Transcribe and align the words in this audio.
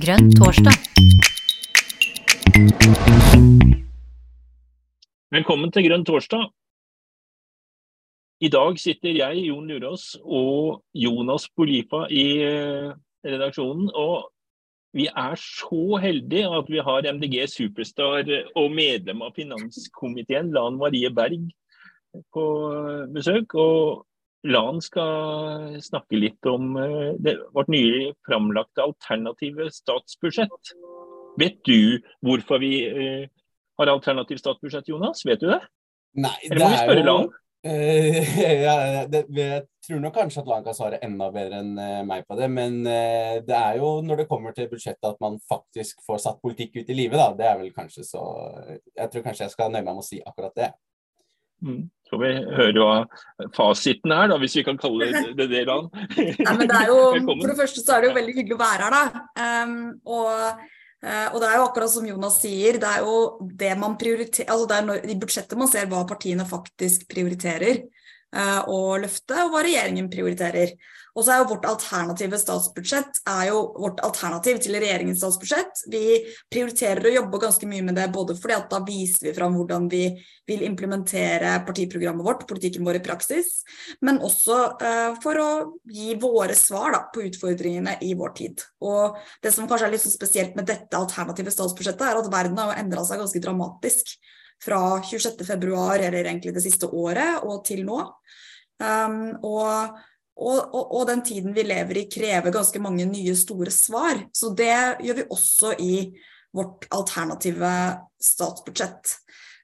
Grønn 0.00 0.30
torsdag. 0.38 0.76
Velkommen 5.34 5.72
til 5.74 5.84
Grønn 5.88 6.06
torsdag. 6.08 6.46
I 8.40 8.48
dag 8.54 8.78
sitter 8.80 9.12
jeg, 9.12 9.44
Jon 9.48 9.68
Lurås, 9.68 10.16
og 10.24 10.80
Jonas 10.94 11.48
Bolifa 11.52 12.06
i 12.08 12.26
eh, 12.46 12.90
redaksjonen. 13.26 13.90
Og 13.92 14.30
vi 14.96 15.08
er 15.10 15.36
så 15.42 16.00
heldige 16.00 16.48
at 16.60 16.72
vi 16.72 16.80
har 16.88 17.12
MDG 17.12 17.42
Superstar 17.52 18.30
og 18.56 18.72
medlem 18.72 19.22
av 19.26 19.34
finanskomiteen, 19.36 20.54
Lan 20.56 20.78
Marie 20.80 21.10
Berg, 21.12 21.50
på 22.32 22.46
besøk. 23.12 23.58
Og 23.58 24.07
Lan 24.46 24.78
skal 24.84 25.80
snakke 25.82 26.18
litt 26.18 26.46
om 26.46 26.76
eh, 26.78 27.16
det, 27.18 27.34
vårt 27.56 27.70
nye 27.72 28.12
framlagte 28.26 28.84
alternative 28.84 29.66
statsbudsjett. 29.74 30.72
Vet 31.38 31.58
du 31.66 31.98
hvorfor 32.26 32.62
vi 32.62 32.72
eh, 32.86 33.26
har 33.78 33.90
alternativt 33.90 34.42
statsbudsjett, 34.44 34.88
Jonas? 34.90 35.24
Vet 35.26 35.42
du 35.42 35.50
det? 35.50 35.60
Nei, 36.18 36.36
Eller 36.50 36.64
må 36.64 36.70
vi 36.70 36.80
spørre 36.84 37.06
Lan? 37.10 37.30
Uh, 37.66 38.14
ja, 38.62 39.02
det, 39.10 39.24
jeg 39.34 39.64
tror 39.82 39.98
nok 39.98 40.14
kanskje 40.14 40.44
at 40.44 40.46
Lan 40.48 40.62
kan 40.62 40.76
svare 40.78 41.00
enda 41.02 41.26
bedre 41.34 41.58
enn 41.58 41.72
uh, 41.74 42.04
meg 42.06 42.22
på 42.30 42.36
det. 42.38 42.46
Men 42.54 42.76
uh, 42.86 43.40
det 43.42 43.56
er 43.56 43.80
jo 43.80 43.88
når 44.06 44.22
det 44.22 44.26
kommer 44.30 44.54
til 44.54 44.68
budsjettet 44.70 45.08
at 45.08 45.18
man 45.20 45.40
faktisk 45.50 45.98
får 46.06 46.20
satt 46.22 46.38
politikk 46.38 46.78
ut 46.78 46.92
i 46.94 46.96
livet, 46.96 47.18
da. 47.18 47.32
Det 47.34 47.48
er 47.50 47.58
vel 47.58 47.72
kanskje 47.74 48.06
så 48.06 48.22
Jeg 48.94 49.10
tror 49.10 49.26
kanskje 49.26 49.48
jeg 49.48 49.56
skal 49.56 49.74
nøye 49.74 49.82
meg 49.82 49.90
med 49.90 50.04
å 50.04 50.06
si 50.06 50.20
akkurat 50.22 50.54
det. 50.54 50.70
Mm. 51.66 51.82
Skal 52.08 52.22
vi 52.22 52.32
høre 52.56 52.80
hva 52.80 53.48
fasiten 53.52 54.14
er, 54.16 54.30
da, 54.32 54.40
hvis 54.40 54.56
vi 54.56 54.64
kan 54.64 54.80
kalle 54.80 55.10
det 55.36 55.48
det, 55.50 55.66
da? 55.68 55.76
Nei, 56.16 56.56
men 56.56 56.64
det 56.64 56.80
er 56.80 56.88
jo, 56.88 56.98
for 57.28 57.44
det 57.44 57.58
første 57.58 57.84
så 57.84 57.94
er 57.94 58.02
det 58.02 58.10
jo 58.10 58.18
veldig 58.18 58.36
hyggelig 58.38 58.56
å 58.56 58.62
være 58.64 58.88
her, 58.88 58.98
da. 58.98 59.24
Um, 59.62 59.78
og 60.08 60.66
Uh, 60.98 61.30
og 61.30 61.36
det 61.38 61.46
er 61.46 61.60
jo 61.60 61.66
akkurat 61.68 61.90
som 61.92 62.06
Jonas 62.08 62.40
sier, 62.42 62.74
det 62.82 62.88
er 62.90 63.04
jo 63.06 63.18
det 63.60 63.68
man 63.78 63.92
prioriterer 64.00 64.48
altså 64.50 64.64
det 64.66 64.78
er 64.80 64.86
når, 64.88 65.04
i 65.06 65.14
budsjettet 65.22 65.60
man 65.60 65.68
ser 65.70 65.86
hva 65.86 66.00
partiene 66.10 66.42
faktisk 66.42 67.04
prioriterer 67.06 67.84
uh, 68.34 68.66
å 68.66 68.96
løfte, 68.98 69.36
og 69.44 69.52
hva 69.52 69.62
regjeringen 69.62 70.08
prioriterer. 70.10 70.74
Og 71.18 71.24
så 71.26 71.32
er 71.34 71.40
jo 71.40 71.48
vårt 71.50 71.66
alternative 71.66 72.38
statsbudsjett 72.38 73.16
er 73.26 73.48
jo 73.48 73.62
vårt 73.74 73.98
alternativ 74.06 74.60
til 74.62 74.76
regjeringens 74.78 75.18
statsbudsjett. 75.18 75.80
Vi 75.90 76.20
prioriterer 76.46 77.08
å 77.08 77.14
jobbe 77.16 77.40
ganske 77.42 77.66
mye 77.66 77.82
med 77.88 77.98
det, 77.98 78.04
både 78.14 78.36
fordi 78.38 78.54
at 78.54 78.68
da 78.70 78.78
viser 78.86 79.26
vi 79.26 79.32
fram 79.34 79.56
hvordan 79.58 79.88
vi 79.90 80.04
vil 80.46 80.62
implementere 80.68 81.56
partiprogrammet 81.66 82.24
vårt, 82.24 82.46
politikken 82.48 82.86
vår 82.86 83.00
i 83.00 83.02
praksis, 83.08 83.50
men 84.06 84.20
også 84.24 84.58
uh, 84.78 85.18
for 85.24 85.42
å 85.42 85.50
gi 85.90 86.14
våre 86.22 86.54
svar 86.58 86.94
da, 86.94 87.02
på 87.10 87.26
utfordringene 87.26 87.98
i 88.06 88.14
vår 88.18 88.34
tid. 88.38 88.62
Og 88.86 89.18
det 89.42 89.52
som 89.54 89.66
kanskje 89.66 89.90
er 89.90 89.96
litt 89.96 90.06
så 90.06 90.14
spesielt 90.14 90.54
med 90.58 90.70
dette 90.70 91.02
alternative 91.02 91.52
statsbudsjettet, 91.52 92.06
er 92.06 92.20
at 92.22 92.30
verden 92.30 92.62
har 92.62 92.70
jo 92.70 92.82
endra 92.84 93.02
seg 93.08 93.18
ganske 93.24 93.42
dramatisk 93.42 94.14
fra 94.62 95.00
26.2, 95.02 95.74
eller 95.98 96.22
egentlig 96.22 96.54
det 96.54 96.62
siste 96.62 96.86
året, 96.94 97.42
og 97.42 97.64
til 97.66 97.82
nå. 97.88 98.04
Um, 98.78 99.34
og 99.42 99.98
og, 100.38 100.58
og, 100.70 100.82
og, 100.94 101.04
den 101.10 101.22
tiden 101.26 101.54
vi 101.56 101.64
lever 101.66 102.02
i 102.02 102.08
krever 102.10 102.54
ganske 102.54 102.80
mange 102.82 103.06
nye, 103.10 103.34
store 103.36 103.72
svar. 103.74 104.22
Så 104.34 104.52
det 104.56 105.02
gjør 105.02 105.18
vi 105.18 105.30
også 105.34 105.72
i 105.82 105.94
vårt 106.54 106.86
alternative 106.94 107.72
statsbudsjett. 108.22 109.18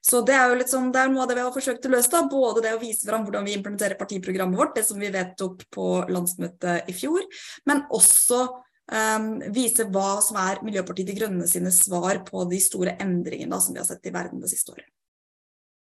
Så 0.05 0.20
det 0.27 0.34
er 0.36 0.50
jo 0.50 0.56
litt 0.58 0.69
sånn, 0.69 0.91
det 0.92 1.00
er 1.00 1.12
noe 1.12 1.22
av 1.25 1.30
det 1.30 1.39
vi 1.39 1.45
har 1.47 1.55
forsøkt 1.55 1.86
å 1.89 1.92
løse. 1.95 2.11
da, 2.12 2.27
Både 2.28 2.64
det 2.67 2.75
å 2.77 2.83
vise 2.83 3.06
fram 3.08 3.25
hvordan 3.25 3.47
vi 3.47 3.55
implementerer 3.56 3.97
partiprogrammet 4.00 4.58
vårt, 4.61 4.75
det 4.77 4.84
som 4.84 5.00
vi 5.00 5.08
vedtok 5.14 5.64
på 5.72 5.86
landsmøtet 6.12 6.91
i 6.92 6.97
fjor, 6.97 7.25
men 7.70 7.86
også 7.95 8.42
um, 8.45 9.30
vise 9.55 9.86
hva 9.95 10.19
som 10.27 10.36
er 10.42 10.61
Miljøpartiet 10.67 11.08
De 11.08 11.17
Grønne 11.17 11.48
sine 11.48 11.72
svar 11.72 12.20
på 12.28 12.45
de 12.50 12.61
store 12.61 12.98
endringene 13.00 13.56
da, 13.56 13.62
som 13.64 13.72
vi 13.72 13.80
har 13.80 13.89
sett 13.89 14.11
i 14.11 14.12
verden 14.12 14.45
det 14.45 14.52
siste 14.52 14.77
året. 14.77 14.91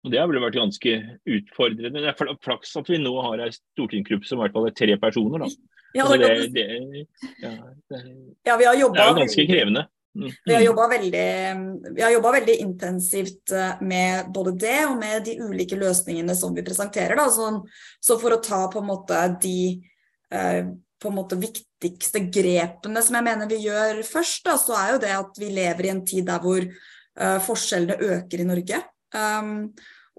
Og 0.01 0.13
Det 0.13 0.21
har 0.21 0.29
vel 0.31 0.41
vært 0.41 0.57
ganske 0.57 0.95
utfordrende. 1.29 2.01
Det 2.01 2.09
er 2.09 2.37
flaks 2.45 2.73
at 2.81 2.89
vi 2.89 3.01
nå 3.03 3.13
har 3.21 3.43
ei 3.45 3.51
stortingsgruppe 3.53 4.29
som 4.29 4.41
i 4.41 4.47
hvert 4.47 4.57
fall 4.57 4.69
er 4.71 4.77
tre 4.77 4.97
personer. 5.01 5.45
da. 5.45 5.51
Ja, 5.93 6.07
det, 6.15 6.29
det, 6.55 6.67
det, 6.71 7.07
ja, 7.43 7.51
det, 7.91 7.99
ja, 8.47 8.55
vi 8.57 8.69
har 8.69 8.77
det 8.79 9.03
er 9.03 9.11
jo 9.11 9.19
ganske 9.19 9.47
krevende. 9.49 9.89
Mm. 10.19 10.31
Vi 10.45 10.55
har 10.55 10.63
jobba 10.65 10.87
veldig, 10.91 11.27
veldig, 12.25 12.55
intensivt 12.63 13.53
eh, 13.55 13.83
med 13.87 14.31
både 14.35 14.57
det 14.59 14.79
og 14.89 14.97
med 14.99 15.25
de 15.27 15.37
ulike 15.39 15.79
løsningene 15.79 16.35
som 16.35 16.55
vi 16.55 16.65
presenterer. 16.67 17.21
Så, 17.31 17.51
så 18.03 18.19
for 18.23 18.35
å 18.35 18.41
ta 18.43 18.65
på 18.73 18.83
en 18.83 18.89
måte 18.91 19.21
de 19.43 19.61
eh, 20.35 20.65
på 21.01 21.09
en 21.09 21.17
måte 21.17 21.39
viktigste 21.41 22.25
grepene 22.29 23.03
som 23.03 23.17
jeg 23.17 23.27
mener 23.27 23.51
vi 23.51 23.63
gjør 23.65 24.03
først, 24.07 24.45
da, 24.47 24.57
så 24.61 24.77
er 24.77 24.95
jo 24.95 25.03
det 25.05 25.13
at 25.17 25.39
vi 25.41 25.53
lever 25.57 25.87
i 25.87 25.93
en 25.95 26.03
tid 26.07 26.27
der 26.29 26.43
hvor 26.45 26.61
uh, 26.61 27.39
forskjellene 27.41 27.97
øker 28.19 28.43
i 28.43 28.49
Norge. 28.51 28.81
Um, 29.17 29.71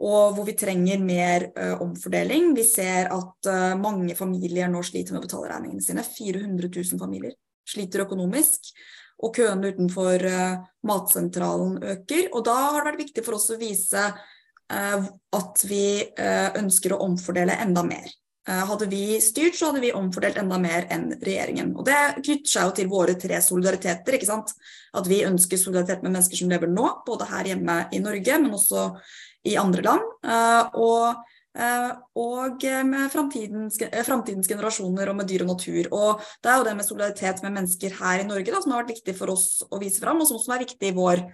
og 0.01 0.33
hvor 0.35 0.47
vi 0.47 0.55
trenger 0.57 1.03
mer 1.03 1.45
uh, 1.51 1.81
omfordeling. 1.83 2.51
Vi 2.57 2.65
ser 2.65 3.11
at 3.13 3.49
uh, 3.49 3.75
mange 3.79 4.15
familier 4.17 4.71
nå 4.71 4.81
sliter 4.85 5.13
med 5.13 5.21
å 5.21 5.27
betale 5.27 5.51
regningene 5.51 5.85
sine. 5.85 6.05
400 6.05 6.71
000 6.71 7.01
familier 7.01 7.35
sliter 7.69 8.05
økonomisk. 8.07 8.71
Og 9.21 9.35
køene 9.37 9.69
utenfor 9.69 10.25
uh, 10.25 10.63
matsentralen 10.89 11.77
øker. 11.93 12.31
Og 12.31 12.45
da 12.47 12.57
har 12.63 12.79
det 12.81 12.89
vært 12.89 13.03
viktig 13.05 13.25
for 13.27 13.37
oss 13.37 13.51
å 13.53 13.59
vise 13.61 14.11
at 14.71 15.61
vi 15.67 15.85
ønsker 16.15 16.93
å 16.95 17.01
omfordele 17.03 17.57
enda 17.59 17.81
mer. 17.83 18.05
Hadde 18.49 18.87
vi 18.89 19.19
styrt, 19.21 19.53
så 19.53 19.69
hadde 19.69 19.83
vi 19.83 19.91
omfordelt 19.93 20.39
enda 20.41 20.57
mer 20.57 20.87
enn 20.89 21.11
regjeringen. 21.21 21.75
Og 21.77 21.85
Det 21.85 21.97
knytter 22.23 22.49
seg 22.49 22.63
jo 22.65 22.71
til 22.79 22.87
våre 22.89 23.13
tre 23.13 23.37
solidariteter. 23.37 24.15
ikke 24.17 24.25
sant? 24.25 24.53
At 24.97 25.05
vi 25.07 25.21
ønsker 25.27 25.61
solidaritet 25.61 26.01
med 26.01 26.15
mennesker 26.15 26.39
som 26.39 26.49
lever 26.49 26.67
nå, 26.67 26.87
både 27.05 27.27
her 27.29 27.51
hjemme 27.51 27.75
i 27.93 27.99
Norge, 28.01 28.39
men 28.41 28.57
også 28.57 28.87
i 29.45 29.57
andre 29.57 29.83
land. 29.85 30.07
Eh, 30.25 30.63
og, 30.73 31.21
eh, 31.55 31.91
og 32.15 32.65
med 32.85 33.11
framtidens, 33.13 33.79
eh, 33.81 34.03
framtidens, 34.03 34.47
generasjoner 34.47 35.09
og 35.09 35.15
med 35.17 35.27
dyr 35.27 35.45
og 35.45 35.53
natur. 35.55 35.87
Og 35.91 36.21
Det 36.41 36.49
er 36.49 36.57
jo 36.57 36.63
det 36.63 36.75
med 36.75 36.85
solidaritet 36.85 37.43
med 37.43 37.53
mennesker 37.53 37.89
her 37.89 38.19
i 38.19 38.27
Norge 38.27 38.51
da, 38.51 38.61
som 38.61 38.71
har 38.71 38.83
vært 38.83 38.95
viktig 38.97 39.15
for 39.15 39.29
oss 39.29 39.63
å 39.71 39.79
vise 39.79 39.99
fram, 39.99 40.19
og 40.21 40.27
som 40.27 40.37
også 40.37 40.55
er 40.55 40.65
viktig 40.65 40.89
i 40.89 40.97
vår, 40.97 41.31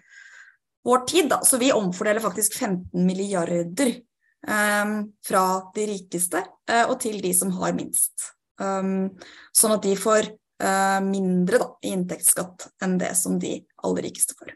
vår 0.85 1.07
tid. 1.07 1.29
Da. 1.29 1.39
Så 1.39 1.57
vi 1.57 1.71
omfordeler 1.71 2.19
faktisk 2.19 2.53
15 2.53 3.05
milliarder 3.05 4.01
Um, 4.47 5.13
fra 5.25 5.71
de 5.75 5.87
rikeste 5.87 6.39
og 6.67 6.97
til 6.99 7.21
de 7.23 7.31
som 7.35 7.53
har 7.61 7.75
minst. 7.77 8.33
Um, 8.59 9.13
sånn 9.55 9.75
at 9.75 9.83
de 9.85 9.93
får 9.95 10.31
uh, 10.63 10.99
mindre 11.05 11.59
da, 11.61 11.67
i 11.85 11.93
inntektsskatt 11.93 12.65
enn 12.83 12.97
det 13.01 13.13
som 13.19 13.37
de 13.41 13.59
aller 13.85 14.07
rikeste 14.09 14.35
får. 14.39 14.55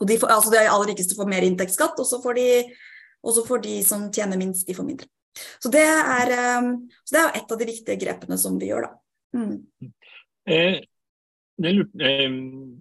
Og 0.00 0.08
de, 0.08 0.16
får, 0.20 0.32
altså 0.32 0.52
de 0.54 0.62
aller 0.64 0.90
rikeste 0.90 1.16
får 1.18 1.28
mer 1.30 1.44
inntektsskatt, 1.46 2.00
og 2.00 2.08
så 2.08 2.18
får, 2.24 2.40
får, 3.22 3.60
de 3.66 3.76
som 3.86 4.08
tjener 4.12 4.40
minst, 4.40 4.66
de 4.66 4.76
får 4.76 4.88
mindre. 4.88 5.08
Så 5.62 5.70
det 5.72 5.84
er, 5.84 6.32
um, 6.60 6.74
så 7.04 7.16
det 7.16 7.22
er 7.22 7.38
et 7.40 7.54
av 7.54 7.60
de 7.60 7.68
viktige 7.68 8.00
grepene 8.00 8.38
som 8.40 8.58
vi 8.60 8.70
gjør, 8.72 8.88
da. 8.88 8.92
Mm. 9.34 9.92
Eh, 10.50 10.80
det, 11.56 11.70
eh, 12.00 12.36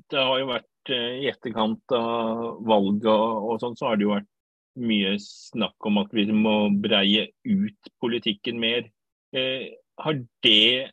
det, 0.10 0.20
har 0.20 0.40
jo 0.42 0.50
vært 0.50 0.94
eh, 0.94 1.16
i 1.24 1.30
etterkant 1.32 1.96
av 1.98 2.62
valget 2.68 3.10
og 3.10 3.58
sånn, 3.62 3.78
så 3.78 3.90
har 3.90 3.98
det 3.98 4.08
jo 4.08 4.14
vært 4.14 4.30
mye 4.79 5.16
snakk 5.22 5.88
om 5.88 6.01
at 6.01 6.13
vi 6.16 6.25
må 6.34 6.56
breie 6.81 7.28
ut 7.45 7.94
politikken 8.01 8.59
mer. 8.61 8.89
Eh, 9.35 9.72
har 10.01 10.19
det 10.44 10.91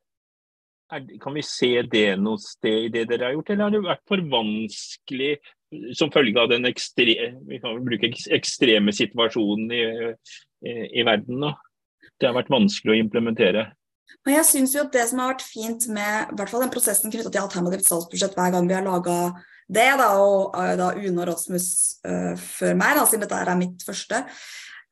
Kan 1.22 1.36
vi 1.36 1.42
se 1.46 1.84
det 1.86 2.18
noe 2.18 2.41
sted 2.42 2.88
i 2.88 2.91
det 2.91 3.04
dere 3.12 3.28
har 3.28 3.36
gjort, 3.36 3.50
eller 3.50 3.68
har 3.68 3.70
det 3.70 3.80
vært 3.84 4.08
for 4.10 4.22
vanskelig 4.26 5.36
som 5.94 6.10
følge 6.10 6.41
av 6.42 6.48
den 6.50 6.66
ekstreme, 6.66 7.36
vi 7.46 7.60
kan 7.62 7.78
bruke 7.86 8.10
ekstreme 8.34 8.91
situasjonen 8.91 9.70
i, 9.70 9.84
i, 10.66 10.72
i 10.98 11.04
verden 11.06 11.44
nå? 11.44 11.52
Det 12.18 12.26
har 12.26 12.34
vært 12.34 12.50
vanskelig 12.50 12.97
å 12.97 12.98
implementere. 13.04 13.68
Men 14.26 14.36
jeg 14.41 14.48
synes 14.48 14.74
jo 14.74 14.82
at 14.82 14.92
Det 14.92 15.06
som 15.08 15.22
har 15.22 15.32
vært 15.32 15.47
fint 15.47 15.86
med 15.94 16.34
hvert 16.34 16.50
fall 16.50 16.64
den 16.64 16.74
prosessen 16.74 17.12
knyttet 17.12 17.30
til 17.30 17.44
alternativt 17.44 17.86
statsbudsjett 17.86 18.34
hver 18.36 18.50
gang 18.56 18.68
vi 18.68 18.76
har 18.76 18.84
laga 18.84 19.16
det, 19.71 19.89
da, 20.01 20.11
og 20.19 20.55
uh, 20.57 20.75
da 20.78 20.91
Une 20.99 21.22
og 21.22 21.28
Rasmus 21.31 21.67
uh, 22.07 22.34
før 22.39 22.77
meg, 22.78 22.97
da, 22.99 23.07
siden 23.07 23.25
dette 23.25 23.41
er 23.41 23.59
mitt 23.59 23.84
første, 23.87 24.22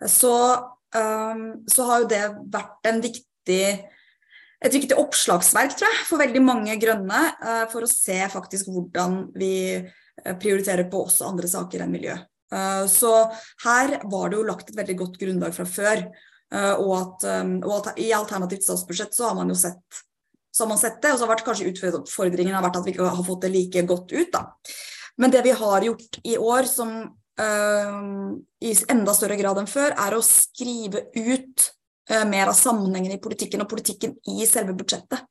så, 0.07 0.35
um, 0.95 1.47
så, 1.67 1.87
har 1.89 2.03
jo 2.03 2.11
det 2.13 2.25
vært 2.55 2.91
viktig 3.03 3.63
et 4.59 4.75
viktig 4.75 4.97
oppslagsverk 4.99 5.77
tror 5.79 5.87
jeg, 5.87 6.05
for 6.07 6.23
veldig 6.23 6.43
mange 6.43 6.75
grønne, 6.83 7.23
uh, 7.43 7.65
for 7.71 7.87
å 7.87 7.91
se 7.91 8.19
faktisk 8.31 8.71
hvordan 8.75 9.21
vi 9.39 9.53
prioriterer 10.43 10.89
på 10.91 11.05
også 11.05 11.29
andre 11.29 11.47
saker 11.47 11.85
enn 11.85 11.93
miljø. 11.95 12.17
Så 12.91 13.11
her 13.63 13.93
var 14.11 14.33
det 14.33 14.35
jo 14.35 14.47
lagt 14.49 14.73
et 14.73 14.77
veldig 14.81 14.97
godt 14.99 15.19
grunnlag 15.21 15.55
fra 15.55 15.67
før. 15.69 16.03
Og 16.81 16.91
at, 16.97 17.27
um, 17.45 17.53
og 17.61 17.75
at 17.77 18.01
i 18.03 18.09
alternativt 18.17 18.67
statsbudsjett 18.67 19.15
så 19.15 19.29
har 19.29 19.37
man 19.39 19.53
jo 19.53 19.57
sett 19.61 20.01
så 20.59 20.67
har 20.67 20.73
man 20.75 20.81
sett 20.81 20.99
det. 21.05 21.15
Og 21.15 21.21
så 21.21 21.31
har 21.31 21.47
kanskje 21.47 21.71
utfordringen 21.71 22.57
har 22.57 22.67
vært 22.67 22.81
at 22.81 22.89
vi 22.89 22.97
ikke 22.97 23.07
har 23.07 23.25
fått 23.27 23.47
det 23.47 23.55
like 23.55 23.87
godt 23.87 24.13
ut. 24.13 24.33
da. 24.35 24.45
Men 25.19 25.35
det 25.35 25.43
vi 25.47 25.55
har 25.63 25.87
gjort 25.87 26.21
i 26.25 26.37
år 26.39 26.69
som 26.71 26.93
uh, 27.07 27.97
i 28.63 28.75
enda 28.91 29.15
større 29.15 29.39
grad 29.39 29.63
enn 29.63 29.71
før, 29.71 29.95
er 29.95 30.15
å 30.19 30.23
skrive 30.25 31.09
ut 31.15 31.71
uh, 32.11 32.27
mer 32.29 32.51
av 32.51 32.59
sammenhengen 32.59 33.17
i 33.17 33.23
politikken 33.23 33.65
og 33.65 33.71
politikken 33.71 34.19
i 34.31 34.47
selve 34.47 34.77
budsjettet. 34.79 35.27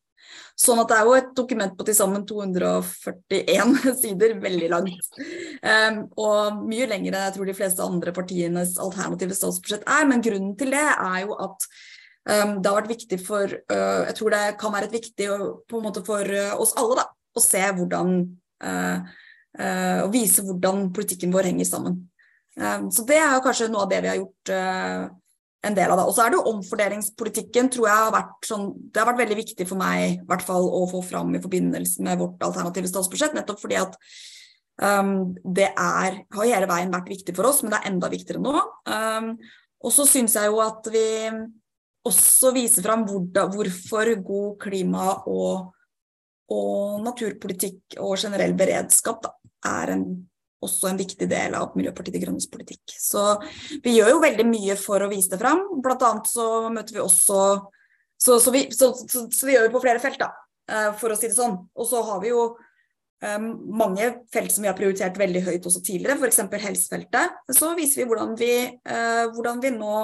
Sånn 0.57 0.79
at 0.81 0.89
det 0.89 0.95
er 0.97 1.05
jo 1.05 1.13
et 1.13 1.27
dokument 1.37 1.75
på 1.77 1.85
til 1.85 1.95
sammen 1.95 2.23
241 2.25 3.75
sider, 4.01 4.33
veldig 4.41 4.71
langt. 4.73 5.11
Um, 5.61 5.99
og 6.17 6.63
mye 6.65 6.87
lengre 6.89 7.27
jeg 7.27 7.35
tror 7.35 7.51
de 7.51 7.55
fleste 7.57 7.85
andre 7.85 8.13
partienes 8.15 8.73
alternative 8.81 9.37
statsbudsjett 9.37 9.85
er. 9.85 10.09
Men 10.09 10.23
grunnen 10.25 10.55
til 10.57 10.73
det 10.73 10.83
er 10.83 11.19
jo 11.27 11.37
at 11.45 11.69
um, 12.27 12.57
det 12.61 12.69
har 12.69 12.79
vært 12.81 12.91
viktig 12.91 13.19
for 13.23 13.51
uh, 13.71 14.03
Jeg 14.07 14.17
tror 14.17 14.35
det 14.35 14.43
kan 14.61 14.73
være 14.73 14.89
et 14.89 14.97
viktig 14.99 15.29
på 15.67 15.79
en 15.79 15.85
måte 15.87 16.03
for 16.07 16.23
uh, 16.27 16.53
oss 16.61 16.75
alle 16.79 16.99
da, 16.99 17.07
å 17.07 17.43
se 17.43 17.63
hvordan 17.79 18.19
uh, 18.63 19.15
Og 20.03 20.11
vise 20.13 20.43
hvordan 20.45 20.91
politikken 20.93 21.31
vår 21.33 21.49
henger 21.49 21.65
sammen. 21.65 22.01
Um, 22.57 22.91
så 22.93 23.05
det 23.09 23.17
er 23.21 23.39
kanskje 23.41 23.71
noe 23.73 23.87
av 23.87 23.89
det 23.89 24.03
vi 24.03 24.11
har 24.11 24.19
gjort 24.19 24.51
en 25.65 25.75
del 25.75 25.91
av 25.91 25.99
det. 25.99 26.05
Og 26.05 26.15
så 26.15 26.23
er 26.23 26.31
det 26.31 26.37
jo 26.37 26.53
omfordelingspolitikken, 26.53 27.69
tror 27.73 27.87
jeg 27.89 28.03
har 28.03 28.13
vært 28.13 28.49
sånn 28.49 28.67
Det 28.77 29.01
har 29.01 29.09
vært 29.09 29.23
veldig 29.23 29.37
viktig 29.39 29.67
for 29.69 29.79
meg 29.79 30.03
i 30.05 30.17
hvert 30.29 30.45
fall 30.45 30.67
å 30.69 30.83
få 30.91 31.01
fram 31.05 31.33
i 31.35 31.41
forbindelse 31.43 32.05
med 32.05 32.21
vårt 32.21 32.43
alternative 32.45 32.91
statsbudsjett, 32.91 33.35
nettopp 33.37 33.61
fordi 33.63 33.79
at 33.81 33.97
um, 34.81 35.33
det 35.43 35.71
er 35.71 36.21
har 36.37 36.51
hele 36.51 36.69
veien 36.69 36.93
vært 36.93 37.09
viktig 37.13 37.35
for 37.37 37.49
oss, 37.49 37.63
men 37.63 37.73
det 37.73 37.81
er 37.81 37.89
enda 37.91 38.11
viktigere 38.13 38.43
nå. 38.43 38.53
Um, 38.89 39.33
og 39.83 39.93
så 39.93 40.07
syns 40.09 40.37
jeg 40.37 40.51
jo 40.51 40.61
at 40.63 40.89
vi 40.93 41.07
også 42.05 42.53
vise 42.55 42.83
fram 42.85 43.05
hvorfor 43.07 44.13
god 44.23 44.57
klima- 44.61 45.17
og, 45.27 45.73
og 46.53 47.03
naturpolitikk 47.03 47.97
og 47.99 48.17
generell 48.21 48.55
beredskap 48.57 49.23
da, 49.25 49.33
er 49.67 49.95
en 49.97 50.07
også 50.63 50.89
en 50.89 50.99
viktig 50.99 51.27
del 51.29 51.55
av 51.57 51.75
Miljøpartiet 51.77 52.15
De 52.17 52.21
Grønnes 52.23 52.47
politikk. 52.49 52.95
Så 52.97 53.23
vi 53.83 53.97
gjør 53.97 54.15
jo 54.15 54.23
veldig 54.23 54.45
mye 54.49 54.77
for 54.79 55.03
å 55.03 55.09
vise 55.11 55.33
det 55.33 55.41
fram. 55.41 55.61
Blant 55.83 56.05
annet 56.05 56.31
så 56.31 56.47
møter 56.73 56.97
vi 56.97 57.03
også 57.03 57.41
Så, 58.17 58.39
så, 58.41 58.49
vi, 58.49 58.63
så, 58.73 58.87
så 58.97 59.45
vi, 59.45 59.53
gjør 59.53 59.67
det 59.67 59.73
på 59.75 59.79
flere 59.83 59.99
felt, 60.01 60.17
da, 60.17 60.31
eh, 60.73 60.87
for 60.97 61.13
å 61.13 61.17
si 61.19 61.27
det 61.27 61.35
sånn. 61.35 61.53
Og 61.77 61.85
så 61.85 61.99
har 62.01 62.17
vi 62.23 62.31
jo 62.31 62.47
um, 63.21 63.45
mange 63.77 64.07
felt 64.33 64.49
som 64.49 64.65
vi 64.65 64.71
har 64.71 64.77
prioritert 64.79 65.19
veldig 65.21 65.43
høyt 65.45 65.67
også 65.69 65.83
tidligere, 65.85 66.15
f.eks. 66.17 66.39
helsefeltet. 66.63 67.35
Så 67.53 67.69
viser 67.77 68.01
vi 68.01 68.07
hvordan 68.09 68.33
vi, 68.39 68.49
uh, 68.89 69.29
hvordan 69.35 69.61
vi 69.61 69.69
nå 69.75 69.99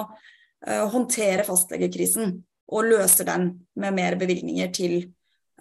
uh, 0.68 0.84
håndterer 0.92 1.44
fastlegekrisen 1.46 2.38
og 2.74 2.88
løser 2.88 3.28
den 3.28 3.50
med 3.80 3.96
mer 3.96 4.16
bevilgninger 4.20 4.70
til, 4.74 4.94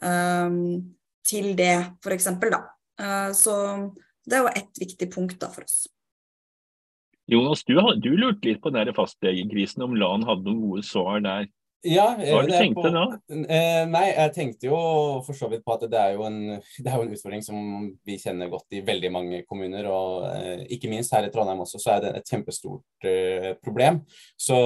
um, 0.01 0.95
til 1.27 1.51
det, 1.59 1.75
f.eks. 2.03 2.29
da. 2.43 2.61
Uh, 3.01 3.31
så 3.35 3.55
det 4.23 4.37
er 4.37 4.45
jo 4.45 4.53
ett 4.55 4.79
viktig 4.79 5.09
punkt 5.13 5.39
da 5.41 5.51
for 5.51 5.65
oss. 5.67 5.83
Jonas, 7.31 7.63
du, 7.63 7.77
du 8.03 8.11
lurte 8.19 8.49
litt 8.49 8.61
på 8.63 8.71
den 8.75 8.91
fastlegekrisen, 8.95 9.83
om 9.85 9.95
LAN 9.95 10.25
hadde 10.27 10.47
noen 10.49 10.63
gode 10.65 10.83
svar 10.87 11.21
der. 11.23 11.47
Ja, 11.83 12.05
Hva 12.15 12.37
har 12.37 12.45
du 12.47 12.53
tenkt 12.53 12.77
på, 12.79 12.87
da? 12.87 13.03
Eh, 13.27 13.81
nei, 13.91 14.05
jeg 14.13 14.31
tenkte 14.37 14.69
jo 14.69 14.77
for 15.25 15.35
så 15.35 15.49
vidt 15.51 15.65
på 15.65 15.73
at 15.75 15.83
det 15.91 15.99
er 15.99 16.13
jo, 16.15 16.23
en, 16.29 16.61
det 16.83 16.87
er 16.87 16.95
jo 16.95 17.03
en 17.03 17.15
utfordring 17.15 17.43
som 17.43 17.57
vi 18.07 18.15
kjenner 18.21 18.51
godt 18.51 18.77
i 18.77 18.83
veldig 18.87 19.11
mange 19.11 19.41
kommuner. 19.49 19.89
Og 19.91 20.29
eh, 20.29 20.63
ikke 20.75 20.91
minst 20.91 21.11
her 21.15 21.27
i 21.27 21.31
Trondheim 21.33 21.65
også, 21.65 21.81
så 21.83 21.97
er 21.97 22.05
det 22.05 22.13
et 22.19 22.31
kjempestort 22.31 23.09
eh, 23.09 23.49
problem. 23.63 23.99
Så 24.39 24.57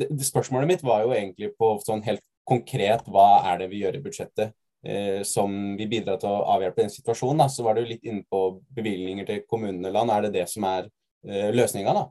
det, 0.00 0.10
spørsmålet 0.26 0.72
mitt 0.72 0.84
var 0.86 1.04
jo 1.06 1.14
egentlig 1.14 1.52
på 1.58 1.76
sånn 1.86 2.02
helt 2.08 2.24
konkret 2.44 3.06
hva 3.08 3.44
er 3.52 3.62
det 3.62 3.70
vi 3.70 3.84
gjør 3.84 4.00
i 4.00 4.02
budsjettet 4.04 4.50
eh, 4.84 5.22
som 5.26 5.54
vil 5.78 5.88
bidra 5.90 6.18
til 6.20 6.32
å 6.32 6.42
avhjelpe 6.56 6.82
den 6.82 6.92
situasjonen. 6.92 7.44
Da. 7.44 7.48
Så 7.52 7.66
var 7.66 7.78
du 7.78 7.86
litt 7.86 8.02
inne 8.02 8.26
på 8.26 8.42
bevilgninger 8.74 9.30
til 9.30 9.46
kommunene. 9.46 9.94
Land. 9.94 10.10
Er 10.10 10.26
det 10.26 10.34
det 10.40 10.48
som 10.50 10.66
er 10.68 10.90
eh, 11.26 11.54
løsninga, 11.54 11.94
da? 11.96 12.08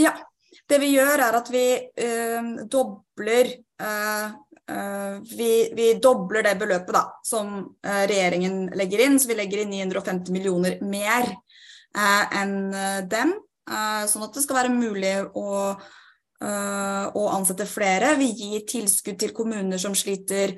Ja. 0.00 0.14
Det 0.68 0.78
vi 0.82 0.92
gjør, 0.92 1.20
er 1.24 1.36
at 1.36 1.48
vi 1.52 1.64
eh, 1.80 2.50
dobler 2.70 3.48
eh, 3.48 3.56
eh, 3.56 3.71
vi, 5.36 5.48
vi, 5.76 5.86
dobler 6.00 6.46
det 6.46 6.52
beløpet 6.60 6.94
da, 6.94 7.02
som 7.26 7.56
eh, 7.84 8.04
regjeringen 8.08 8.70
legger 8.78 9.02
inn. 9.06 9.18
Så 9.20 9.28
vi 9.28 9.38
legger 9.40 9.64
inn 9.64 9.74
950 9.74 10.32
millioner 10.32 10.78
mer 10.86 11.26
enn 11.92 12.54
dem. 13.10 13.34
sånn 14.08 14.22
at 14.24 14.32
det 14.32 14.42
skal 14.44 14.62
være 14.62 14.72
mulig 14.72 15.16
å 15.36 15.74
å 16.42 17.22
ansette 17.30 17.68
flere. 17.70 18.16
Vi 18.18 18.32
gir 18.34 18.64
tilskudd 18.66 19.20
til 19.20 19.30
kommuner 19.36 19.78
som 19.78 19.92
sliter 19.94 20.56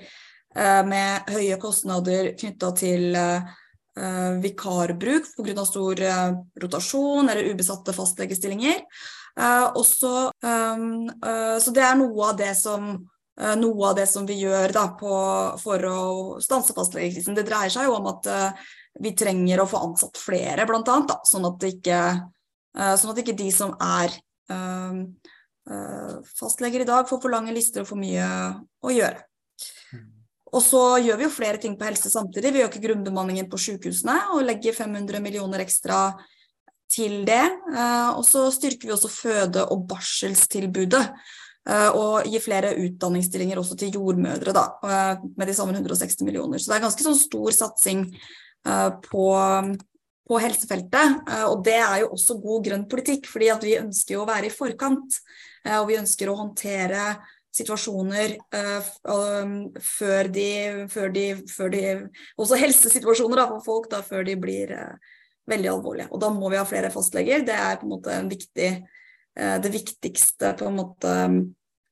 Eh, 0.55 0.83
med 0.87 1.31
høye 1.35 1.57
kostnader 1.59 2.31
knytta 2.39 2.71
til 2.79 3.17
eh, 3.19 4.35
vikarbruk 4.43 5.27
pga. 5.35 5.65
stor 5.67 6.01
eh, 6.01 6.37
rotasjon 6.63 7.29
eller 7.29 7.51
ubesatte 7.51 7.95
fastlegestillinger. 7.95 8.85
Også, 9.75 10.31
så 10.31 11.73
det 11.75 11.83
er 11.83 11.97
noe 11.99 12.27
av 12.29 12.37
det 12.39 12.53
som 12.55 12.93
noe 13.59 13.89
av 13.91 13.97
det 13.99 14.07
som 14.07 14.27
vi 14.29 14.37
gjør 14.45 14.73
da, 14.75 14.85
på, 14.99 15.15
for 15.63 15.87
å 15.89 15.99
stanse 16.45 16.75
fastlegekrisen. 16.77 17.35
Det 17.35 17.47
dreier 17.49 17.73
seg 17.73 17.89
jo 17.89 17.97
om 17.97 18.07
at 18.13 18.29
uh, 18.31 18.65
vi 19.03 19.15
trenger 19.19 19.63
å 19.63 19.69
få 19.69 19.81
ansatt 19.89 20.21
flere, 20.23 20.67
annet. 20.69 21.15
Sånn, 21.27 21.49
at 21.49 21.67
ikke, 21.67 22.01
uh, 22.79 22.95
sånn 23.01 23.15
at 23.15 23.23
ikke 23.25 23.37
de 23.39 23.51
som 23.55 23.75
er 23.83 24.15
uh, 24.55 25.03
fastleger 26.39 26.85
i 26.85 26.89
dag, 26.89 27.09
får 27.11 27.23
for 27.25 27.35
lange 27.35 27.55
lister 27.57 27.83
og 27.83 27.91
for 27.91 27.99
mye 27.99 28.29
å 28.85 28.95
gjøre. 28.95 29.25
Og 30.55 30.63
så 30.63 30.83
gjør 31.03 31.19
vi 31.19 31.27
jo 31.27 31.35
flere 31.35 31.59
ting 31.59 31.75
på 31.79 31.87
helse 31.89 32.11
samtidig. 32.13 32.53
Vi 32.55 32.63
øker 32.63 32.83
grunnbemanningen 32.83 33.49
på 33.51 33.59
sykehusene 33.59 34.15
og 34.37 34.45
legger 34.47 34.77
500 34.77 35.23
millioner 35.25 35.65
ekstra 35.65 36.13
til 36.95 37.25
det. 37.27 37.43
Eh, 37.75 38.11
og 38.15 38.23
så 38.27 38.47
styrker 38.55 38.87
vi 38.87 38.95
også 38.95 39.11
føde- 39.11 39.67
og 39.67 39.89
barselstilbudet. 39.91 41.03
Eh, 41.65 41.91
og 41.97 42.27
gi 42.29 42.41
flere 42.45 42.75
utdanningsstillinger 42.77 43.61
også 43.61 43.77
til 43.81 43.95
jordmødre, 43.97 44.53
da, 44.53 44.65
eh, 44.85 45.25
med 45.37 45.49
de 45.49 45.55
sammen 45.57 45.79
160 45.79 46.25
millioner. 46.27 46.61
Så 46.61 46.69
det 46.69 46.77
er 46.77 46.87
ganske 46.87 47.07
sånn 47.07 47.21
stor 47.21 47.51
satsing 47.57 48.09
på, 48.65 49.25
på 50.25 50.39
helsefeltet. 50.41 51.19
Og 51.51 51.59
det 51.67 51.77
er 51.77 51.99
jo 52.01 52.15
også 52.15 52.39
god 52.41 52.63
grønn 52.65 52.87
politikk, 52.89 53.27
fordi 53.29 53.51
at 53.53 53.67
vi 53.67 53.75
ønsker 53.77 54.17
å 54.17 54.25
være 54.25 54.49
i 54.49 54.55
forkant. 54.55 55.19
Og 55.69 55.85
vi 55.91 55.99
ønsker 56.01 56.31
å 56.33 56.39
håndtere 56.39 57.03
situasjoner 57.53 58.39
før, 58.49 60.31
de, 60.33 60.49
før, 60.89 61.13
de, 61.13 61.27
før, 61.53 61.75
de, 61.77 61.85
Også 62.41 62.57
helsesituasjoner 62.57 63.43
da, 63.43 63.47
for 63.53 63.67
folk 63.69 63.91
da, 63.93 64.01
før 64.01 64.25
de 64.25 64.39
blir 64.41 64.73
veldig 65.53 65.73
alvorlige. 65.75 66.09
Og 66.09 66.25
da 66.25 66.33
må 66.33 66.49
vi 66.49 66.63
ha 66.63 66.65
flere 66.69 66.93
fastleger. 66.95 67.45
Det 67.45 67.61
er 67.61 67.77
på 67.83 67.85
en 67.85 67.95
måte 67.99 68.17
en 68.17 68.33
viktig, 68.33 68.71
det 69.35 69.71
viktigste 69.75 70.53
på 70.55 70.69
en 70.69 70.77
måte 70.79 71.15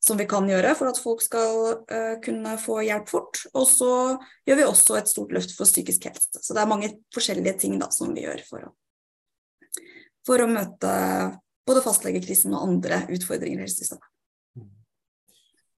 som 0.02 0.18
vi 0.18 0.28
kan 0.30 0.46
gjøre 0.46 0.76
for 0.78 0.90
at 0.90 0.98
folk 1.02 1.24
skal 1.24 1.82
kunne 2.22 2.52
få 2.62 2.76
hjelp 2.86 3.10
fort. 3.10 3.40
Og 3.58 3.66
så 3.66 3.90
gjør 4.46 4.60
vi 4.60 4.68
også 4.68 4.96
et 4.98 5.10
stort 5.10 5.34
løft 5.34 5.56
for 5.56 5.66
psykisk 5.66 6.06
helse. 6.06 6.38
Så 6.38 6.54
det 6.54 6.62
er 6.62 6.70
mange 6.70 6.92
forskjellige 7.14 7.56
ting 7.64 7.74
da, 7.82 7.90
som 7.90 8.14
vi 8.14 8.22
gjør 8.28 8.44
for 8.46 8.68
å, 8.68 8.70
for 10.26 10.42
å 10.42 10.50
møte 10.50 10.94
både 11.66 11.82
fastlegekrisen 11.82 12.54
og 12.54 12.68
andre 12.68 13.04
utfordringer 13.10 13.58
i 13.58 13.66
helsesystemet 13.66 14.12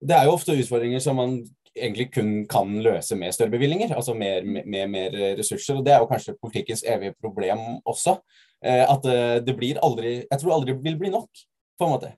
det 0.04 0.16
er 0.16 0.26
jo 0.26 0.34
ofte 0.36 0.56
utfordringer 0.58 1.02
som 1.02 1.18
man 1.18 1.38
egentlig 1.74 2.10
kun 2.14 2.44
kan 2.50 2.70
løse 2.84 3.16
med 3.18 3.34
større 3.34 3.54
bevilgninger, 3.56 3.94
altså 3.96 4.14
med, 4.14 4.46
med, 4.46 4.84
mer 4.90 5.16
ressurser. 5.38 5.78
og 5.78 5.86
Det 5.86 5.94
er 5.94 6.02
jo 6.02 6.10
kanskje 6.10 6.36
politikkens 6.40 6.84
evige 6.86 7.16
problem 7.20 7.80
også. 7.84 8.18
Eh, 8.64 8.84
at 8.84 9.08
eh, 9.10 9.40
det 9.44 9.56
blir 9.58 9.80
aldri 9.82 10.12
Jeg 10.22 10.40
tror 10.40 10.54
aldri 10.54 10.76
vil 10.84 10.96
bli 11.00 11.10
nok, 11.12 11.42
på 11.78 11.86
en 11.86 11.94
måte. 11.96 12.14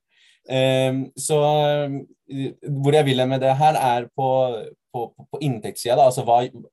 Um, 0.46 1.00
så 1.18 1.38
hvor 2.82 2.94
jeg 2.94 3.06
vil 3.06 3.22
med 3.28 3.40
det 3.40 3.54
her, 3.56 3.74
er 3.74 4.08
på, 4.16 4.28
på, 4.92 5.26
på 5.32 5.38
inntektssida. 5.40 5.98
Altså, 6.02 6.24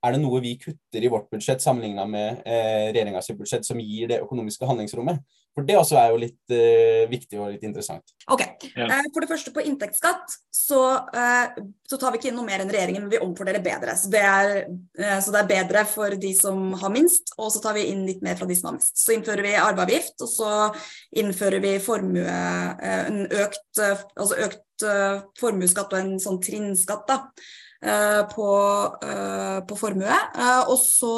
er 0.03 0.11
det 0.15 0.21
noe 0.21 0.41
vi 0.41 0.55
kutter 0.61 1.03
i 1.03 1.11
vårt 1.11 1.29
budsjett 1.31 1.61
sammenligna 1.61 2.05
med 2.09 2.43
eh, 2.45 2.89
regjeringas 2.89 3.31
budsjett 3.37 3.65
som 3.67 3.81
gir 3.81 4.09
det 4.09 4.21
økonomiske 4.23 4.65
handlingsrommet? 4.65 5.21
For 5.53 5.65
det 5.67 5.75
også 5.77 5.97
er 6.01 6.09
jo 6.09 6.19
litt 6.21 6.53
uh, 6.53 7.03
viktig 7.11 7.37
og 7.37 7.51
litt 7.53 7.65
interessant. 7.67 8.13
Ok, 8.33 8.41
ja. 8.73 8.87
uh, 8.89 9.09
For 9.13 9.21
det 9.21 9.29
første 9.29 9.51
på 9.53 9.61
inntektsskatt 9.61 10.33
så, 10.49 10.79
uh, 11.13 11.59
så, 11.85 11.99
tar 12.01 12.13
vi 12.13 12.19
ikke 12.19 12.31
inn 12.31 12.39
noe 12.39 12.47
mer 12.47 12.63
enn 12.63 12.71
regjeringen, 12.73 13.03
men 13.05 13.11
vi 13.11 13.21
omfordeler 13.21 13.61
bedre. 13.65 13.93
Så 13.99 14.09
det, 14.13 14.23
er, 14.25 14.63
så 15.21 15.33
det, 15.33 15.43
er, 15.43 15.49
bedre 15.51 15.83
for 15.89 16.15
de 16.17 16.31
som 16.37 16.71
har 16.81 16.93
minst, 16.93 17.35
og 17.37 17.51
så 17.53 17.61
tar 17.61 17.77
vi 17.77 17.85
inn 17.91 18.01
litt 18.07 18.23
mer 18.25 18.39
fra 18.39 18.47
de 18.49 18.57
som 18.57 18.71
har 18.71 18.79
mest. 18.79 18.95
Så 18.97 19.13
innfører 19.13 19.45
vi 19.45 19.53
arveavgift, 19.61 20.15
og 20.25 20.31
så 20.31 20.53
innfører 21.21 21.61
vi 21.61 21.75
formue, 21.83 22.39
en 22.93 23.27
økt, 23.27 23.67
altså 23.77 24.39
økt 24.47 24.87
formuesskatt 25.39 25.93
og 25.93 25.99
en 25.99 26.15
sånn 26.21 26.41
trinnskatt 26.43 27.05
da, 27.11 27.19
på, 28.31 28.47
på 29.69 29.77
formue. 29.77 30.17
og 30.65 30.79
så 30.81 31.13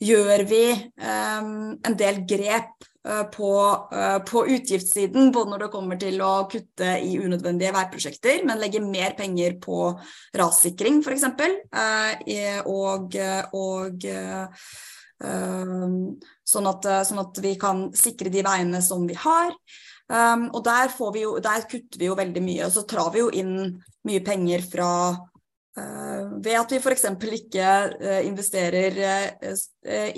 gjør 0.00 0.46
vi 0.48 0.64
um, 0.96 1.76
en 1.76 1.98
del 1.98 2.22
grep 2.28 2.89
på, 3.32 3.50
uh, 3.94 4.18
på, 4.28 4.42
utgiftssiden, 4.46 5.30
både 5.32 5.50
når 5.54 5.62
det 5.64 5.70
kommer 5.72 6.00
til 6.00 6.20
å 6.20 6.32
kutte 6.50 6.98
i 7.00 7.14
unødvendige 7.16 7.72
veiprosjekter, 7.72 8.42
men 8.44 8.60
legge 8.60 8.82
mer 8.84 9.14
penger 9.16 9.56
på 9.62 9.86
rassikring 10.36 11.00
f.eks. 11.00 11.24
Uh, 11.72 12.60
og, 12.68 13.16
og 13.56 14.08
sånn, 15.20 16.68
at, 16.68 16.90
sånn, 17.08 17.22
at, 17.22 17.40
vi 17.44 17.54
kan 17.60 17.88
sikre 17.96 18.32
de 18.32 18.44
veiene 18.44 18.80
som 18.84 19.04
vi 19.08 19.16
har. 19.20 19.52
Og 20.10 20.62
der, 20.64 20.94
jo, 21.20 21.34
der, 21.44 21.66
kutter 21.70 22.00
vi 22.00 22.08
jo 22.08 22.16
veldig 22.18 22.42
mye. 22.42 22.64
Og 22.66 22.72
så 22.74 22.86
trar 22.88 23.12
vi 23.12 23.20
jo 23.20 23.28
inn 23.36 23.52
mye 24.08 24.22
penger 24.24 24.64
fra 24.64 24.88
ved 25.76 26.56
at 26.58 26.72
vi 26.74 26.78
f.eks. 26.80 27.04
ikke 27.36 27.66
investerer 28.26 28.98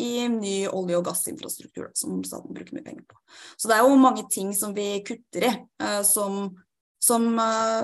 i 0.00 0.28
ny 0.32 0.54
olje- 0.68 0.99
og 0.99 1.04
gassinfrastruktur, 1.06 1.90
som 1.99 2.23
staten 2.25 2.54
bruker 2.54 2.76
mye 2.76 2.87
penger 2.87 3.04
på. 3.09 3.18
Så 3.61 3.68
det 3.68 3.76
er 3.76 3.85
jo 3.85 4.00
mange 4.00 4.25
ting 4.32 4.54
som 4.56 4.73
vi 4.75 5.02
kutter 5.06 5.49
i, 5.50 5.52
som, 6.09 6.47
som, 7.02 7.28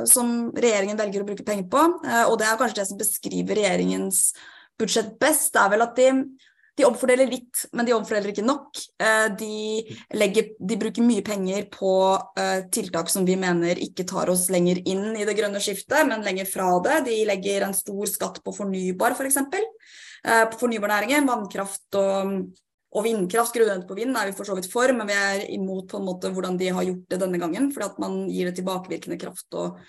som 0.08 0.32
regjeringen 0.56 0.98
velger 0.98 1.22
å 1.22 1.28
bruke 1.28 1.46
penger 1.46 1.68
på. 1.70 1.84
Og 2.30 2.38
det 2.40 2.48
er 2.48 2.60
kanskje 2.60 2.80
det 2.80 2.88
som 2.88 3.02
beskriver 3.02 3.60
regjeringens 3.60 4.22
budsjett 4.78 5.16
best, 5.20 5.52
det 5.54 5.62
er 5.62 5.72
vel 5.74 5.84
at 5.84 5.96
de 5.98 6.10
de 6.78 6.86
omfordeler 6.86 7.28
litt, 7.30 7.64
men 7.74 7.86
de 7.86 7.94
omfordeler 7.96 8.30
ikke 8.32 8.44
nok. 8.46 8.78
Eh, 9.02 9.26
de, 9.38 9.96
legger, 10.18 10.52
de 10.58 10.78
bruker 10.80 11.04
mye 11.04 11.24
penger 11.26 11.66
på 11.72 11.92
uh, 12.14 12.60
tiltak 12.74 13.10
som 13.12 13.26
vi 13.26 13.34
mener 13.40 13.80
ikke 13.82 14.06
tar 14.08 14.30
oss 14.30 14.46
lenger 14.52 14.80
inn 14.88 15.16
i 15.18 15.26
det 15.26 15.34
grønne 15.38 15.60
skiftet, 15.62 16.06
men 16.08 16.22
lenger 16.26 16.48
fra 16.50 16.70
det. 16.84 17.00
De 17.08 17.16
legger 17.28 17.66
en 17.66 17.76
stor 17.76 18.10
skatt 18.10 18.38
på 18.44 18.54
fornybar, 18.54 19.16
f.eks. 19.16 19.18
For 19.18 19.30
eksempel. 19.30 19.66
uh, 20.26 20.44
på 20.52 20.60
fornybarnæringen, 20.62 21.26
vannkraft 21.28 21.98
og, 21.98 22.36
og 22.94 23.06
vindkraft. 23.06 23.56
Grunnrente 23.58 23.90
på 23.90 23.98
vind 23.98 24.16
er 24.16 24.30
vi 24.30 24.36
for 24.38 24.48
så 24.48 24.56
vidt 24.58 24.70
for, 24.70 24.94
men 24.94 25.10
vi 25.10 25.18
er 25.18 25.48
imot 25.56 25.90
på 25.90 25.98
en 25.98 26.06
måte 26.06 26.30
hvordan 26.34 26.60
de 26.60 26.70
har 26.74 26.86
gjort 26.86 27.10
det 27.10 27.22
denne 27.24 27.42
gangen. 27.42 27.72
Fordi 27.74 27.90
at 27.90 27.98
man 28.02 28.20
gir 28.30 28.50
det 28.50 28.58
tilbakevirkende 28.60 29.18
kraft, 29.18 29.48
og, 29.58 29.82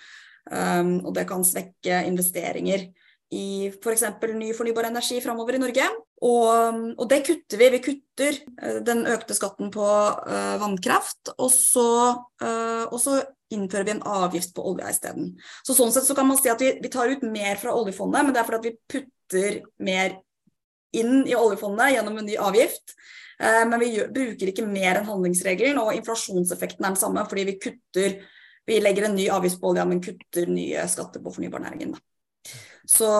og 0.50 1.10
det 1.14 1.28
kan 1.28 1.46
svekke 1.46 2.02
investeringer 2.08 2.88
i 3.30 3.70
f.eks. 3.70 4.06
For 4.18 4.34
ny 4.34 4.50
fornybar 4.56 4.90
energi 4.90 5.20
framover 5.22 5.56
i 5.56 5.62
Norge. 5.62 5.86
Og, 6.20 6.96
og, 6.98 7.04
det 7.08 7.22
kutter 7.24 7.60
vi. 7.60 7.68
Vi 7.76 7.82
kutter 7.84 8.38
uh, 8.60 8.80
den 8.84 9.06
økte 9.08 9.36
skatten 9.36 9.70
på 9.72 9.84
uh, 9.84 10.56
vannkraft, 10.60 11.32
og 11.38 11.48
så, 11.54 11.90
uh, 12.44 12.86
og 12.88 12.98
så, 13.00 13.20
innfører 13.50 13.82
vi 13.82 13.90
en 13.96 14.04
avgift 14.06 14.52
på 14.54 14.62
olje 14.62 14.86
isteden. 14.92 15.32
Så 15.66 15.74
sånn 15.74 15.90
sett 15.90 16.04
så 16.06 16.14
kan 16.14 16.28
man 16.28 16.36
si 16.38 16.46
at 16.52 16.60
vi, 16.62 16.68
vi, 16.84 16.90
tar 16.92 17.10
ut 17.10 17.24
mer 17.26 17.56
fra 17.58 17.72
oljefondet, 17.74 18.22
men 18.22 18.36
det 18.36 18.38
er 18.38 18.46
fordi 18.46 18.70
vi 18.70 18.92
putter 18.92 19.56
mer 19.82 20.12
inn 20.94 21.24
i 21.26 21.34
oljefondet 21.34 21.96
gjennom 21.96 22.20
en 22.20 22.28
ny 22.30 22.36
avgift. 22.38 22.94
Men 23.40 23.74
vi 23.82 23.88
gjør, 23.96 24.12
bruker 24.14 24.52
ikke 24.52 24.68
mer 24.70 25.00
enn 25.00 25.08
handlingsregelen, 25.08 25.80
og 25.82 25.96
inflasjonseffekten 25.98 26.86
er 26.86 26.92
den 26.92 27.00
samme 27.00 27.24
fordi 27.26 27.48
vi 27.48 27.56
kutter 27.64 28.14
Vi 28.70 28.78
legger 28.78 29.08
en 29.08 29.18
ny 29.18 29.26
avgift 29.34 29.58
på 29.58 29.72
olja, 29.72 29.88
men 29.88 30.04
kutter 30.04 30.46
nye 30.46 30.86
skatter 30.94 31.24
på 31.24 31.34
fornybarnæringen. 31.34 31.96
Da. 31.96 32.54
Så, 32.86 33.10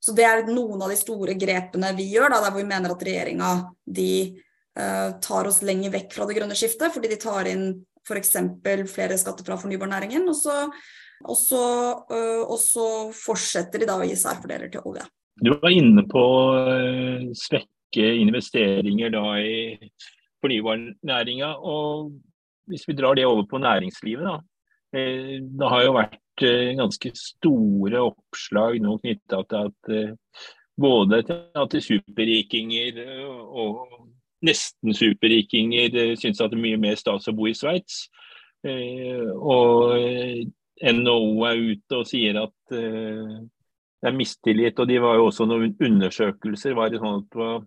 så, 0.00 0.14
det 0.16 0.24
er 0.24 0.46
noen 0.48 0.80
av 0.80 0.92
de 0.92 0.96
store 0.96 1.34
grepene 1.38 1.92
vi 1.98 2.08
gjør, 2.14 2.32
da, 2.32 2.40
der 2.46 2.56
vi 2.56 2.64
mener 2.64 2.94
at 2.94 3.02
regjeringa 3.04 3.50
de 3.84 4.12
uh, 4.80 5.10
tar 5.20 5.50
oss 5.50 5.60
lenger 5.66 5.92
vekk 5.92 6.14
fra 6.16 6.28
det 6.28 6.38
grønne 6.38 6.56
skiftet, 6.56 6.94
fordi 6.94 7.10
de 7.12 7.18
tar 7.20 7.50
inn 7.50 7.66
f.eks. 8.08 8.32
flere 8.88 9.18
skatter 9.20 9.44
fra 9.44 9.58
fornybarnæringen. 9.60 10.24
Og 10.32 10.38
så, 10.38 10.62
og, 11.26 11.36
så, 11.36 11.64
uh, 12.08 12.44
og 12.46 12.56
så, 12.62 12.86
fortsetter 13.12 13.84
de 13.84 13.90
da 13.90 13.98
å 14.00 14.08
gi 14.08 14.16
særfordeler 14.16 14.72
til 14.72 14.88
olje. 14.88 15.04
Du 15.40 15.52
var 15.52 15.76
inne 15.76 16.06
på 16.08 16.24
uh, 16.56 17.28
svekke 17.36 18.08
investeringer 18.22 19.12
da 19.12 19.26
i 19.44 19.92
fornybarnæringa. 20.40 21.52
Og 21.60 22.16
hvis 22.72 22.88
vi 22.88 22.96
drar 22.96 23.20
det 23.20 23.28
over 23.28 23.44
på 23.50 23.60
næringslivet, 23.60 24.24
da. 24.24 24.40
Det 24.90 25.68
har 25.70 25.84
jo 25.84 25.92
vært 25.94 26.16
Eh, 26.42 26.76
ganske 26.76 27.10
store 27.14 28.00
oppslag 28.00 28.80
nå 28.80 28.98
knytta 29.02 29.42
til 29.48 29.56
at 29.66 29.88
eh, 29.92 30.10
både 30.80 31.22
til 31.28 31.40
at 31.60 31.74
superrikinger 31.84 33.00
eh, 33.02 33.26
og 33.28 33.76
nesten 34.46 34.94
superrikinger 34.96 36.16
syns 36.16 36.40
at 36.40 36.50
det 36.52 36.56
er 36.56 36.64
mye 36.64 36.78
mer 36.80 36.96
stas 36.96 37.28
å 37.28 37.36
bo 37.36 37.44
i 37.50 37.54
Sveits. 37.56 38.08
Og 38.64 39.92
NHO 40.80 41.44
er 41.44 41.56
ute 41.60 41.94
og 41.98 42.06
sier 42.08 42.34
at 42.40 42.56
det 42.72 44.08
er 44.08 44.16
mistillit. 44.16 44.80
Og 44.80 44.88
de 44.88 44.96
var 45.04 45.14
jo 45.18 45.26
også 45.28 45.44
noen 45.44 45.76
undersøkelser. 45.76 46.72
var 46.76 46.88
det 46.88 47.00
sånn 47.02 47.20
at 47.20 47.28
det 47.28 47.38
var 47.42 47.58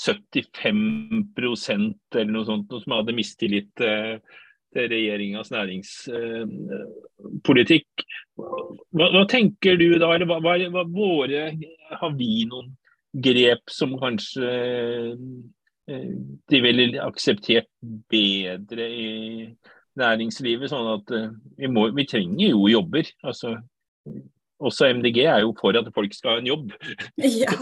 75% 0.00 2.16
eller 2.16 2.32
noe 2.32 2.48
sånt 2.48 2.72
som 2.72 2.96
hadde 2.96 3.18
mistillit 3.20 3.74
til 4.74 4.88
regjeringas 4.90 5.52
næringspolitikk. 5.54 8.02
Hva, 8.38 9.06
hva, 9.12 9.22
tenker 9.30 9.76
du 9.80 9.88
da? 9.98 10.08
Eller 10.14 10.26
hva, 10.30 10.38
hva, 10.42 10.84
våre, 10.90 11.42
har 12.00 12.12
vi 12.18 12.44
noen 12.50 12.68
grep 13.10 13.70
som 13.72 13.98
kanskje 14.00 14.50
eh, 15.90 16.10
de 16.50 16.58
ville 16.62 17.02
akseptert 17.02 17.68
bedre 17.82 18.88
i 18.88 19.56
næringslivet? 20.00 20.70
Sånn 20.70 20.94
at 20.96 21.06
eh, 21.16 21.30
vi, 21.58 21.66
må, 21.72 21.80
vi 21.96 22.04
trenger 22.08 22.48
jo 22.52 22.60
jobber. 22.70 23.04
altså 23.26 23.48
også 24.60 24.90
MDG 24.92 25.18
er 25.24 25.40
jo 25.40 25.54
for 25.56 25.72
at 25.72 25.86
folk 25.94 26.12
skal 26.12 26.34
ha 26.34 26.38
en 26.42 26.50
jobb. 26.50 26.72
ja. 27.16 27.54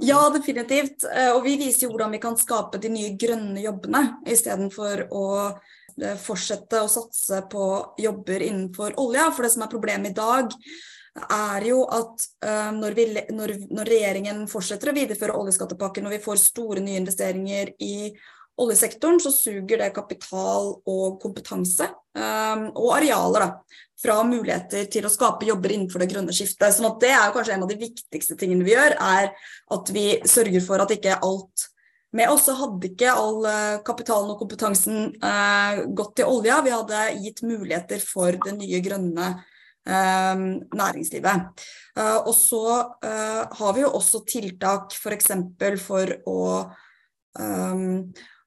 ja, 0.00 0.20
definitivt. 0.32 1.04
Eh, 1.04 1.34
og 1.34 1.44
vi 1.44 1.60
viser 1.60 1.84
jo 1.84 1.90
hvordan 1.92 2.14
vi 2.16 2.22
kan 2.22 2.36
skape 2.40 2.80
de 2.80 2.88
nye 2.92 3.10
grønne 3.20 3.60
jobbene, 3.60 4.02
istedenfor 4.32 5.04
å 5.12 5.24
Eh, 5.52 5.77
fortsette 6.22 6.82
å 6.82 6.90
satse 6.90 7.42
på 7.50 7.64
jobber 8.00 8.44
innenfor 8.46 8.96
olja. 9.02 9.28
For 9.34 9.46
det 9.46 9.52
som 9.54 9.64
er 9.66 9.72
problemet 9.72 10.12
i 10.12 10.18
dag, 10.18 10.54
er 11.18 11.66
jo 11.66 11.82
at 11.90 12.26
uh, 12.46 12.70
når, 12.76 12.94
vi, 12.94 13.06
når, 13.34 13.54
når, 13.74 13.90
regjeringen 13.90 14.42
fortsetter 14.50 14.92
å 14.92 14.96
videreføre 14.96 15.38
oljeskattepakken 15.38 16.06
og 16.06 16.14
vi 16.14 16.22
får 16.22 16.42
store 16.42 16.82
nye 16.84 17.00
investeringer 17.00 17.72
i 17.82 18.12
oljesektoren, 18.58 19.20
så 19.22 19.32
suger 19.34 19.82
det 19.82 19.92
kapital 19.94 20.72
og 20.78 21.18
kompetanse 21.22 21.86
um, 22.18 22.64
og 22.72 22.90
arealer 22.96 23.44
da, 23.44 23.48
fra 23.98 24.18
muligheter 24.26 24.88
til 24.90 25.06
å 25.06 25.12
skape 25.12 25.46
jobber 25.46 25.74
innenfor 25.74 26.02
det 26.02 26.10
grønne 26.10 26.34
skiftet. 26.34 26.74
sånn 26.74 26.90
at 26.90 27.00
det 27.02 27.12
er 27.14 27.34
kanskje 27.34 27.54
en 27.56 27.66
av 27.66 27.70
de 27.70 27.78
viktigste 27.80 28.38
tingene 28.38 28.66
vi 28.66 28.74
gjør, 28.74 28.96
er 28.98 29.30
at 29.74 29.92
vi 29.94 30.06
sørger 30.26 30.64
for 30.64 30.82
at 30.82 30.94
ikke 30.94 31.20
alt 31.22 31.68
med 32.16 32.30
oss 32.32 32.46
så 32.48 32.54
hadde 32.56 32.88
ikke 32.88 33.12
all 33.12 33.44
eh, 33.48 33.80
kapitalen 33.84 34.32
og 34.32 34.40
kompetansen 34.40 35.10
eh, 35.20 35.82
gått 35.92 36.16
til 36.20 36.30
olja. 36.30 36.62
Vi 36.64 36.72
hadde 36.72 37.04
gitt 37.20 37.42
muligheter 37.44 38.00
for 38.00 38.38
det 38.46 38.54
nye 38.56 38.80
grønne 38.84 39.28
eh, 39.34 40.40
næringslivet. 40.80 41.66
Eh, 41.98 42.16
og 42.16 42.32
så 42.36 42.64
eh, 43.04 43.44
har 43.60 43.76
vi 43.76 43.84
jo 43.84 43.92
også 44.00 44.22
tiltak 44.28 44.96
f.eks. 44.96 45.30
For, 45.60 45.78
for 45.84 46.16
å 46.32 46.40
eh, 47.36 47.86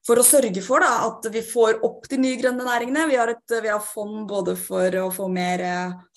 for 0.02 0.18
å 0.18 0.26
sørge 0.26 0.58
for 0.66 0.82
da, 0.82 1.04
at 1.06 1.28
vi 1.30 1.44
får 1.46 1.76
opp 1.86 2.08
de 2.10 2.16
nye 2.18 2.34
grønne 2.40 2.64
næringene. 2.66 3.04
Vi 3.06 3.20
har, 3.20 3.30
et, 3.30 3.52
vi 3.62 3.70
har 3.70 3.84
fond 3.86 4.24
både 4.26 4.56
for 4.58 4.96
å 4.98 5.04
få 5.14 5.28
mer 5.30 5.62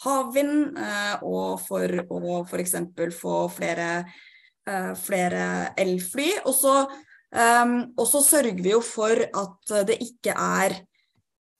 havvind 0.01 0.79
og 1.21 1.59
for 1.61 1.93
å 2.09 2.39
f.eks. 2.49 2.73
få 3.13 3.43
flere, 3.53 3.91
flere 4.97 5.43
elfly. 5.77 6.31
Og 6.49 6.57
så 6.57 6.73
Um, 7.33 7.93
og 7.97 8.07
så 8.07 8.21
sørger 8.23 8.61
vi 8.63 8.71
jo 8.71 8.81
for 8.85 9.21
at 9.25 9.73
det 9.89 9.97
ikke 10.03 10.35
er 10.35 10.77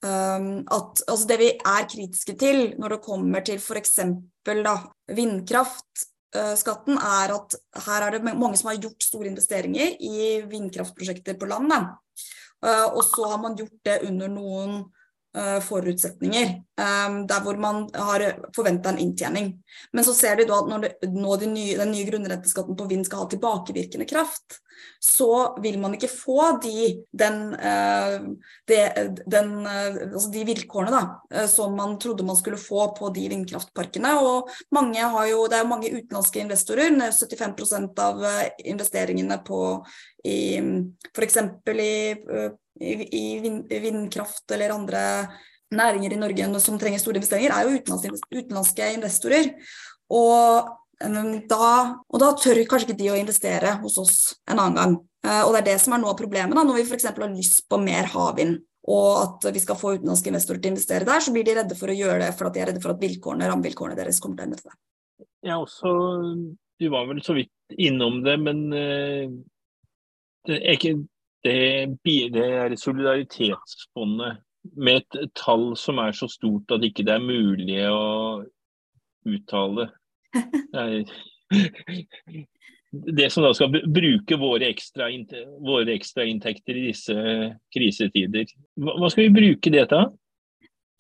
um, 0.06 0.64
at, 0.72 1.02
altså 1.08 1.28
Det 1.28 1.40
vi 1.42 1.50
er 1.58 1.88
kritiske 1.92 2.36
til 2.40 2.76
når 2.80 2.96
det 2.96 3.06
kommer 3.06 3.46
til 3.46 3.60
f.eks. 3.60 4.00
vindkraftskatten, 5.20 6.98
uh, 6.98 7.06
er 7.22 7.36
at 7.36 7.56
her 7.88 8.08
er 8.08 8.18
det 8.18 8.24
mange 8.36 8.58
som 8.58 8.70
har 8.72 8.82
gjort 8.82 9.04
store 9.04 9.32
investeringer 9.34 9.96
i 10.00 10.42
vindkraftprosjekter 10.50 11.40
på 11.40 11.50
land. 11.50 11.74
Uh, 12.66 12.88
og 12.96 13.04
så 13.04 13.32
har 13.32 13.42
man 13.42 13.58
gjort 13.58 13.80
det 13.86 14.02
under 14.08 14.32
noen 14.32 14.78
uh, 15.38 15.60
forutsetninger, 15.62 16.56
um, 16.82 17.28
der 17.28 17.42
hvor 17.44 17.60
man 17.62 17.86
har 17.94 18.24
forventa 18.56 18.94
en 18.94 19.02
inntjening. 19.04 19.52
Men 19.94 20.08
så 20.08 20.14
ser 20.16 20.40
de 20.40 20.48
da 20.50 20.62
at 20.62 20.70
når 20.72 20.86
det, 20.86 20.94
nå 21.14 21.36
de 21.42 21.50
nye, 21.52 21.78
den 21.82 21.92
nye 21.94 22.08
grunnrenteskatten 22.10 22.78
på 22.78 22.88
vind 22.90 23.06
skal 23.08 23.26
ha 23.26 23.34
tilbakevirkende 23.34 24.08
kraft, 24.10 24.62
så 25.00 25.30
vil 25.64 25.78
man 25.82 25.96
ikke 25.98 26.10
få 26.12 26.56
de, 26.64 26.90
den, 27.12 27.40
uh, 27.54 28.18
de, 28.70 28.80
den, 29.26 29.54
uh, 29.68 30.02
altså 30.12 30.32
de 30.34 30.46
vilkårene 30.50 30.94
da, 30.94 31.46
som 31.52 31.76
man 31.78 31.98
trodde 32.02 32.26
man 32.28 32.40
skulle 32.40 32.60
få 32.62 32.90
på 32.98 33.12
de 33.16 33.28
vindkraftparkene. 33.34 34.16
Og 34.22 34.52
jo, 35.30 35.46
det 35.52 35.60
er 35.60 35.70
mange 35.70 35.94
utenlandske 35.94 36.44
investorer, 36.44 36.94
75% 37.12 38.04
av 38.04 38.22
investeringene 38.66 39.40
på 39.46 39.62
i 40.26 40.40
f.eks. 41.14 41.42
i 41.76 41.92
i, 42.80 43.80
vindkraft 43.80 44.52
eller 44.52 44.74
andre 44.76 45.02
næringer 45.76 46.14
i 46.14 46.20
Norge 46.20 46.62
som 46.64 46.80
trenger 46.80 47.02
store 47.02 47.20
investeringer, 47.22 47.54
er 47.54 47.68
jo 47.68 47.80
utenlandske 48.42 48.90
investorer. 48.96 49.52
Og 50.14 50.70
da, 51.00 51.72
og 52.08 52.22
da, 52.22 52.30
tør 52.40 52.62
kanskje 52.70 52.92
ikke 52.92 53.02
de 53.02 53.12
å 53.12 53.18
investere 53.20 53.76
hos 53.82 53.98
oss 54.02 54.16
en 54.48 54.60
annen 54.60 54.78
gang. 54.80 54.96
Eh, 55.26 55.42
og 55.44 55.54
det 55.54 55.62
er 55.64 55.68
det 55.72 55.80
som 55.84 55.96
er 55.96 56.02
noe 56.02 56.14
av 56.14 56.20
problemet. 56.20 56.56
Da. 56.56 56.64
Når 56.64 56.80
vi 56.80 56.86
f.eks. 56.88 57.10
har 57.10 57.34
lyst 57.34 57.66
på 57.70 57.80
mer 57.82 58.08
havvind, 58.14 58.60
og 58.86 59.10
at 59.18 59.48
vi 59.54 59.62
skal 59.64 59.80
få 59.80 59.96
utenlandske 59.96 60.30
investorer 60.30 60.62
til 60.62 60.70
å 60.70 60.76
investere 60.76 61.08
der, 61.08 61.24
så 61.24 61.34
blir 61.34 61.46
de 61.48 61.56
redde 61.58 61.78
for 61.78 61.90
å 61.90 61.98
gjøre 61.98 62.22
det 62.22 62.36
for 62.38 62.48
at 62.48 62.56
de 62.56 62.62
er 62.62 62.70
redde 62.70 62.84
for 62.84 62.94
at 62.94 63.02
vilkårene, 63.02 63.50
rammevilkårene 63.50 63.98
deres 63.98 64.22
kommer 64.22 64.38
til 64.38 64.46
å 64.46 64.50
endre 64.52 64.62
seg. 64.62 64.78
Ja, 65.46 65.58
også, 65.58 65.92
du 66.80 66.88
var 66.94 67.10
vel 67.10 67.22
så 67.26 67.34
vidt 67.38 67.78
innom 67.82 68.22
det, 68.26 68.36
men 68.46 68.62
uh, 68.70 69.34
det 70.46 70.60
er 70.62 70.78
ikke 70.78 70.96
det, 71.46 71.58
det 72.06 72.46
er 72.46 72.78
solidaritetsfondet 72.78 74.42
med 74.74 75.02
et 75.02 75.34
tall 75.38 75.74
som 75.78 76.00
er 76.02 76.16
så 76.18 76.30
stort 76.30 76.74
at 76.74 76.86
ikke 76.86 77.06
det 77.06 77.18
er 77.18 77.26
mulig 77.26 77.82
å 77.90 78.46
uttale. 79.26 79.90
Det 82.96 83.28
som 83.32 83.44
da 83.44 83.52
skal 83.56 83.74
bruke 83.92 84.38
våre, 84.40 84.70
ekstra, 84.72 85.10
våre 85.64 85.96
ekstrainntekter 85.98 86.78
i 86.80 86.86
disse 86.92 87.16
krisetider. 87.76 88.54
Hva 88.80 89.10
skal 89.12 89.28
vi 89.28 89.36
bruke 89.36 89.74
det 89.74 89.90
til? 89.92 90.14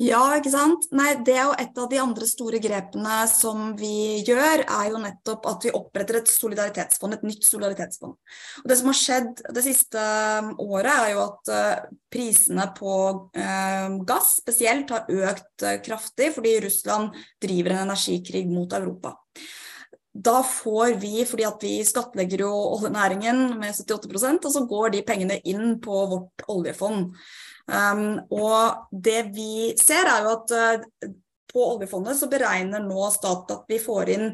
Ja, 0.03 0.19
ikke 0.35 0.51
sant. 0.51 0.89
Nei, 0.91 1.13
det 1.23 1.37
er 1.37 1.45
jo 1.47 1.53
et 1.55 1.77
av 1.79 1.85
de 1.87 1.99
andre 2.03 2.25
store 2.27 2.59
grepene 2.59 3.21
som 3.31 3.69
vi 3.79 4.19
gjør, 4.27 4.65
er 4.65 4.89
jo 4.91 4.99
nettopp 4.99 5.47
at 5.47 5.63
vi 5.63 5.71
oppretter 5.77 6.17
et 6.19 6.31
solidaritetsfond, 6.33 7.15
et 7.15 7.23
nytt 7.23 7.47
solidaritetsfond. 7.47 8.17
Og 8.59 8.67
Det 8.67 8.75
som 8.75 8.91
har 8.91 8.97
skjedd 8.99 9.45
det 9.55 9.63
siste 9.63 10.03
um, 10.43 10.51
året, 10.65 10.91
er 10.91 11.13
jo 11.13 11.21
at 11.23 11.53
uh, 11.55 11.85
prisene 12.11 12.67
på 12.75 12.95
eh, 13.39 13.95
gass 14.07 14.35
spesielt 14.41 14.91
har 14.91 15.07
økt 15.07 15.63
uh, 15.63 15.77
kraftig 15.87 16.33
fordi 16.35 16.57
Russland 16.67 17.15
driver 17.39 17.77
en 17.77 17.85
energikrig 17.87 18.43
mot 18.51 18.75
Europa. 18.75 19.15
Da 20.15 20.39
får 20.47 20.93
vi, 21.01 21.25
fordi 21.27 21.43
at 21.43 21.63
vi 21.63 21.73
skattlegger 21.83 22.45
jo 22.45 22.51
oljenæringen 22.77 23.57
med 23.59 23.75
78% 23.75 24.47
og 24.47 24.53
så 24.53 24.61
går 24.69 24.93
de 24.93 25.03
pengene 25.07 25.41
inn 25.43 25.75
på 25.83 26.05
vårt 26.11 26.45
oljefond. 26.51 27.11
Um, 27.67 28.21
og 28.31 28.87
det 28.91 29.25
vi 29.35 29.73
ser, 29.79 30.07
er 30.07 30.23
jo 30.23 30.35
at 30.37 30.53
uh, 30.55 31.09
på 31.51 31.65
oljefondet 31.73 32.15
så 32.15 32.29
beregner 32.31 32.83
nå 32.85 33.09
staten 33.11 33.57
at 33.57 33.67
vi 33.67 33.81
får 33.81 34.13
inn 34.15 34.29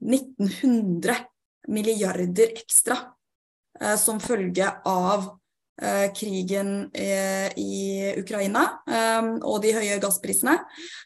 1900 0.00 1.18
milliarder 1.74 2.54
ekstra 2.62 2.96
uh, 3.82 3.96
som 4.00 4.22
følge 4.22 4.70
av 4.88 5.28
krigen 6.14 6.90
eh, 6.92 7.48
i 7.56 8.12
Ukraina 8.18 8.64
eh, 8.90 9.28
og 9.46 9.60
de 9.62 9.72
høye 9.76 9.98
gassprisene, 10.02 10.56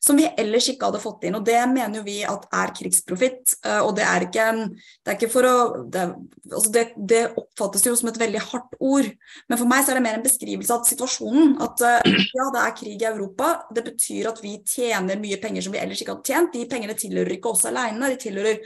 som 0.03 0.17
vi 0.17 0.29
ellers 0.41 0.69
ikke 0.73 0.89
hadde 0.89 1.03
fått 1.03 1.27
inn. 1.29 1.37
og 1.37 1.45
Det 1.47 1.59
mener 1.69 1.99
jo 1.99 2.05
vi 2.07 2.21
at 2.25 2.47
er 2.57 2.73
krigsprofitt. 2.77 3.57
og 3.85 3.93
Det 3.97 4.05
er 4.07 4.27
ikke, 4.27 4.47
det 4.73 5.13
er 5.13 5.19
ikke 5.19 5.31
for 5.33 5.49
å 5.49 5.57
det, 5.93 6.05
altså 6.51 6.73
det, 6.73 6.85
det, 6.97 7.23
oppfattes 7.39 7.85
jo 7.87 7.95
som 7.99 8.11
et 8.11 8.21
veldig 8.21 8.43
hardt 8.51 8.77
ord, 8.81 9.09
men 9.49 9.61
for 9.61 9.69
meg 9.69 9.85
så 9.85 9.93
er 9.93 10.01
det 10.01 10.05
mer 10.07 10.19
en 10.19 10.25
beskrivelse 10.25 10.75
av 10.75 10.87
situasjonen. 10.89 11.57
At 11.63 11.83
ja, 11.83 12.47
det 12.55 12.63
er 12.63 12.77
krig 12.79 13.05
i 13.05 13.11
Europa. 13.11 13.53
Det 13.75 13.85
betyr 13.87 14.31
at 14.33 14.41
vi 14.45 14.57
tjener 14.69 15.21
mye 15.21 15.41
penger 15.43 15.67
som 15.67 15.75
vi 15.75 15.83
ellers 15.83 16.01
ikke 16.03 16.17
hadde 16.17 16.33
tjent. 16.33 16.55
De 16.57 16.65
pengene 16.71 16.97
tilhører 16.99 17.37
ikke 17.37 17.53
oss 17.53 17.67
alene, 17.69 18.13
de 18.15 18.21
tilhører 18.25 18.63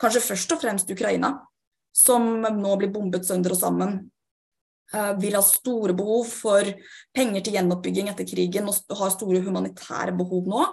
kanskje 0.00 0.24
først 0.24 0.56
og 0.56 0.64
fremst 0.64 0.94
Ukraina, 0.94 1.34
som 1.96 2.32
nå 2.40 2.78
blir 2.80 2.92
bombet 2.94 3.28
sønder 3.28 3.56
og 3.56 3.60
sammen 3.60 4.00
Eh, 4.00 4.19
vil 5.22 5.36
ha 5.38 5.40
store 5.46 5.94
behov 5.94 6.24
for 6.26 6.66
penger 7.14 7.44
til 7.46 7.54
gjenoppbygging 7.54 8.08
etter 8.10 8.26
krigen 8.26 8.66
og 8.66 8.96
har 8.98 9.12
store 9.14 9.38
humanitære 9.44 10.16
behov 10.18 10.48
nå. 10.50 10.64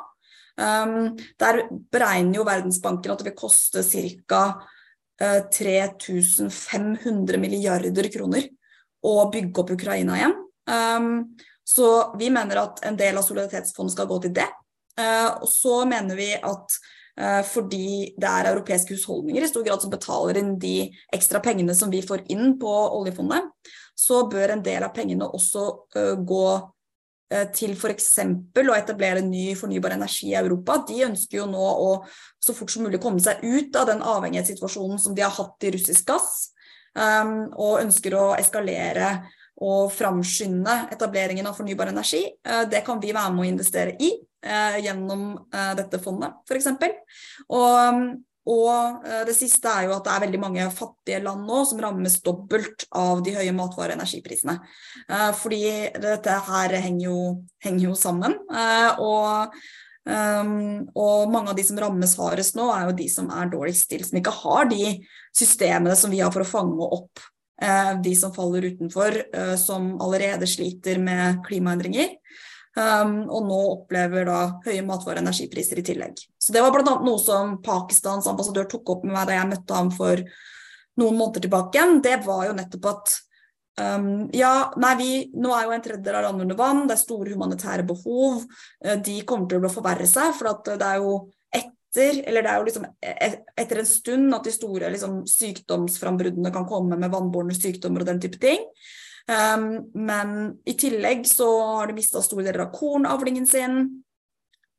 Um, 0.58 1.14
der 1.38 1.68
beregner 1.94 2.40
jo 2.40 2.46
Verdensbanken 2.48 3.14
at 3.14 3.22
det 3.22 3.30
vil 3.30 3.38
koste 3.38 3.84
ca. 3.86 4.42
Uh, 5.22 5.42
3500 5.54 7.38
milliarder 7.42 8.10
kroner 8.14 8.50
å 9.06 9.14
bygge 9.34 9.62
opp 9.62 9.74
Ukraina 9.76 10.18
igjen. 10.18 10.36
Um, 10.68 11.38
så 11.68 12.16
vi 12.18 12.32
mener 12.34 12.64
at 12.64 12.82
en 12.88 12.98
del 12.98 13.18
av 13.20 13.26
solidaritetsfondet 13.28 13.94
skal 13.94 14.10
gå 14.10 14.20
til 14.26 14.34
det. 14.38 14.50
Uh, 14.98 15.44
og 15.44 15.50
så 15.52 15.84
mener 15.90 16.18
vi 16.18 16.32
at 16.34 16.78
fordi 17.18 18.14
det 18.14 18.30
er 18.30 18.52
europeiske 18.52 18.94
husholdninger 18.94 19.42
i 19.42 19.48
stor 19.50 19.64
grad 19.66 19.82
som 19.82 19.90
betaler 19.90 20.38
inn 20.38 20.52
de 20.62 20.92
ekstra 21.16 21.40
pengene 21.42 21.74
som 21.74 21.90
vi 21.90 22.04
får 22.06 22.28
inn 22.30 22.52
på 22.62 22.70
oljefondet, 22.70 23.48
så 23.98 24.26
bør 24.30 24.54
en 24.54 24.64
del 24.66 24.86
av 24.86 24.94
pengene 24.96 25.26
også 25.26 25.64
uh, 25.98 26.14
gå 26.22 26.44
uh, 26.54 27.46
til 27.56 27.74
f.eks. 27.74 28.12
å 28.22 28.76
etablere 28.78 29.24
ny 29.26 29.56
fornybar 29.58 29.96
energi 29.98 30.30
i 30.32 30.38
Europa. 30.38 30.78
De 30.88 31.02
ønsker 31.08 31.42
jo 31.42 31.48
nå 31.50 31.64
å 31.64 31.90
så 32.44 32.54
fort 32.58 32.74
som 32.74 32.86
mulig 32.86 33.02
komme 33.02 33.24
seg 33.24 33.42
ut 33.42 33.76
av 33.80 33.90
den 33.90 34.06
avhengighetssituasjonen 34.06 35.02
som 35.02 35.18
de 35.18 35.26
har 35.26 35.34
hatt 35.34 35.66
i 35.66 35.74
russisk 35.74 36.14
gass, 36.14 36.52
og 36.98 37.82
ønsker 37.84 38.16
å 38.18 38.32
eskalere 38.40 39.10
og 39.62 39.92
framskynde 39.94 40.74
etableringen 40.96 41.46
av 41.46 41.54
fornybar 41.58 41.92
energi. 41.92 42.24
Det 42.42 42.82
kan 42.86 42.98
vi 43.02 43.12
være 43.14 43.36
med 43.36 43.44
å 43.44 43.50
investere 43.52 43.94
i 44.02 44.10
gjennom 44.84 45.32
dette 45.76 45.98
fondet, 46.00 46.36
f.eks. 46.46 46.68
Og 47.50 48.02
og 48.48 49.06
eh, 49.06 49.24
det 49.28 49.36
siste 49.36 49.70
er 49.72 49.88
jo 49.88 49.96
at 49.98 50.06
det 50.06 50.14
er 50.14 50.24
veldig 50.28 50.40
mange 50.40 50.68
fattige 50.76 51.20
land 51.24 51.44
nå 51.48 51.64
som 51.68 51.82
rammes 51.84 52.20
dobbelt 52.24 52.88
av 52.96 53.22
de 53.26 53.36
høye 53.36 53.56
matvare- 53.56 53.96
og 53.96 54.00
energiprisene. 54.00 54.58
Eh, 55.10 55.32
fordi 55.36 55.62
dette 56.04 56.38
her 56.48 56.78
henger 56.78 57.10
jo, 57.10 57.20
henger 57.64 57.90
jo 57.90 57.98
sammen. 58.00 58.38
Eh, 58.48 59.04
og, 59.04 59.58
og, 60.08 61.32
mange 61.34 61.52
av 61.52 61.58
de 61.58 61.66
som 61.68 61.80
rammes 61.82 62.14
hardest 62.16 62.56
nå, 62.56 62.70
er 62.72 62.86
jo 62.88 63.00
de 63.02 63.10
som 63.12 63.28
er 63.36 63.50
dårligst 63.52 63.90
stilt, 63.90 64.08
som 64.08 64.22
ikke 64.22 64.38
har 64.40 64.70
de 64.72 64.94
systemene 65.36 65.98
som 66.00 66.14
vi 66.14 66.22
har 66.24 66.32
for 66.32 66.46
å 66.46 66.48
fange 66.48 66.88
opp 66.88 67.26
de 68.06 68.12
som 68.14 68.30
faller 68.32 68.70
utenfor, 68.70 69.16
som 69.58 69.96
allerede 70.06 70.46
sliter 70.48 71.00
med 71.02 71.40
klimaendringer. 71.48 72.12
Um, 72.78 73.24
og 73.34 73.48
nå 73.48 73.56
opplever 73.72 74.28
da 74.28 74.40
høye 74.62 74.84
matvare- 74.86 75.18
og 75.18 75.24
energipriser 75.24 75.80
i 75.82 75.86
tillegg. 75.86 76.20
Så 76.38 76.54
Det 76.54 76.62
var 76.62 76.76
bl.a. 76.76 76.98
noe 77.02 77.18
som 77.18 77.56
Pakistans 77.66 78.28
ambassadør 78.30 78.68
tok 78.70 78.92
opp 78.94 79.08
med 79.08 79.16
meg 79.16 79.30
da 79.30 79.38
jeg 79.40 79.50
møtte 79.50 79.78
ham 79.80 79.90
for 79.90 80.22
noen 81.02 81.18
måneder 81.18 81.48
tilbake. 81.48 81.86
Det 82.06 82.20
var 82.26 82.44
jo 82.46 82.58
nettopp 82.58 82.86
at 82.92 83.16
um, 83.82 84.28
ja, 84.36 84.52
nei, 84.78 84.94
vi, 85.00 85.10
nå 85.34 85.56
er 85.58 85.66
jo 85.66 85.74
en 85.74 85.88
tredjedel 85.88 86.20
av 86.20 86.28
landet 86.28 86.46
under 86.46 86.60
vann, 86.60 86.84
det 86.86 87.00
er 87.00 87.02
store 87.02 87.34
humanitære 87.34 87.88
behov. 87.90 88.46
Uh, 88.86 88.94
de 89.10 89.18
kommer 89.26 89.50
til 89.50 89.66
å 89.66 89.74
forverre 89.74 90.06
seg, 90.10 90.38
for 90.38 90.62
det 90.70 90.78
er 90.78 91.02
jo 91.02 91.18
etter 91.50 92.22
eller 92.30 92.46
det 92.46 92.54
er 92.54 92.62
jo 92.62 92.68
liksom 92.68 92.86
e, 92.86 93.34
etter 93.58 93.82
en 93.82 93.90
stund 93.90 94.38
at 94.38 94.46
de 94.46 94.54
store 94.54 94.94
liksom, 94.94 95.24
sykdomsframbruddene 95.34 96.54
kan 96.54 96.70
komme 96.70 97.00
med 97.00 97.10
vannbårne 97.10 97.58
sykdommer 97.58 98.06
og 98.06 98.12
den 98.12 98.22
type 98.22 98.38
ting. 98.44 98.62
Um, 99.28 99.90
men 99.92 100.30
i 100.64 100.74
tillegg 100.80 101.26
så 101.28 101.48
har 101.68 101.90
de 101.90 101.98
mista 101.98 102.22
store 102.24 102.46
deler 102.46 102.64
av 102.64 102.72
kornavlingen 102.76 103.48
sin. 103.50 103.82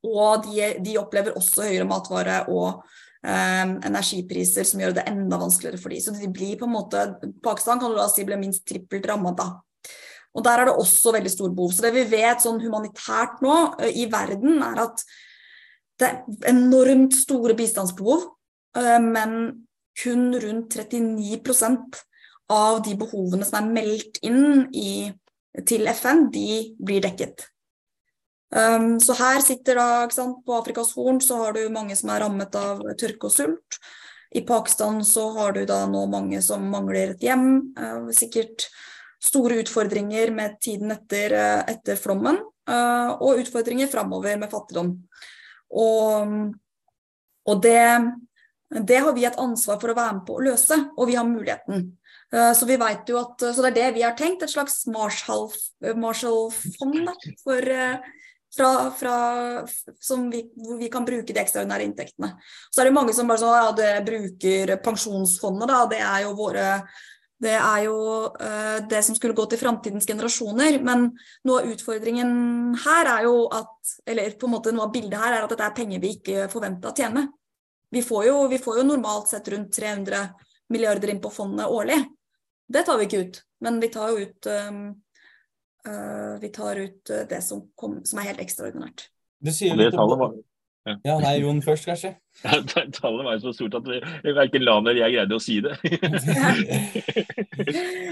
Og 0.09 0.47
de, 0.47 0.73
de 0.85 0.97
opplever 1.01 1.37
også 1.37 1.67
høyere 1.67 1.89
matvare 1.89 2.41
og 2.49 2.81
um, 2.81 3.75
energipriser 3.85 4.65
som 4.65 4.81
gjør 4.81 4.97
det 4.97 5.07
enda 5.11 5.41
vanskeligere 5.41 5.81
for 5.83 5.93
dem. 5.93 6.01
Så 6.01 6.17
de 6.17 6.31
blir 6.33 6.57
på 6.57 6.69
en 6.69 6.77
måte 6.79 7.05
Pakistan 7.45 7.83
kan 7.83 7.93
du 7.93 8.01
da 8.01 8.09
si 8.11 8.25
ble 8.29 8.41
minst 8.41 8.65
trippelt 8.69 9.09
ramma 9.11 9.35
da. 9.37 9.51
Og 10.37 10.45
der 10.45 10.63
er 10.63 10.71
det 10.71 10.79
også 10.81 11.13
veldig 11.17 11.33
stor 11.33 11.53
behov. 11.53 11.75
Så 11.75 11.85
det 11.85 11.93
vi 11.97 12.09
vet 12.09 12.45
sånn 12.45 12.61
humanitært 12.63 13.43
nå 13.45 13.57
uh, 13.77 13.89
i 13.93 14.09
verden, 14.13 14.63
er 14.65 14.85
at 14.89 15.05
det 15.99 16.09
er 16.09 16.53
enormt 16.55 17.17
store 17.19 17.59
bistandsbehov, 17.59 18.29
uh, 18.79 18.99
men 19.03 19.41
kun 19.99 20.31
rundt 20.41 20.79
39 20.79 21.43
av 22.53 22.83
de 22.85 22.97
behovene 22.99 23.47
som 23.47 23.61
er 23.61 23.73
meldt 23.77 24.21
inn 24.25 24.67
i, 24.73 25.13
til 25.69 25.89
FN, 25.93 26.29
de 26.33 26.75
blir 26.81 27.03
dekket. 27.05 27.47
Um, 28.49 28.97
så 29.01 29.13
her 29.19 29.43
sitter 29.45 29.77
da, 29.77 29.89
sant, 30.09 30.39
På 30.47 30.57
Afrikas 30.57 30.95
Horn 30.97 31.19
så 31.21 31.37
har 31.43 31.53
du 31.53 31.67
mange 31.69 31.97
som 31.99 32.09
er 32.15 32.23
rammet 32.25 32.55
av 32.57 32.81
tørke 33.01 33.29
og 33.29 33.35
sult. 33.35 33.81
I 34.33 34.41
Pakistan 34.49 35.03
så 35.05 35.27
har 35.37 35.53
du 35.57 35.67
da 35.69 35.83
nå 35.89 36.07
mange 36.09 36.41
som 36.45 36.65
mangler 36.73 37.15
et 37.15 37.25
hjem. 37.25 37.75
Uh, 37.77 38.09
sikkert 38.17 38.69
store 39.21 39.61
utfordringer 39.65 40.33
med 40.33 40.57
tiden 40.65 40.95
etter, 40.95 41.35
uh, 41.37 41.61
etter 41.69 42.01
flommen. 42.01 42.41
Uh, 42.69 43.17
og 43.21 43.43
utfordringer 43.43 43.89
framover 43.93 44.41
med 44.41 44.53
fattigdom. 44.53 44.95
Og, 45.77 46.33
og 47.49 47.63
det, 47.65 47.85
det 48.89 49.01
har 49.05 49.17
vi 49.17 49.29
et 49.29 49.41
ansvar 49.41 49.81
for 49.81 49.93
å 49.93 49.97
være 49.97 50.19
med 50.19 50.27
på 50.29 50.37
å 50.39 50.45
løse, 50.45 50.77
og 50.97 51.09
vi 51.09 51.17
har 51.21 51.29
muligheten. 51.29 51.91
Eh, 52.35 52.53
så 52.53 52.67
vi 52.69 52.77
vet 52.77 53.09
jo 53.09 53.19
at, 53.23 53.41
så 53.41 53.65
det 53.65 53.71
er 53.71 53.77
det 53.79 53.91
vi 53.97 54.05
har 54.05 54.17
tenkt, 54.19 54.43
et 54.45 54.53
slags 54.53 54.83
Marshall-fond 54.93 56.01
Marshall 56.03 56.51
eh, 57.65 58.09
fra, 58.57 58.73
fra, 58.97 59.15
vi, 60.33 60.43
hvor 60.57 60.81
vi 60.81 60.89
kan 60.93 61.07
bruke 61.09 61.33
de 61.33 61.41
ekstraordinære 61.41 61.87
inntektene. 61.89 62.35
Så 62.73 62.83
er 62.83 62.89
det 62.89 62.97
mange 62.97 63.15
som 63.17 63.29
bare 63.29 63.41
sånn, 63.43 63.57
ja, 63.57 63.71
det 63.77 63.93
bruker 64.09 64.75
pensjonsfondet, 64.85 65.69
da. 65.71 65.85
Det 65.93 66.03
er 66.05 66.27
jo 66.27 66.35
våre 66.39 66.67
det 67.39 67.55
er 67.55 67.85
jo 67.85 67.99
uh, 68.35 68.79
det 68.91 68.99
som 69.07 69.15
skulle 69.15 69.37
gå 69.39 69.45
til 69.47 69.61
framtidens 69.61 70.09
generasjoner. 70.11 70.81
Men 70.83 71.05
noe 71.47 71.61
av 71.63 71.69
utfordringen 71.71 72.33
her 72.83 73.13
er 73.13 73.29
jo 73.29 73.45
at 73.55 73.93
Eller 74.11 74.35
på 74.35 74.49
en 74.49 74.57
måte 74.57 74.73
noe 74.75 74.89
av 74.89 74.93
bildet 74.93 75.21
her 75.21 75.37
er 75.37 75.45
at 75.45 75.53
dette 75.53 75.69
er 75.69 75.77
penger 75.77 76.03
vi 76.03 76.11
ikke 76.17 76.49
forventa 76.51 76.91
å 76.91 76.97
tjene. 76.99 77.29
Vi 77.95 78.03
får, 78.05 78.25
jo, 78.27 78.41
vi 78.51 78.59
får 78.61 78.81
jo 78.81 78.89
normalt 78.89 79.31
sett 79.31 79.47
rundt 79.55 79.71
300 79.73 80.27
milliarder 80.75 81.15
inn 81.15 81.23
på 81.23 81.31
fondet 81.33 81.71
årlig. 81.71 81.97
Det 82.69 82.85
tar 82.85 82.99
vi 83.01 83.09
ikke 83.09 83.23
ut, 83.25 83.41
men 83.65 83.81
vi 83.81 83.89
tar 83.93 84.11
jo 84.13 84.27
ut, 84.27 84.47
uh, 84.51 86.35
vi 86.43 86.51
tar 86.53 86.83
ut 86.83 87.15
uh, 87.15 87.25
det 87.31 87.41
som, 87.45 87.65
kom, 87.79 88.03
som, 88.05 88.21
er 88.21 88.33
helt 88.33 88.45
ekstraordinært. 88.45 89.09
Du 89.41 89.51
sier 89.55 89.79
det 89.79 89.93
tallet 89.95 90.21
var, 90.21 90.37
Ja, 91.05 91.15
nei, 91.21 91.35
Jon 91.41 91.63
først, 91.65 91.89
kanskje. 91.89 92.15
Ja, 92.45 92.61
tallet 92.95 93.25
var 93.25 93.35
jo 93.35 93.41
så 93.49 93.53
stort 93.57 93.75
at 93.81 93.89
verken 94.23 94.63
Lan 94.67 94.87
eller 94.87 95.01
jeg 95.01 95.17
greide 95.17 95.39
å 95.39 95.43
si 95.43 95.57
det. 95.65 95.75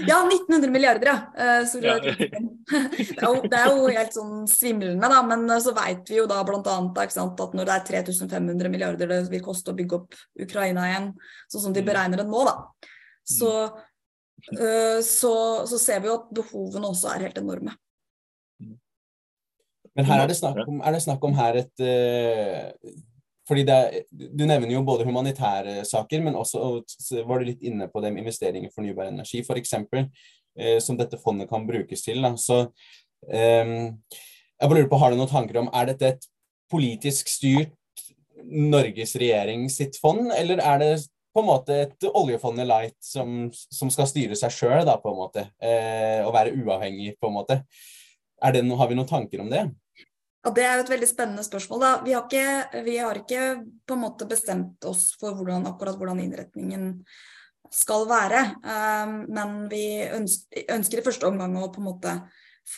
ja, 0.09 0.17
1900 0.25 0.73
milliarder, 0.73 1.07
ja. 1.11 1.17
Uh, 1.37 1.61
ja. 1.85 1.95
Det, 2.01 2.25
er 2.25 3.27
jo, 3.29 3.41
det, 3.45 3.61
er 3.61 3.69
jo, 3.69 3.85
helt 3.93 4.17
sånn 4.17 4.47
svimlende, 4.51 5.11
da. 5.13 5.21
Men 5.29 5.45
så 5.63 5.75
veit 5.77 6.09
vi 6.09 6.17
jo 6.17 6.25
da 6.29 6.41
bl.a. 6.47 6.59
at 6.97 7.53
når 7.61 7.69
det 7.69 7.75
er 7.77 7.85
3500 7.93 8.73
milliarder 8.73 9.13
det 9.13 9.21
vil 9.31 9.45
koste 9.45 9.71
å 9.71 9.77
bygge 9.77 10.01
opp 10.01 10.17
Ukraina 10.47 10.89
igjen, 10.89 11.11
sånn 11.45 11.69
som 11.69 11.77
de 11.77 11.85
mm. 11.85 11.91
beregner 11.93 12.23
det 12.23 12.27
nå, 12.31 12.41
da, 12.49 12.57
så, 13.27 13.53
uh, 13.69 13.86
så, 15.03 15.33
så 15.67 15.79
ser 15.81 16.01
vi 16.03 16.11
jo 16.11 16.19
at 16.19 16.31
behovene 16.35 16.91
også 16.91 17.11
er 17.13 17.27
helt 17.27 17.39
enorme. 17.41 17.73
Men 19.97 20.05
her 20.05 20.21
er 20.21 20.29
det 20.29 20.37
snakk 20.37 20.59
om, 20.67 20.81
det 20.93 21.01
snakk 21.03 21.23
om 21.25 21.35
her 21.37 21.57
et 21.63 21.81
uh, 21.81 22.91
fordi 23.47 23.63
det, 23.65 24.03
Du 24.11 24.43
nevner 24.45 24.75
jo 24.75 24.83
både 24.85 25.07
humanitære 25.07 25.81
saker, 25.87 26.21
men 26.21 26.35
også 26.35 26.83
var 27.25 27.39
du 27.39 27.49
litt 27.49 27.63
inne 27.65 27.87
på 27.89 28.03
det 28.03 28.11
med 28.13 28.25
investeringer 28.25 28.69
i 28.69 28.73
fornybar 28.75 29.09
energi, 29.09 29.41
f.eks., 29.41 29.73
uh, 29.73 30.77
som 30.83 30.99
dette 30.99 31.19
fondet 31.21 31.49
kan 31.49 31.65
brukes 31.67 32.05
til. 32.05 32.21
Da. 32.21 32.35
Så 32.37 32.59
um, 32.67 33.73
jeg 33.97 34.69
bare 34.69 34.77
lurer 34.77 34.91
på, 34.91 35.01
Har 35.01 35.11
du 35.13 35.17
noen 35.17 35.31
tanker 35.31 35.61
om 35.63 35.71
er 35.73 35.93
dette 35.93 36.13
et 36.13 36.29
politisk 36.69 37.31
styrt 37.31 37.73
Norges 38.47 39.15
regjering 39.17 39.65
sitt 39.73 39.97
fond, 39.97 40.29
eller 40.35 40.61
er 40.61 40.83
det 40.83 40.91
på 41.37 41.43
en 41.43 41.49
måte 41.51 41.75
et 41.83 42.05
oljefondet 42.09 42.65
light 42.65 42.97
som, 43.03 43.51
som 43.53 43.91
skal 43.93 44.09
styre 44.09 44.37
seg 44.39 44.53
sjøl, 44.55 44.89
på 45.03 45.13
en 45.13 45.19
måte, 45.19 45.45
Eh, 45.61 46.23
og 46.25 46.33
være 46.33 46.55
uavhengig, 46.57 47.13
på 47.21 47.29
en 47.29 47.35
måte? 47.35 47.59
Det, 48.53 48.63
har 48.79 48.89
vi 48.89 48.97
noen 48.97 49.09
tanker 49.09 49.43
om 49.43 49.49
det? 49.51 49.67
Ja, 50.43 50.51
Det 50.51 50.65
er 50.65 50.77
jo 50.77 50.85
et 50.85 50.91
veldig 50.95 51.09
spennende 51.09 51.45
spørsmål. 51.45 51.81
Da. 51.83 51.91
Vi, 52.05 52.13
har 52.15 52.25
ikke, 52.25 52.83
vi 52.85 52.97
har 52.97 53.21
ikke 53.21 53.43
på 53.85 53.97
en 53.97 54.03
måte 54.03 54.27
bestemt 54.29 54.85
oss 54.89 55.11
for 55.19 55.37
hvordan, 55.37 55.67
akkurat 55.69 55.97
hvordan 55.99 56.21
innretningen 56.23 56.93
skal 57.73 58.07
være. 58.09 58.43
Um, 58.63 59.15
men 59.33 59.55
vi 59.71 59.85
ønsker, 60.05 60.67
ønsker, 60.73 61.01
i 61.01 61.05
første 61.05 61.27
omgang 61.29 61.57
å 61.59 61.69
på 61.73 61.83
en 61.83 61.89
måte 61.89 62.13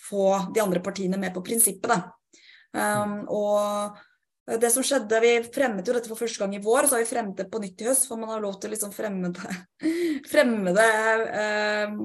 få 0.10 0.32
de 0.56 0.63
andre 0.63 0.82
partiene 0.84 1.19
med 1.22 1.36
på 1.36 1.43
prinsippet. 1.45 1.91
Da. 1.91 2.02
Um, 2.74 3.22
og 3.32 4.00
det 4.58 4.72
som 4.74 4.84
skjedde, 4.86 5.20
Vi 5.22 5.32
fremmet 5.54 5.88
jo 5.88 5.94
dette 5.94 6.10
for 6.10 6.20
første 6.20 6.42
gang 6.42 6.56
i 6.56 6.62
vår, 6.64 6.88
så 6.88 6.98
har 6.98 7.04
vi 7.04 7.10
fremmet 7.10 7.38
det 7.38 7.50
på 7.52 7.62
nytt 7.62 7.82
i 7.84 7.90
høst. 7.90 8.08
For 8.10 8.18
man 8.18 8.32
har 8.34 8.42
lov 8.42 8.58
til 8.60 8.72
å 8.72 8.74
liksom 8.74 8.94
fremme 8.96 9.32
det, 9.36 9.56
fremme 10.32 10.74
det 10.76 10.90
eh, 11.44 11.96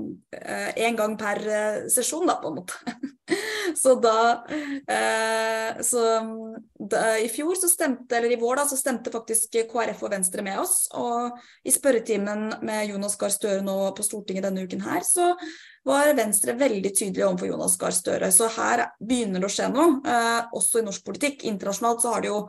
eh, 0.40 0.70
en 0.88 0.98
gang 1.00 1.16
per 1.20 1.42
eh, 1.46 1.82
sesjon, 1.92 2.26
da, 2.28 2.38
på 2.42 2.52
en 2.52 2.60
måte. 2.60 2.80
Så 3.74 3.94
da, 3.98 4.44
eh, 4.92 5.80
så 5.82 6.00
da 6.76 7.00
I 7.18 7.30
fjor 7.32 7.56
så 7.56 7.70
stemte, 7.72 8.18
eller 8.18 8.34
i 8.34 8.38
vår 8.38 8.60
da, 8.60 8.66
så 8.68 8.76
stemte 8.78 9.10
faktisk 9.10 9.56
KrF 9.72 10.02
og 10.04 10.12
Venstre 10.12 10.44
med 10.44 10.60
oss. 10.60 10.84
Og 11.00 11.32
i 11.64 11.72
spørretimen 11.72 12.60
med 12.62 12.90
Jonas 12.92 13.16
Gahr 13.18 13.32
Støre 13.32 13.64
nå 13.64 13.78
på 13.96 14.04
Stortinget 14.04 14.44
denne 14.46 14.66
uken 14.68 14.84
her, 14.84 15.00
så 15.08 15.32
var 15.84 16.14
Venstre 16.16 16.54
veldig 16.58 16.92
tydelig 16.96 17.26
overfor 17.26 17.50
Jonas 17.50 17.76
Gahr 17.80 17.94
Støre. 17.94 18.30
Så 18.32 18.48
her 18.56 18.86
begynner 19.00 19.42
det 19.42 19.50
å 19.50 19.52
skje 19.52 19.68
noe, 19.72 20.00
eh, 20.08 20.40
også 20.56 20.80
i 20.80 20.86
norsk 20.86 21.04
politikk. 21.04 21.44
Internasjonalt 21.44 22.02
så 22.02 22.14
har 22.14 22.24
det 22.24 22.32
jo 22.32 22.48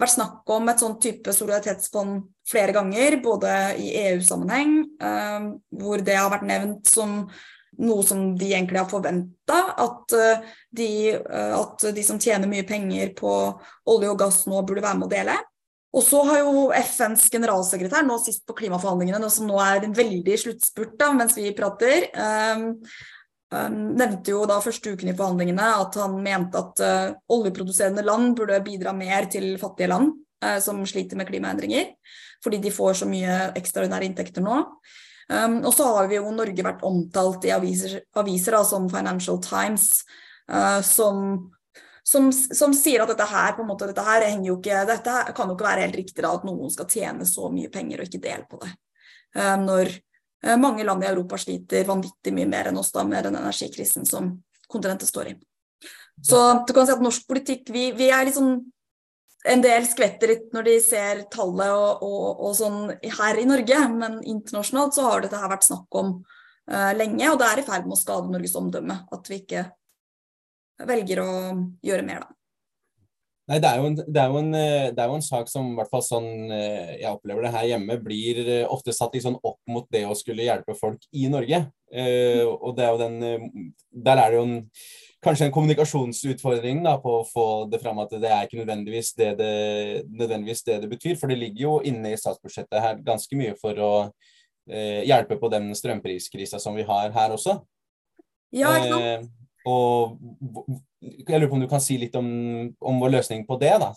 vært 0.00 0.16
snakk 0.16 0.50
om 0.50 0.68
et 0.68 0.82
sånn 0.82 0.98
type 1.00 1.32
solidaritetsfond 1.32 2.22
flere 2.48 2.74
ganger, 2.74 3.20
både 3.22 3.78
i 3.78 3.92
EU-sammenheng, 4.08 4.76
eh, 5.00 5.48
hvor 5.78 6.02
det 6.02 6.16
har 6.16 6.30
vært 6.30 6.48
nevnt 6.48 6.86
som 6.86 7.30
noe 7.78 8.02
som 8.04 8.36
de 8.36 8.50
egentlig 8.50 8.78
har 8.78 8.90
forventa, 8.90 9.60
at, 9.78 10.12
eh, 10.12 11.16
at 11.56 11.94
de 11.94 12.02
som 12.02 12.18
tjener 12.18 12.48
mye 12.48 12.66
penger 12.68 13.14
på 13.14 13.32
olje 13.86 14.10
og 14.10 14.18
gass 14.18 14.44
nå 14.46 14.60
burde 14.66 14.82
være 14.82 14.98
med 14.98 15.08
å 15.08 15.10
dele. 15.10 15.38
Og 15.92 16.04
så 16.04 16.22
har 16.24 16.40
jo 16.40 16.68
FNs 16.72 17.26
generalsekretær, 17.32 18.04
nå 18.08 18.16
sist 18.22 18.46
på 18.48 18.56
klimaforhandlingene, 18.62 19.28
som 19.32 19.48
nå 19.48 19.58
er 19.60 19.84
en 19.84 19.96
veldig 19.96 20.38
sluttspurt 20.40 20.94
da, 21.00 21.10
mens 21.16 21.36
vi 21.36 21.52
prater, 21.56 22.06
um, 22.16 22.64
um, 23.52 23.76
nevnte 24.00 24.32
jo 24.32 24.46
da 24.48 24.56
første 24.64 24.94
uken 24.94 25.12
i 25.12 25.16
forhandlingene 25.18 25.68
at 25.82 26.00
han 26.00 26.16
mente 26.24 26.62
at 26.62 26.82
uh, 26.86 27.12
oljeproduserende 27.36 28.06
land 28.08 28.32
burde 28.40 28.62
bidra 28.64 28.96
mer 28.96 29.28
til 29.32 29.52
fattige 29.60 29.92
land 29.92 30.14
uh, 30.44 30.56
som 30.64 30.80
sliter 30.88 31.20
med 31.20 31.28
klimaendringer, 31.28 31.92
fordi 32.44 32.62
de 32.64 32.72
får 32.72 33.02
så 33.02 33.12
mye 33.12 33.52
ekstraordinære 33.60 34.08
inntekter 34.08 34.44
nå. 34.48 34.62
Um, 35.28 35.60
og 35.60 35.74
så 35.76 35.92
har 35.92 36.08
vi 36.08 36.16
jo 36.16 36.32
Norge 36.32 36.64
vært 36.64 36.82
omtalt 36.88 37.44
i 37.48 37.52
aviser, 37.52 38.00
aviser 38.16 38.56
da, 38.56 38.64
som 38.64 38.88
Financial 38.92 39.36
Times, 39.44 40.06
uh, 40.48 40.80
som 40.80 41.52
som, 42.02 42.32
som, 42.32 42.74
sier 42.74 43.02
at 43.02 43.12
dette 43.12 43.26
her 43.30 43.54
på 43.56 43.62
en 43.62 43.70
måte, 43.70 43.86
dette 43.90 44.04
her 44.04 44.24
henger 44.26 44.48
jo 44.48 44.56
ikke, 44.58 44.80
dette 44.88 45.18
kan 45.36 45.50
jo 45.50 45.56
ikke 45.56 45.68
være 45.68 45.84
helt 45.86 45.98
riktig 46.00 46.24
da, 46.24 46.32
at 46.34 46.46
noen 46.46 46.72
skal 46.72 46.88
tjene 46.90 47.26
så 47.28 47.50
mye 47.52 47.70
penger 47.72 48.02
og 48.02 48.08
ikke 48.08 48.22
dele 48.24 48.46
på 48.50 48.58
det. 48.64 48.72
Uh, 49.36 49.54
når 49.62 49.92
uh, 49.92 50.56
mange 50.60 50.84
land 50.86 51.04
i 51.04 51.10
Europa 51.12 51.38
sliter 51.40 51.86
vanvittig 51.88 52.34
mye 52.34 52.50
mer 52.50 52.72
enn 52.72 52.80
oss 52.82 52.90
da, 52.94 53.06
med 53.06 53.28
den 53.28 53.38
energikrisen 53.38 54.08
som 54.08 54.34
kontinentet 54.72 55.10
står 55.12 55.32
i. 55.32 55.36
Så 56.22 56.38
du 56.66 56.72
kan 56.74 56.86
si 56.86 56.94
at 56.94 57.02
norsk 57.02 57.26
politikk, 57.28 57.70
vi, 57.72 57.90
vi 57.96 58.10
er 58.12 58.26
liksom 58.28 58.56
en 59.52 59.62
del 59.62 59.86
skvetter 59.90 60.30
litt 60.30 60.52
når 60.54 60.66
de 60.68 60.74
ser 60.82 61.22
tallet 61.32 61.72
og, 61.74 62.02
og, 62.06 62.26
og, 62.46 62.52
sånn 62.54 62.92
her 63.18 63.40
i 63.40 63.46
Norge, 63.48 63.78
men 63.94 64.20
internasjonalt 64.20 64.98
så 64.98 65.06
har 65.08 65.24
dette 65.24 65.38
her 65.38 65.50
vært 65.50 65.66
snakk 65.66 65.98
om 65.98 66.12
uh, 66.22 66.92
lenge, 66.98 67.30
og 67.30 67.40
det 67.40 67.48
er 67.48 67.62
i 67.62 67.66
ferd 67.66 67.86
med 67.88 67.96
å 67.96 68.02
skade 68.02 68.30
Norges 68.30 68.58
omdømme 68.58 69.00
at 69.14 69.30
vi 69.30 69.40
ikke 69.42 69.64
velger 70.88 71.22
å 71.22 71.32
gjøre 71.84 72.06
mer, 72.06 72.24
da. 72.24 72.36
Nei, 73.50 73.58
det 73.58 73.68
er, 73.68 73.80
en, 73.82 73.96
det, 73.98 74.20
er 74.22 74.34
en, 74.38 74.52
det 74.54 75.02
er, 75.02 75.08
jo 75.10 75.16
en, 75.18 75.24
sak 75.26 75.48
som 75.50 75.72
i 75.72 75.74
hvert 75.74 75.90
fall 75.90 76.04
sånn 76.06 76.28
eh, 76.54 76.92
jeg 77.00 77.10
opplever 77.10 77.42
det 77.42 77.50
her 77.50 77.66
hjemme, 77.72 77.96
blir 78.00 78.38
eh, 78.44 78.68
ofte 78.70 78.94
satt 78.94 79.16
liksom 79.16 79.40
opp 79.42 79.58
mot 79.68 79.88
det 79.92 80.04
å 80.06 80.14
skulle 80.16 80.46
hjelpe 80.46 80.76
folk 80.78 81.02
i 81.18 81.26
Norge. 81.28 81.58
Eh, 81.90 82.44
og 82.46 82.76
det 82.78 82.86
er 82.86 82.94
jo 82.94 83.00
den 83.02 83.16
eh, 83.26 83.48
Der 84.06 84.22
er 84.22 84.30
det 84.30 84.38
jo 84.38 84.44
en, 84.46 84.54
kanskje 85.26 85.48
en 85.48 85.54
kommunikasjonsutfordring 85.54 86.84
da, 86.86 86.94
på 87.02 87.18
å 87.18 87.26
få 87.26 87.48
det 87.70 87.82
fram 87.82 87.98
at 88.02 88.14
det 88.22 88.30
er 88.30 88.46
ikke 88.46 88.62
nødvendigvis 88.62 89.12
det 89.18 89.32
det, 89.42 89.52
nødvendigvis 90.06 90.64
det 90.70 90.78
det, 90.86 90.92
betyr. 90.94 91.18
For 91.18 91.28
det 91.30 91.40
ligger 91.42 91.66
jo 91.66 91.74
inne 91.90 92.14
i 92.14 92.22
statsbudsjettet 92.22 92.78
her 92.86 93.04
ganske 93.04 93.42
mye 93.42 93.58
for 93.58 93.82
å 93.82 93.92
eh, 94.70 95.02
hjelpe 95.10 95.36
på 95.42 95.50
den 95.52 95.72
strømpriskrisa 95.76 96.62
som 96.62 96.78
vi 96.78 96.86
har 96.86 97.10
her 97.14 97.34
også. 97.34 97.58
Ja, 98.54 98.72
ikke 98.78 98.94
sant? 98.94 99.02
Eh, 99.02 99.41
og 99.68 100.18
jeg 101.02 101.38
lurer 101.40 101.48
på 101.50 101.56
om 101.58 101.62
du 101.62 101.68
kan 101.70 101.82
si 101.82 101.96
litt 101.98 102.14
om, 102.18 102.26
om 102.78 103.00
vår 103.02 103.16
løsning 103.16 103.44
på 103.46 103.58
det, 103.58 103.72
da. 103.82 103.90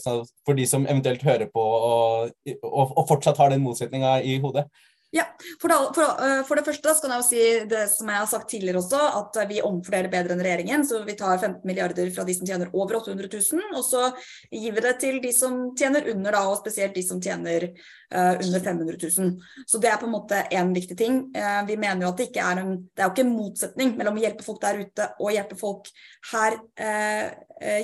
så 0.00 0.18
for 0.44 0.58
de 0.58 0.66
som 0.68 0.84
eventuelt 0.84 1.24
hører 1.24 1.48
på 1.52 1.62
og, 1.62 2.32
og, 2.60 2.92
og 2.92 3.06
fortsatt 3.08 3.40
har 3.40 3.52
den 3.52 3.64
motsetninga 3.64 4.18
i 4.20 4.36
hodet. 4.42 4.66
Ja, 5.14 5.26
for, 5.60 5.68
da, 5.68 5.92
for, 5.92 6.02
uh, 6.24 6.38
for, 6.48 6.56
det 6.56 6.64
første 6.64 6.92
skal 6.96 7.10
jeg 7.12 7.20
jo 7.20 7.24
si 7.26 7.40
det 7.68 7.82
som 7.92 8.08
jeg 8.08 8.16
har 8.16 8.28
sagt 8.30 8.46
tidligere 8.48 8.80
også, 8.80 9.00
at 9.18 9.36
vi 9.50 9.58
omfordeler 9.60 10.08
bedre 10.08 10.32
enn 10.32 10.40
regjeringen. 10.40 10.86
Så 10.88 11.02
vi 11.04 11.16
tar 11.20 11.34
15 11.36 11.66
milliarder 11.68 12.08
fra 12.14 12.24
de 12.24 12.36
som 12.38 12.48
tjener 12.48 12.70
over 12.72 12.96
800 13.02 13.28
000, 13.28 13.74
og 13.76 13.84
så 13.84 14.06
gir 14.48 14.72
vi 14.72 14.84
det 14.86 14.94
til 15.02 15.18
de 15.20 15.34
som 15.36 15.58
tjener 15.76 16.08
under, 16.14 16.32
da, 16.32 16.46
og 16.48 16.62
spesielt 16.62 16.96
de 16.96 17.02
som 17.04 17.20
tjener 17.20 17.66
uh, 17.68 18.38
under 18.38 18.64
500 18.64 18.96
000. 19.02 19.66
Så 19.68 19.80
det 19.82 19.90
er 19.92 20.00
på 20.00 20.08
en 20.08 20.14
måte 20.14 20.38
én 20.48 20.72
viktig 20.72 20.96
ting. 20.96 21.18
Uh, 21.36 21.60
vi 21.68 21.76
mener 21.76 22.06
jo 22.06 22.14
at 22.14 22.22
det 22.22 22.30
ikke 22.30 22.46
er 22.48 22.62
en 22.62 22.72
Det 22.72 23.04
er 23.04 23.10
jo 23.10 23.12
ikke 23.12 23.26
en 23.26 23.34
motsetning 23.36 23.92
mellom 23.98 24.16
å 24.16 24.22
hjelpe 24.24 24.46
folk 24.46 24.62
der 24.64 24.80
ute 24.80 25.10
og 25.20 25.34
hjelpe 25.34 25.58
folk 25.60 25.92
her 26.30 26.56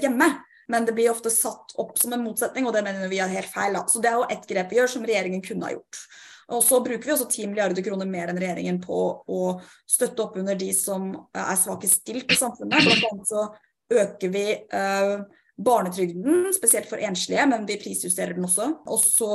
hjemme. 0.01 0.31
Men 0.73 0.89
det 0.89 0.97
blir 0.97 1.13
ofte 1.13 1.31
satt 1.33 1.77
opp 1.81 1.95
som 2.01 2.13
en 2.17 2.25
motsetning, 2.25 2.67
og 2.69 2.75
det 2.77 2.83
mener 2.85 3.09
vi 3.13 3.21
er 3.25 3.37
helt 3.37 3.53
feil. 3.53 3.77
Da. 3.77 3.85
Så 3.89 4.01
det 4.05 4.11
er 4.11 4.17
jo 4.17 4.27
ett 4.33 4.49
grep 4.49 4.73
vi 4.73 4.81
gjør 4.81 4.93
som 4.97 5.07
regjeringen 5.09 5.45
kunne 5.45 5.69
ha 5.69 5.77
gjort. 5.77 6.03
Og 6.49 6.63
så 6.65 6.81
bruker 6.81 7.05
vi 7.05 7.13
også 7.13 7.29
10 7.29 7.51
milliarder 7.51 7.85
kroner 7.85 8.09
mer 8.09 8.31
enn 8.33 8.39
regjeringen 8.41 8.79
på 8.81 8.99
å 9.29 9.41
støtte 9.89 10.25
opp 10.25 10.37
under 10.41 10.57
de 10.57 10.71
som 10.77 11.11
er 11.37 11.57
svakest 11.61 12.01
stilt 12.01 12.31
i 12.33 12.39
samfunnet. 12.39 12.87
Blant 12.87 13.09
annet 13.11 13.29
så 13.29 13.43
øker 13.93 14.33
vi 14.33 14.45
eh, 14.57 15.15
barnetrygden, 15.59 16.47
spesielt 16.57 16.89
for 16.89 17.03
enslige, 17.05 17.45
men 17.51 17.67
vi 17.69 17.77
prisjusterer 17.83 18.37
den 18.37 18.47
også. 18.49 18.71
Og 18.89 19.03
så, 19.03 19.35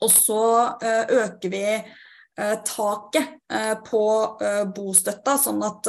og 0.00 0.14
så 0.14 0.44
eh, 0.80 1.12
øker 1.24 1.52
vi 1.52 1.64
eh, 1.76 2.56
taket 2.64 3.36
på 3.84 4.04
bostøtta, 4.76 5.34
sånn 5.42 5.58
at, 5.66 5.88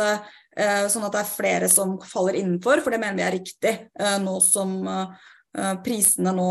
sånn 0.91 1.05
at, 1.05 1.13
det 1.13 1.19
er 1.21 1.29
flere 1.29 1.69
som 1.71 1.93
faller 2.03 2.39
innenfor, 2.41 2.81
for 2.81 2.91
det 2.91 2.99
mener 2.99 3.19
vi 3.19 3.23
er 3.27 3.35
riktig 3.37 3.73
nå 4.25 4.33
som 4.43 4.73
prisene 5.85 6.33
nå 6.35 6.49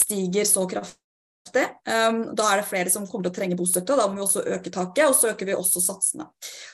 stiger 0.00 0.48
så 0.48 0.64
kraftig 0.70 1.01
da 1.50 2.44
er 2.48 2.60
det 2.60 2.68
flere 2.68 2.92
som 2.92 3.08
kommer 3.08 3.26
til 3.26 3.32
å 3.32 3.36
trenge 3.40 3.58
bostøtte, 3.58 3.94
og 3.94 4.00
da 4.00 4.06
må 4.08 4.20
vi 4.20 4.24
også 4.26 4.44
øke 4.56 4.72
taket, 4.72 5.08
og 5.08 5.16
så 5.18 5.32
øker 5.32 5.48
vi 5.50 5.56
også 5.58 5.82
satsene. 5.84 6.28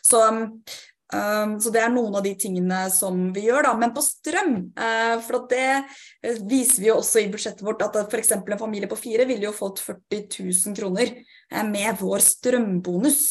Så, 0.04 0.20
um, 0.28 1.56
så 1.62 1.72
det 1.74 1.82
er 1.82 1.90
noen 1.94 2.18
av 2.18 2.26
de 2.26 2.34
tingene 2.38 2.84
som 2.94 3.28
vi 3.34 3.46
gjør, 3.48 3.70
da. 3.70 3.72
Men 3.80 3.94
på 3.96 4.04
strøm, 4.04 4.54
uh, 4.78 5.16
for 5.24 5.48
det 5.50 5.66
eh, 5.72 6.38
viser 6.46 6.84
vi 6.84 6.90
jo 6.92 7.00
også 7.00 7.24
i 7.24 7.30
budsjettet 7.32 7.64
vårt 7.66 7.82
at 7.88 7.96
f.eks. 8.04 8.36
en 8.36 8.60
familie 8.60 8.90
på 8.90 9.00
fire 9.00 9.26
ville 9.30 9.48
jo 9.48 9.56
fått 9.56 9.82
40 9.82 10.28
000 10.44 10.78
kroner 10.78 11.16
uh, 11.16 11.64
med 11.66 11.98
vår 12.02 12.24
strømbonus. 12.28 13.22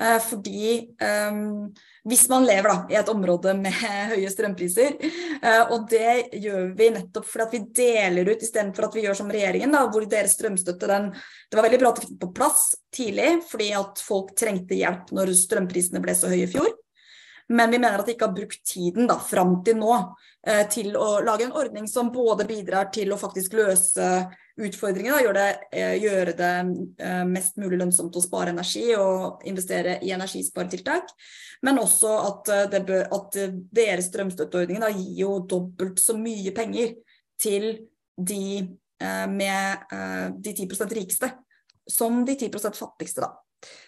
Eh, 0.00 0.18
fordi 0.18 0.90
um, 1.30 1.70
hvis 2.04 2.26
man 2.28 2.44
lever 2.44 2.68
da, 2.68 2.76
i 2.92 2.98
et 3.00 3.08
område 3.08 3.54
med 3.56 3.74
høye 4.12 4.30
strømpriser, 4.32 4.98
uh, 5.40 5.72
og 5.74 5.88
det 5.90 6.36
gjør 6.44 6.70
vi 6.76 6.90
nettopp 6.98 7.28
fordi 7.28 7.58
vi 7.58 7.74
deler 7.80 8.30
ut 8.30 8.44
istedenfor 8.44 8.88
at 8.88 8.98
vi 8.98 9.06
gjør 9.06 9.18
som 9.22 9.32
regjeringen, 9.32 9.72
da, 9.72 9.86
hvor 9.88 10.04
deres 10.08 10.36
strømstøtte 10.36 10.90
den, 10.90 11.10
Det 11.48 11.58
var 11.58 11.68
veldig 11.68 11.80
bra 11.80 11.92
at 11.92 12.00
de 12.00 12.06
fikk 12.08 12.20
på 12.20 12.32
plass 12.36 12.70
tidlig, 12.94 13.30
fordi 13.48 13.72
at 13.78 14.04
folk 14.04 14.34
trengte 14.38 14.76
hjelp 14.76 15.12
når 15.16 15.32
strømprisene 15.38 16.02
ble 16.04 16.16
så 16.18 16.32
høye 16.32 16.44
i 16.44 16.50
fjor. 16.50 16.72
Men 17.48 17.70
vi 17.70 17.78
mener 17.78 18.00
at 18.00 18.06
de 18.08 18.14
ikke 18.14 18.28
har 18.28 18.36
brukt 18.36 18.62
tiden 18.64 19.08
da, 19.08 19.18
fram 19.20 19.58
til 19.64 19.76
nå 19.76 19.92
eh, 20.46 20.64
til 20.72 20.94
å 20.96 21.18
lage 21.24 21.44
en 21.44 21.56
ordning 21.56 21.88
som 21.90 22.12
både 22.12 22.46
bidrar 22.48 22.88
til 22.94 23.12
å 23.12 23.20
faktisk 23.20 23.56
løse 23.58 24.06
utfordringene, 24.60 25.22
gjøre 25.24 25.34
det, 25.40 25.68
eh, 25.74 25.94
gjøre 26.02 26.34
det 26.38 26.52
eh, 27.02 27.24
mest 27.26 27.56
mulig 27.58 27.78
lønnsomt 27.80 28.14
å 28.14 28.22
spare 28.22 28.52
energi 28.54 28.86
og 28.94 29.42
investere 29.50 29.98
i 30.06 30.12
energisparetiltak, 30.14 31.10
men 31.66 31.80
også 31.82 32.12
at, 32.28 32.52
eh, 32.54 32.68
det 32.70 32.84
bør, 32.86 33.08
at 33.18 33.38
deres 33.74 34.10
strømstøtteordning 34.12 34.84
gir 34.94 35.24
jo 35.24 35.38
dobbelt 35.50 35.98
så 36.02 36.16
mye 36.18 36.54
penger 36.54 36.96
til 37.40 37.88
de 38.14 38.78
med 39.04 39.90
de 40.40 40.52
10% 40.54 40.92
rikeste 40.94 41.28
som 41.90 42.22
de 42.24 42.36
10% 42.38 42.78
fattigste. 42.78 43.26
da. 43.26 43.34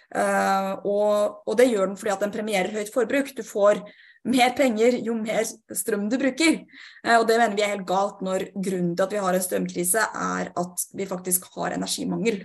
Uh, 0.07 0.79
og, 0.87 1.43
og, 1.47 1.55
det 1.59 1.67
gjør 1.67 1.91
den 1.91 1.97
fordi 1.99 2.13
at 2.15 2.21
den 2.23 2.35
premierer 2.35 2.75
høyt 2.75 2.93
forbruk. 2.93 3.33
Du 3.37 3.43
får 3.47 3.81
mer 4.27 4.53
penger 4.59 4.99
jo 5.07 5.15
mer 5.19 5.47
strøm 5.47 6.09
du 6.11 6.19
bruker. 6.21 6.61
Uh, 7.05 7.17
og 7.21 7.27
det 7.29 7.39
mener 7.41 7.57
vi 7.57 7.65
er 7.67 7.75
helt 7.77 7.89
galt 7.89 8.23
når 8.27 8.51
grunnen 8.55 8.93
til 8.97 9.07
at 9.07 9.17
vi 9.17 9.23
har 9.23 9.39
en 9.39 9.47
strømkrise 9.47 10.05
er 10.27 10.53
at 10.53 10.87
vi 10.97 11.09
faktisk 11.09 11.49
har 11.57 11.77
energimangel. 11.77 12.45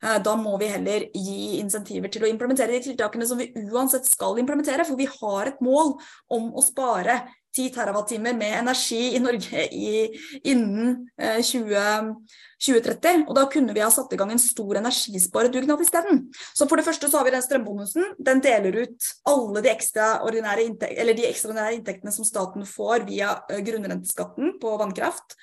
Uh, 0.00 0.16
da 0.24 0.36
må 0.40 0.54
vi 0.60 0.70
heller 0.72 1.08
gi 1.12 1.58
insentiver 1.60 2.12
til 2.12 2.24
å 2.24 2.30
implementere 2.30 2.76
de 2.76 2.84
tiltakene 2.88 3.28
som 3.28 3.40
vi 3.40 3.50
uansett 3.68 4.08
skal 4.08 4.38
implementere, 4.40 4.86
for 4.88 5.00
vi 5.00 5.10
har 5.10 5.50
et 5.50 5.60
mål 5.64 5.96
om 6.32 6.50
å 6.56 6.64
spare 6.64 7.20
10 7.56 7.72
TWh 7.74 8.20
med 8.22 8.54
energi 8.58 9.00
i 9.16 9.20
Norge 9.22 9.64
i, 9.74 10.06
innen 10.44 10.96
20, 11.18 12.14
2030. 12.60 13.24
Og 13.26 13.34
da 13.36 13.44
kunne 13.50 13.74
vi 13.76 13.82
ha 13.84 13.90
satt 13.92 14.12
i 14.14 14.18
gang 14.20 14.32
en 14.34 14.42
stor 14.42 14.80
energisparedugnad 14.80 15.82
isteden. 15.82 16.24
Så 16.54 16.68
for 16.70 16.78
det 16.78 16.86
første 16.86 17.10
så 17.10 17.20
har 17.20 17.28
vi 17.28 17.34
den 17.34 17.44
strømbonusen. 17.44 18.14
Den 18.18 18.42
deler 18.44 18.82
ut 18.84 19.12
alle 19.30 19.64
de 19.64 19.72
ekstraordinære 19.72 20.66
inntek 20.68 20.96
de 21.10 21.28
ekstraordinære 21.28 21.78
inntektene 21.78 22.14
som 22.14 22.26
staten 22.28 22.66
får 22.68 23.06
via 23.08 23.36
grunnrenteskatten 23.50 24.58
på 24.62 24.74
vannkraft 24.80 25.38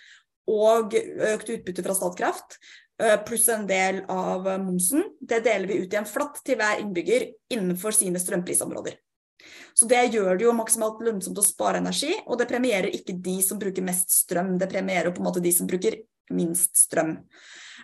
og 0.48 0.94
økt 0.96 1.50
utbytte 1.58 1.84
fra 1.84 1.96
Statkraft 1.98 2.60
pluss 3.28 3.48
en 3.54 3.68
del 3.70 4.02
av 4.10 4.48
momsen. 4.64 5.04
Det 5.20 5.44
deler 5.46 5.68
vi 5.70 5.82
ut 5.84 5.94
i 5.94 6.00
en 6.00 6.08
flatt 6.10 6.40
til 6.46 6.58
hver 6.58 6.82
innbygger 6.82 7.28
innenfor 7.54 7.94
sine 7.96 8.22
strømprisområder. 8.22 8.98
Så 9.78 9.88
det 9.90 10.02
gjør 10.14 10.38
det 10.38 10.48
jo 10.48 10.56
maksimalt 10.58 11.02
lønnsomt 11.06 11.38
å 11.38 11.46
spare 11.46 11.82
energi, 11.82 12.14
og 12.26 12.40
det 12.40 12.50
premierer 12.50 12.94
ikke 12.94 13.16
de 13.24 13.38
som 13.46 13.60
bruker 13.62 13.86
mest 13.86 14.12
strøm, 14.24 14.56
det 14.58 14.70
premierer 14.72 15.14
på 15.14 15.22
en 15.22 15.30
måte 15.30 15.44
de 15.44 15.54
som 15.54 15.70
bruker 15.70 16.00
minst 16.34 16.76
strøm. 16.88 17.16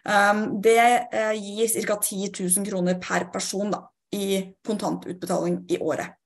Um, 0.04 0.44
det 0.64 0.82
uh, 1.14 1.32
gir 1.38 1.70
ca. 1.88 1.98
10 2.02 2.34
000 2.36 2.68
kroner 2.68 3.00
per 3.00 3.30
person 3.32 3.72
da, 3.72 3.86
i 4.16 4.42
kontantutbetaling 4.66 5.62
i 5.72 5.80
året. 5.80 6.18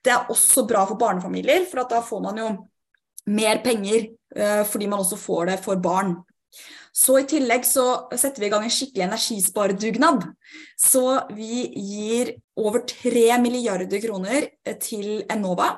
Det 0.00 0.14
er 0.14 0.30
også 0.32 0.64
bra 0.68 0.86
for 0.88 1.00
barnefamilier, 1.00 1.66
for 1.68 1.84
da 1.90 2.00
får 2.04 2.22
man 2.24 2.40
jo 2.40 2.48
mer 3.34 3.60
penger 3.64 4.08
uh, 4.38 4.62
fordi 4.64 4.88
man 4.88 5.02
også 5.02 5.18
får 5.20 5.52
det 5.52 5.58
for 5.66 5.82
barn. 5.82 6.16
Så 6.92 7.20
i 7.20 7.26
tillegg 7.28 7.64
så 7.66 7.84
setter 8.18 8.42
vi 8.42 8.48
i 8.48 8.52
gang 8.52 8.64
en 8.66 8.72
skikkelig 8.74 9.06
energisparedugnad. 9.06 10.24
Så 10.78 11.04
vi 11.36 11.68
gir 11.70 12.34
over 12.58 12.82
3 12.88 13.38
milliarder 13.42 14.02
kroner 14.02 14.50
til 14.82 15.22
Enova 15.30 15.76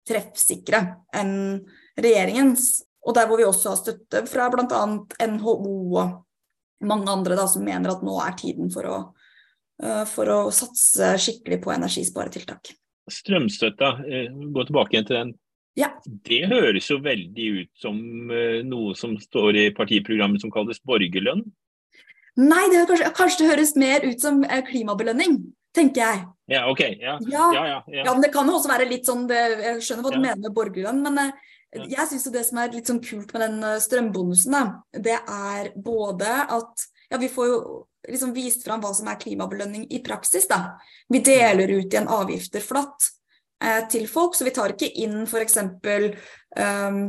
treffsikre 0.09 0.83
enn 1.13 1.63
regjeringens. 1.95 2.83
Og 3.07 3.15
der 3.15 3.27
hvor 3.27 3.37
vi 3.37 3.45
også 3.45 3.69
har 3.69 3.77
støtte 3.79 4.27
fra 4.27 4.49
bl.a. 4.49 4.85
NHO 5.21 5.55
og 5.95 6.24
mange 6.83 7.11
andre 7.11 7.37
da, 7.39 7.45
som 7.47 7.63
mener 7.63 7.93
at 7.93 8.03
nå 8.03 8.15
er 8.23 8.33
tiden 8.39 8.71
for 8.73 8.89
å, 8.89 8.97
eh, 9.83 10.03
for 10.09 10.31
å 10.31 10.39
satse 10.51 11.13
skikkelig 11.21 11.61
på 11.63 11.75
energisparetiltak 11.75 12.75
strømstøtta, 13.11 13.89
eh, 14.09 14.31
gå 14.31 14.65
tilbake 14.65 14.95
igjen 14.95 15.07
til 15.07 15.17
den. 15.19 15.33
Ja. 15.75 15.89
Det 16.05 16.45
høres 16.47 16.87
jo 16.89 17.01
veldig 17.03 17.47
ut 17.59 17.71
som 17.81 17.97
eh, 18.31 18.61
noe 18.63 18.95
som 18.95 19.17
står 19.19 19.59
i 19.59 19.65
partiprogrammet 19.75 20.41
som 20.41 20.53
kalles 20.53 20.79
borgerlønn? 20.87 21.43
Nei, 22.39 22.63
det 22.71 22.85
kanskje, 22.89 23.11
kanskje, 23.15 23.43
det 23.43 23.51
høres 23.53 23.75
mer 23.79 24.05
ut 24.07 24.23
som 24.23 24.41
klimabelønning, 24.43 25.37
tenker 25.75 26.01
jeg. 26.01 26.23
Ja, 26.51 26.65
ok. 26.71 26.81
Ja. 26.99 27.17
Ja. 27.31 27.45
Ja, 27.55 27.65
ja, 27.87 28.11
men 28.11 28.23
det 28.23 28.31
kan 28.33 28.47
jo 28.47 28.57
også 28.57 28.71
være 28.71 28.87
litt 28.89 29.07
sånn 29.07 29.23
det, 29.29 29.39
Jeg 29.63 29.85
skjønner 29.85 30.05
hva 30.05 30.11
du 30.13 30.19
mener 30.19 30.41
med 30.43 30.55
borgerlønn, 30.55 30.99
men 31.05 31.31
jeg 31.75 32.07
syns 32.09 32.29
det 32.33 32.45
som 32.47 32.61
er 32.61 32.73
litt 32.73 32.89
sånn 32.89 33.03
kult 33.03 33.33
med 33.35 33.43
den 33.45 33.81
strømbonusen, 33.83 34.55
da, 34.55 34.99
det 35.07 35.17
er 35.19 35.71
både 35.75 36.31
at 36.55 36.87
ja, 37.09 37.19
vi 37.21 37.29
får 37.29 37.49
jo 37.51 37.59
liksom 38.09 38.33
vist 38.33 38.65
fram 38.65 38.81
hva 38.83 38.93
som 38.95 39.07
er 39.09 39.19
klimabelønning 39.21 39.87
i 39.93 40.01
praksis. 40.05 40.47
Da. 40.49 40.77
Vi 41.09 41.21
deler 41.25 41.77
ut 41.77 41.93
igjen 41.93 42.09
avgifter 42.11 42.63
flatt 42.63 43.09
eh, 43.63 43.85
til 43.91 44.07
folk, 44.09 44.35
så 44.35 44.47
vi 44.47 44.53
tar 44.55 44.75
ikke 44.75 44.91
inn 45.03 45.23
f.eks. 45.25 45.57
Um, 46.55 46.99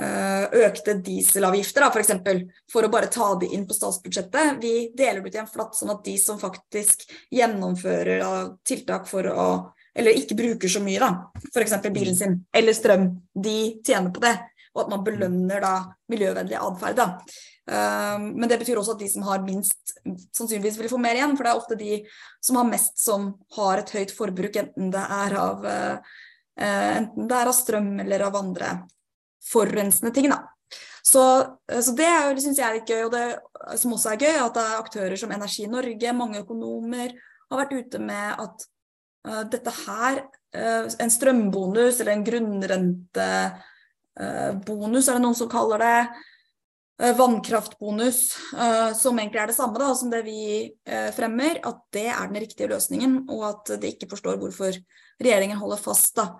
eh, 0.00 0.44
økte 0.66 0.96
dieselavgifter 1.04 1.86
da, 1.86 1.90
for, 1.90 2.02
eksempel, 2.02 2.44
for 2.70 2.86
å 2.86 2.92
bare 2.92 3.10
ta 3.12 3.32
det 3.40 3.50
inn 3.54 3.66
på 3.68 3.76
statsbudsjettet. 3.76 4.58
Vi 4.62 4.74
deler 4.96 5.20
det 5.20 5.30
ut 5.30 5.38
igjen 5.38 5.50
flatt, 5.50 5.76
sånn 5.78 5.94
at 5.94 6.04
de 6.06 6.16
som 6.20 6.40
faktisk 6.40 7.06
gjennomfører 7.34 8.24
da, 8.24 8.32
tiltak 8.66 9.10
for 9.10 9.30
å 9.30 9.50
eller 9.94 10.16
ikke 10.16 10.38
bruker 10.38 10.70
så 10.70 10.82
mye, 10.84 11.00
da, 11.02 11.10
f.eks. 11.50 11.76
bilen 11.90 12.16
sin, 12.16 12.38
eller 12.54 12.76
strøm, 12.76 13.08
de 13.34 13.58
tjener 13.86 14.12
på 14.14 14.22
det. 14.24 14.36
Og 14.70 14.84
at 14.84 14.90
man 14.92 15.02
belønner 15.02 15.62
da 15.64 15.72
miljøvennlig 16.12 16.54
atferd. 16.54 17.00
Um, 17.70 18.28
men 18.38 18.46
det 18.50 18.60
betyr 18.60 18.78
også 18.78 18.94
at 18.94 19.02
de 19.02 19.08
som 19.10 19.24
har 19.26 19.42
minst, 19.42 19.96
sannsynligvis 20.34 20.78
vil 20.78 20.90
få 20.92 21.00
mer 21.02 21.18
igjen. 21.18 21.34
For 21.34 21.46
det 21.46 21.50
er 21.50 21.58
ofte 21.58 21.78
de 21.80 21.98
som 22.42 22.60
har 22.60 22.68
mest 22.68 23.02
som 23.02 23.32
har 23.56 23.82
et 23.82 23.92
høyt 23.96 24.14
forbruk, 24.14 24.60
enten 24.62 24.92
det 24.94 25.02
er 25.02 25.36
av, 25.40 25.66
uh, 25.66 26.16
enten 26.60 27.26
det 27.30 27.40
er 27.40 27.50
av 27.50 27.58
strøm 27.58 27.92
eller 28.04 28.26
av 28.28 28.38
andre 28.38 28.72
forurensende 29.50 30.14
ting. 30.14 30.30
Da. 30.30 30.44
Så, 31.02 31.24
uh, 31.50 31.82
så 31.82 31.94
det 31.98 32.10
syns 32.38 32.62
jeg 32.62 32.68
er 32.68 32.78
litt 32.78 32.94
gøy, 32.94 33.08
og 33.08 33.14
det 33.16 33.78
som 33.82 33.98
også 33.98 34.14
er 34.14 34.22
gøy, 34.22 34.36
at 34.38 34.54
det 34.54 34.66
er 34.68 34.84
aktører 34.84 35.18
som 35.18 35.34
Energi 35.34 35.66
Norge, 35.70 36.14
mange 36.14 36.44
økonomer, 36.46 37.18
har 37.50 37.64
vært 37.64 37.74
ute 37.74 37.98
med 37.98 38.38
at 38.46 38.70
dette 39.52 39.72
her, 39.84 40.14
uh, 40.56 40.84
en 41.02 41.12
strømbonus 41.12 42.00
eller 42.00 42.12
en 42.14 42.26
grunnrentebonus, 42.26 45.08
er 45.08 45.14
det 45.16 45.24
noen 45.24 45.38
som 45.38 45.52
kaller 45.52 45.78
det. 45.84 46.00
Vannkraftbonus, 47.16 48.18
som 49.00 49.16
egentlig 49.16 49.40
er 49.40 49.48
det 49.48 49.56
samme 49.56 49.80
da, 49.80 49.88
som 49.96 50.12
det 50.12 50.20
vi 50.26 50.68
fremmer, 51.16 51.56
at 51.64 51.78
det 51.96 52.12
er 52.12 52.28
den 52.28 52.42
riktige 52.42 52.68
løsningen, 52.68 53.24
og 53.32 53.40
at 53.48 53.72
de 53.80 53.88
ikke 53.94 54.10
forstår 54.10 54.36
hvorfor 54.36 54.76
regjeringen 55.16 55.56
holder 55.56 55.80
fast 55.80 56.12
da, 56.18 56.36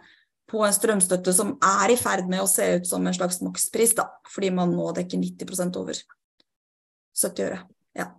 på 0.51 0.65
en 0.67 0.75
strømstøtte 0.75 1.33
som 1.35 1.55
er 1.63 1.95
i 1.95 1.99
ferd 2.01 2.29
med 2.31 2.43
å 2.43 2.49
se 2.51 2.67
ut 2.77 2.89
som 2.89 3.07
en 3.07 3.15
slags 3.15 3.41
makspris, 3.45 3.95
da, 3.99 4.09
fordi 4.31 4.51
man 4.55 4.73
nå 4.75 4.91
dekker 4.97 5.23
90% 5.23 5.79
over 5.81 6.01
70 7.21 7.47
øre. 7.47 7.61
Ja. 7.97 8.11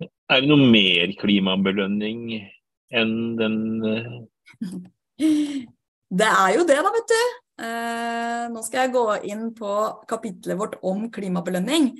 Er 0.00 0.42
det 0.42 0.48
noe 0.48 0.70
mer 0.70 1.12
klimabelønning 1.20 2.22
enn 2.90 3.36
den 3.38 3.58
Det 6.10 6.26
er 6.26 6.56
jo 6.56 6.64
det, 6.66 6.80
da, 6.82 6.90
vet 6.90 7.12
du. 7.12 7.22
Eh, 7.60 8.44
nå 8.48 8.62
skal 8.64 8.86
jeg 8.86 8.94
gå 8.94 9.04
inn 9.28 9.48
på 9.56 9.72
kapitlet 10.08 10.58
vårt 10.58 10.78
om 10.86 11.04
klimabelønning. 11.12 11.90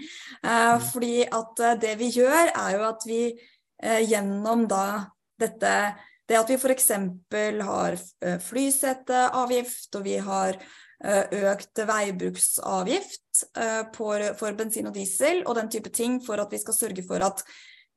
Eh, 0.40 0.50
mm. 0.50 0.84
fordi 0.88 1.16
at 1.26 1.64
eh, 1.66 1.78
det 1.84 1.94
vi 2.00 2.08
gjør, 2.16 2.50
er 2.50 2.76
jo 2.78 2.84
at 2.88 3.06
vi 3.08 3.22
eh, 3.30 4.00
gjennom 4.08 4.66
da 4.70 4.84
dette 5.40 5.74
Det 6.30 6.36
at 6.38 6.50
vi 6.50 6.54
f.eks. 6.54 6.90
har 7.66 7.96
eh, 7.98 8.38
flyseteavgift, 8.38 9.96
og 9.98 10.04
vi 10.04 10.16
har 10.22 10.58
eh, 11.02 11.24
økt 11.50 11.80
veibruksavgift 11.88 13.40
for, 13.96 14.22
for 14.38 14.54
bensin 14.54 14.86
og 14.86 14.94
diesel 14.94 15.42
og 15.46 15.56
den 15.58 15.70
type 15.72 15.90
ting 15.90 16.20
for 16.22 16.38
at 16.38 16.52
vi 16.52 16.60
skal 16.62 16.76
sørge 16.76 17.02
for 17.06 17.24
at 17.24 17.42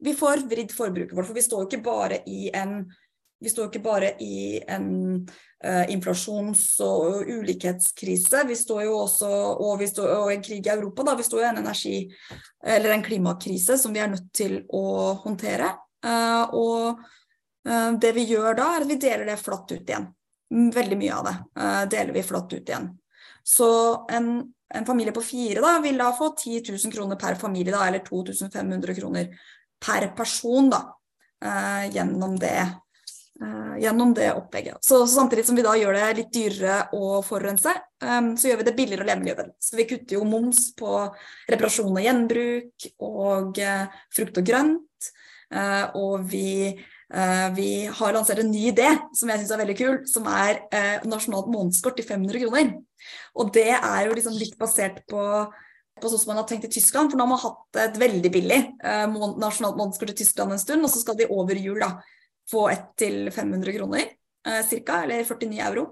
vi 0.03 0.13
får 0.17 0.43
vridd 0.49 0.71
forbruket 0.75 1.17
vårt. 1.17 1.29
For 1.29 1.37
vi 1.37 1.45
står 1.45 1.63
jo 1.63 1.69
ikke 1.71 1.85
bare 1.85 2.21
i 2.29 2.49
en 2.53 2.83
vi 3.43 3.49
står 3.51 3.67
ikke 3.67 3.83
bare 3.83 4.09
i 4.23 4.61
en 4.71 4.85
uh, 5.65 5.83
inflasjons- 5.91 6.77
og 6.85 7.27
ulikhetskrise, 7.27 8.45
vi 8.47 8.55
står 8.55 8.85
jo 8.85 8.93
også 9.01 9.27
og, 9.33 9.73
vi 9.81 9.89
står, 9.89 10.13
og 10.15 10.31
en 10.31 10.43
krig 10.45 10.63
i 10.63 10.71
Europa. 10.71 11.03
Da. 11.03 11.17
Vi 11.19 11.25
står 11.27 11.41
jo 11.41 11.45
i 11.45 11.49
en 11.49 11.59
energi- 11.59 12.05
eller 12.63 12.93
en 12.93 13.03
klimakrise 13.03 13.75
som 13.81 13.91
vi 13.91 13.99
er 13.99 14.13
nødt 14.13 14.29
til 14.31 14.61
å 14.71 14.85
håndtere. 15.25 15.73
Uh, 16.05 16.55
og 16.55 17.03
uh, 17.67 17.91
det 17.99 18.13
vi 18.15 18.29
gjør 18.31 18.55
da, 18.59 18.69
er 18.77 18.85
at 18.85 18.91
vi 18.93 18.99
deler 19.01 19.27
det 19.27 19.39
flatt 19.43 19.75
ut 19.75 19.91
igjen. 19.91 20.07
Veldig 20.53 20.99
mye 20.99 21.15
av 21.17 21.27
det 21.27 21.37
deler 21.95 22.13
vi 22.13 22.23
flatt 22.23 22.51
ut 22.53 22.67
igjen. 22.69 22.91
Så 23.43 23.67
en, 24.13 24.27
en 24.69 24.85
familie 24.85 25.11
på 25.15 25.23
fire 25.25 25.63
da, 25.63 25.79
vil 25.83 25.97
da 25.99 26.11
få 26.15 26.29
10 26.37 26.61
000 26.69 26.93
kroner 26.93 27.19
per 27.19 27.35
familie, 27.41 27.73
da, 27.73 27.87
eller 27.87 28.03
2500 28.05 28.95
kroner 28.99 29.33
per 29.83 30.09
person 30.17 30.69
da, 30.71 30.81
uh, 31.45 31.83
gjennom, 31.91 32.37
det, 32.39 32.55
uh, 33.43 33.75
gjennom 33.81 34.13
det 34.15 34.29
opplegget. 34.33 34.79
Så, 34.81 35.03
så, 35.03 35.15
samtidig 35.15 35.45
som 35.47 35.59
vi 35.59 35.65
da 35.65 35.75
gjør 35.79 35.97
det 35.97 36.13
litt 36.21 36.31
dyrere 36.35 36.77
å 36.95 37.19
forurense, 37.25 37.75
um, 38.05 38.33
så 38.39 38.49
gjør 38.49 38.61
vi 38.61 38.69
det 38.69 38.77
billigere 38.77 39.05
å 39.05 39.09
leve 39.09 39.25
miljøvennlig. 39.25 39.57
Så 39.59 39.79
vi 39.79 39.87
kutter 39.89 40.17
jo 40.17 40.29
moms 40.29 40.69
på 40.79 41.03
reparasjon 41.51 41.91
og 41.91 42.07
gjenbruk 42.07 42.89
og 43.03 43.61
frukt 44.15 44.41
og 44.41 44.49
grønt. 44.49 45.13
og 45.93 46.23
vi, 46.25 46.73
vi 47.53 47.67
har 47.85 48.13
lansert 48.15 48.39
en 48.41 48.49
ny 48.49 48.71
idé 48.71 48.87
som 49.13 49.29
jeg 49.29 49.41
syns 49.41 49.51
er 49.53 49.59
veldig 49.61 49.75
kul, 49.77 49.99
som 50.09 50.25
er 50.25 50.63
nasjonalt 51.05 51.51
månedskort 51.53 51.99
til 51.99 52.07
500 52.07 52.41
kroner. 52.41 52.71
Og 53.37 53.51
det 53.53 53.69
er 53.75 54.07
jo 54.07 54.15
liksom 54.17 54.33
litt 54.39 54.57
basert 54.57 55.03
på 55.05 55.21
på 56.01 56.09
sånn 56.09 56.21
som 56.21 56.33
man 56.33 56.41
har 56.41 56.47
tenkt 56.49 56.67
i 56.67 56.73
Tyskland. 56.73 57.11
For 57.11 57.19
nå 57.19 57.25
har 57.25 57.31
man 57.33 57.43
hatt 57.43 57.81
et 57.85 57.99
veldig 58.01 58.31
billig 58.33 58.59
eh, 58.83 59.05
nasjonalt 59.41 59.79
månedskort 59.79 60.13
i 60.13 60.19
Tyskland 60.23 60.55
en 60.55 60.61
stund, 60.61 60.85
og 60.85 60.91
så 60.91 61.01
skal 61.03 61.17
de 61.19 61.29
over 61.33 61.59
jul 61.59 61.79
da 61.83 61.95
få 62.49 62.67
ett 62.69 62.89
til 62.99 63.27
500 63.31 63.75
kroner 63.77 64.05
eh, 64.47 64.61
ca., 64.85 65.03
eller 65.03 65.23
49 65.23 65.59
euro. 65.69 65.85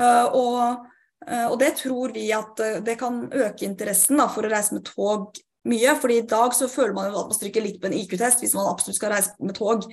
Uh, 0.00 0.26
og, 0.32 0.84
uh, 1.28 1.46
og, 1.50 1.56
det 1.60 1.74
tror 1.82 2.14
vi 2.14 2.30
at 2.32 2.60
uh, 2.64 2.78
det 2.84 2.94
kan 3.00 3.26
øke 3.28 3.66
interessen 3.66 4.20
da, 4.20 4.28
for 4.32 4.46
å 4.46 4.52
reise 4.52 4.72
med 4.72 4.86
tog 4.88 5.42
mye. 5.68 5.92
fordi 6.00 6.16
i 6.18 6.26
dag 6.26 6.54
så 6.56 6.66
føler 6.70 6.94
man 6.96 7.10
jo 7.10 7.18
at 7.20 7.28
man 7.28 7.36
stryker 7.36 7.62
litt 7.62 7.76
på 7.82 7.90
en 7.90 7.98
IQ-test 7.98 8.40
hvis 8.42 8.54
man 8.58 8.70
absolutt 8.70 8.98
skal 8.98 9.12
reise 9.12 9.36
med 9.38 9.54
tog 9.54 9.84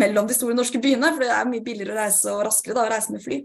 mellom 0.00 0.26
de 0.26 0.34
store 0.34 0.56
norske 0.56 0.80
byene. 0.82 1.12
For 1.12 1.22
det 1.22 1.34
er 1.34 1.50
mye 1.50 1.66
billigere 1.66 1.94
å 1.94 2.00
reise 2.00 2.32
og 2.32 2.42
raskere 2.48 2.74
da, 2.74 2.86
å 2.88 2.94
reise 2.94 3.14
med 3.14 3.22
fly. 3.22 3.38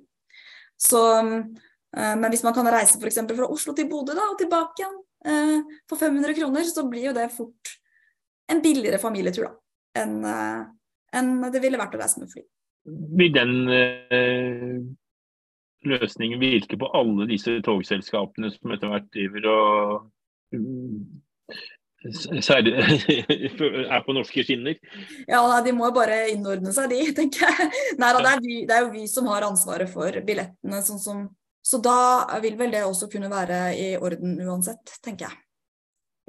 Så, 0.79 1.03
men 1.19 2.31
hvis 2.31 2.45
man 2.47 2.55
kan 2.55 2.71
reise 2.71 2.97
f.eks. 2.97 3.19
fra 3.35 3.51
Oslo 3.51 3.75
til 3.77 3.89
Bodø 3.91 4.15
da, 4.17 4.31
og 4.31 4.39
tilbake 4.39 4.81
igjen, 4.81 4.95
Eh, 4.95 5.08
for 5.19 5.99
500 5.99 6.33
kroner 6.37 6.63
så 6.67 6.85
blir 6.87 7.09
jo 7.09 7.15
det 7.17 7.27
fort 7.33 7.73
en 8.49 8.61
billigere 8.63 9.01
familietur 9.01 9.45
da, 9.45 9.53
enn 10.01 10.15
eh, 10.25 10.61
en 11.19 11.29
det 11.51 11.61
ville 11.63 11.79
vært 11.81 11.95
å 11.97 12.01
reise 12.01 12.21
med 12.21 12.31
fly. 12.33 12.43
Vil 13.19 13.31
den 13.33 13.53
eh, 13.73 14.75
løsningen 15.89 16.41
virke 16.41 16.77
på 16.79 16.89
alle 16.97 17.27
disse 17.29 17.59
togselskapene 17.65 18.51
som 18.53 18.75
etter 18.75 18.93
hvert 18.93 19.09
driver 19.13 19.49
og 19.53 20.07
Særlig 22.39 22.71
er 22.79 24.03
på 24.05 24.13
norske 24.15 24.43
skinner? 24.47 24.77
Ja, 25.27 25.41
De 25.65 25.73
må 25.75 25.89
bare 25.91 26.29
innordne 26.31 26.71
seg, 26.71 26.93
de, 26.93 27.09
tenker 27.17 27.43
jeg. 27.43 27.67
Nei, 27.99 28.11
det, 28.15 28.29
er 28.29 28.43
vi, 28.45 28.59
det 28.69 28.77
er 28.77 28.85
jo 28.85 28.93
vi 28.93 29.03
som 29.11 29.27
har 29.27 29.43
ansvaret 29.49 29.91
for 29.91 30.15
billettene, 30.23 30.79
sånn 30.85 31.01
som 31.03 31.25
så 31.65 31.79
da 31.83 32.39
vil 32.43 32.57
vel 32.59 32.71
det 32.73 32.85
også 32.87 33.09
kunne 33.11 33.29
være 33.31 33.59
i 33.77 33.89
orden 33.99 34.37
uansett, 34.45 34.97
tenker 35.03 35.27
jeg. 35.27 35.41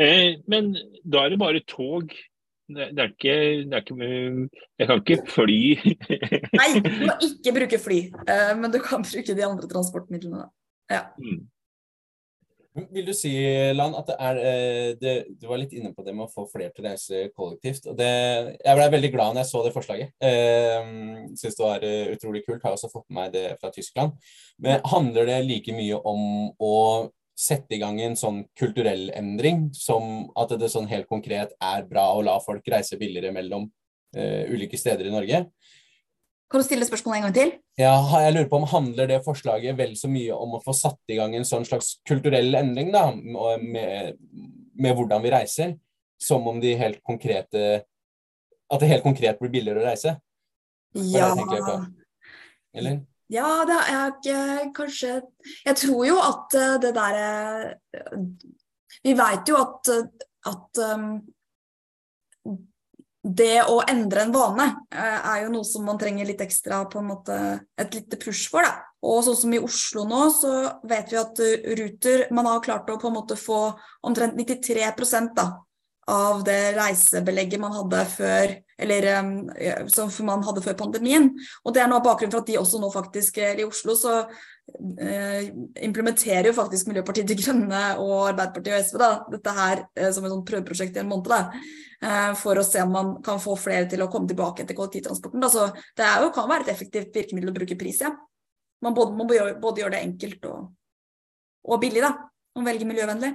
Eh, 0.00 0.40
men 0.50 0.72
da 1.04 1.24
er 1.24 1.34
det 1.34 1.40
bare 1.40 1.62
tog. 1.68 2.12
Det, 2.70 2.86
det, 2.94 3.02
er 3.02 3.08
ikke, 3.10 3.38
det 3.66 3.74
er 3.74 3.82
ikke 3.82 4.48
Jeg 4.78 4.86
kan 4.86 5.00
ikke 5.00 5.22
fly. 5.26 5.62
Nei, 6.54 6.68
du 6.78 6.90
må 7.08 7.16
ikke 7.28 7.54
bruke 7.56 7.80
fly, 7.82 7.98
eh, 8.30 8.52
men 8.58 8.70
du 8.70 8.78
kan 8.84 9.02
bruke 9.06 9.36
de 9.36 9.46
andre 9.46 9.70
transportmidlene. 9.70 10.44
Ja. 10.90 11.08
Mm. 11.18 11.48
Vil 12.70 13.02
du 13.02 13.10
si, 13.18 13.32
Lan, 13.74 13.96
at 13.98 14.06
det 14.06 14.16
er 14.22 14.36
eh, 14.46 14.88
det, 15.00 15.14
Du 15.40 15.48
var 15.50 15.58
litt 15.58 15.72
inne 15.74 15.90
på 15.94 16.04
det 16.06 16.12
med 16.14 16.28
å 16.28 16.30
få 16.30 16.44
flere 16.52 16.70
til 16.70 16.84
å 16.84 16.92
reise 16.92 17.22
kollektivt. 17.34 17.88
og 17.90 17.96
det, 17.98 18.10
Jeg 18.62 18.78
ble 18.78 18.90
veldig 18.94 19.10
glad 19.10 19.34
når 19.34 19.42
jeg 19.42 19.50
så 19.50 19.62
det 19.64 19.72
forslaget. 19.74 20.12
Eh, 20.22 20.92
Syns 21.40 21.58
det 21.58 21.64
var 21.64 21.86
eh, 21.86 22.12
utrolig 22.14 22.44
kult. 22.46 22.62
Har 22.62 22.76
også 22.76 22.92
fått 22.92 23.08
med 23.08 23.18
meg 23.18 23.32
det 23.34 23.46
fra 23.58 23.72
Tyskland. 23.74 24.14
Men 24.62 24.84
handler 24.86 25.26
det 25.26 25.40
like 25.48 25.74
mye 25.74 25.98
om 25.98 26.22
å 26.62 26.76
sette 27.40 27.74
i 27.74 27.80
gang 27.80 27.98
en 28.04 28.18
sånn 28.18 28.44
kulturell 28.58 29.08
endring, 29.16 29.70
som 29.74 30.28
at 30.38 30.52
det 30.60 30.68
sånn 30.70 30.90
helt 30.90 31.08
konkret 31.10 31.56
er 31.56 31.86
bra 31.88 32.10
å 32.14 32.22
la 32.22 32.36
folk 32.44 32.66
reise 32.68 32.98
billigere 33.00 33.32
mellom 33.32 33.64
uh, 33.64 34.42
ulike 34.52 34.76
steder 34.76 35.08
i 35.08 35.14
Norge? 35.14 35.46
Kan 36.50 36.62
du 36.62 36.66
stille 36.66 36.86
spørsmålet 36.86 37.20
en 37.20 37.26
gang 37.28 37.34
til? 37.36 37.52
Ja, 37.78 37.94
jeg 38.24 38.34
lurer 38.34 38.48
på 38.50 38.58
om 38.58 38.66
Handler 38.66 39.06
det 39.06 39.20
forslaget 39.22 39.76
vel 39.78 39.92
så 39.98 40.10
mye 40.10 40.34
om 40.34 40.56
å 40.58 40.62
få 40.64 40.74
satt 40.74 41.12
i 41.12 41.18
gang 41.20 41.36
en 41.38 41.46
sånn 41.46 41.66
slags 41.68 42.00
kulturell 42.08 42.58
endring 42.58 42.90
da, 42.94 43.04
med, 43.14 44.18
med 44.74 44.98
hvordan 44.98 45.22
vi 45.22 45.30
reiser, 45.30 45.76
som 46.20 46.48
om 46.50 46.58
de 46.62 46.74
helt 46.80 46.98
konkrete 47.06 47.84
At 48.70 48.82
det 48.82 48.90
helt 48.90 49.06
konkret 49.06 49.38
blir 49.38 49.52
billigere 49.54 49.82
å 49.82 49.86
reise? 49.86 50.16
Ja. 50.94 51.30
Eller? 52.74 53.00
Ja, 53.30 53.62
det 53.66 53.78
er 53.78 54.10
ikke 54.10 54.70
kanskje 54.74 55.20
Jeg 55.64 55.76
tror 55.78 56.02
jo 56.06 56.18
at 56.22 56.56
eh, 56.58 56.78
det 56.82 56.94
derre 56.96 57.28
eh, 57.94 58.16
Vi 59.06 59.14
veit 59.18 59.50
jo 59.50 59.58
at, 59.60 59.90
at 60.50 60.82
um, 60.82 61.12
det 63.22 63.60
å 63.68 63.80
endre 63.84 64.24
en 64.24 64.32
vane 64.32 64.66
eh, 64.94 65.18
er 65.18 65.42
jo 65.44 65.50
noe 65.52 65.66
som 65.68 65.84
man 65.84 65.98
trenger 66.00 66.28
litt 66.28 66.40
ekstra 66.40 66.86
på 66.88 67.02
en 67.02 67.10
måte 67.10 67.36
et 67.76 67.94
lite 67.94 68.16
push 68.20 68.48
for. 68.52 68.64
da. 68.64 68.86
Og 69.04 69.22
sånn 69.24 69.38
som 69.42 69.52
i 69.56 69.60
Oslo 69.60 70.04
nå, 70.08 70.22
så 70.32 70.52
vet 70.88 71.12
vi 71.12 71.18
at 71.20 71.42
eh, 71.44 71.66
Ruter 71.76 72.26
man 72.36 72.48
har 72.48 72.64
klart 72.64 72.88
å 72.88 72.98
på 73.00 73.10
en 73.10 73.18
måte 73.18 73.36
få 73.36 73.60
omtrent 74.08 74.38
93% 74.40 75.34
da, 75.36 75.50
av 76.10 76.44
det 76.46 76.74
reisebelegget 76.76 77.62
man 77.62 77.76
hadde 77.76 78.04
før 78.12 78.54
eller 78.80 79.08
eh, 79.12 79.82
som 79.92 80.10
man 80.26 80.44
hadde 80.46 80.62
før 80.64 80.78
pandemien. 80.78 81.28
Og 81.64 81.74
det 81.74 81.82
er 81.82 81.90
noe 81.90 82.00
av 82.00 82.06
bakgrunnen 82.06 82.32
for 82.32 82.42
at 82.42 82.48
de 82.48 82.56
også 82.60 82.80
nå 82.80 82.88
faktisk, 82.94 83.38
eller 83.42 83.62
i 83.62 83.68
Oslo, 83.68 83.92
så 83.98 84.14
uh, 84.24 85.42
implementerer 85.84 86.48
jo 86.48 86.56
faktisk 86.56 86.88
Miljøpartiet 86.88 87.28
De 87.28 87.36
Grønne 87.36 87.82
og 88.00 88.30
Arbeiderpartiet 88.30 88.78
og 88.78 88.88
SV 88.88 89.02
da, 89.02 89.10
dette 89.34 89.54
her 89.58 89.84
uh, 89.84 90.08
som 90.16 90.24
et 90.24 90.32
sånt 90.32 90.48
prøveprosjekt 90.48 90.96
i 90.96 91.02
en 91.04 91.12
måned. 91.12 91.28
da. 91.28 91.60
Eh, 92.00 92.32
for 92.40 92.56
å 92.56 92.64
se 92.64 92.80
om 92.80 92.94
man 92.94 93.08
kan 93.24 93.40
få 93.42 93.52
flere 93.60 93.84
til 93.90 94.00
å 94.00 94.08
komme 94.12 94.28
tilbake 94.30 94.64
til 94.64 94.76
kollektivtransporten. 94.78 95.44
Så 95.52 95.66
det 95.98 96.08
jo, 96.22 96.30
kan 96.32 96.48
være 96.48 96.64
et 96.64 96.72
effektivt 96.72 97.16
virkemiddel 97.16 97.52
å 97.52 97.56
bruke 97.58 97.76
pris, 97.80 98.00
ja. 98.00 98.14
Man 98.80 98.96
må 98.96 99.26
både 99.28 99.82
gjøre 99.82 99.92
det 99.92 100.04
enkelt 100.06 100.46
og, 100.48 100.70
og 101.68 101.82
billig, 101.82 102.00
da. 102.06 102.14
Og 102.56 102.64
velge 102.64 102.88
miljøvennlig. 102.88 103.34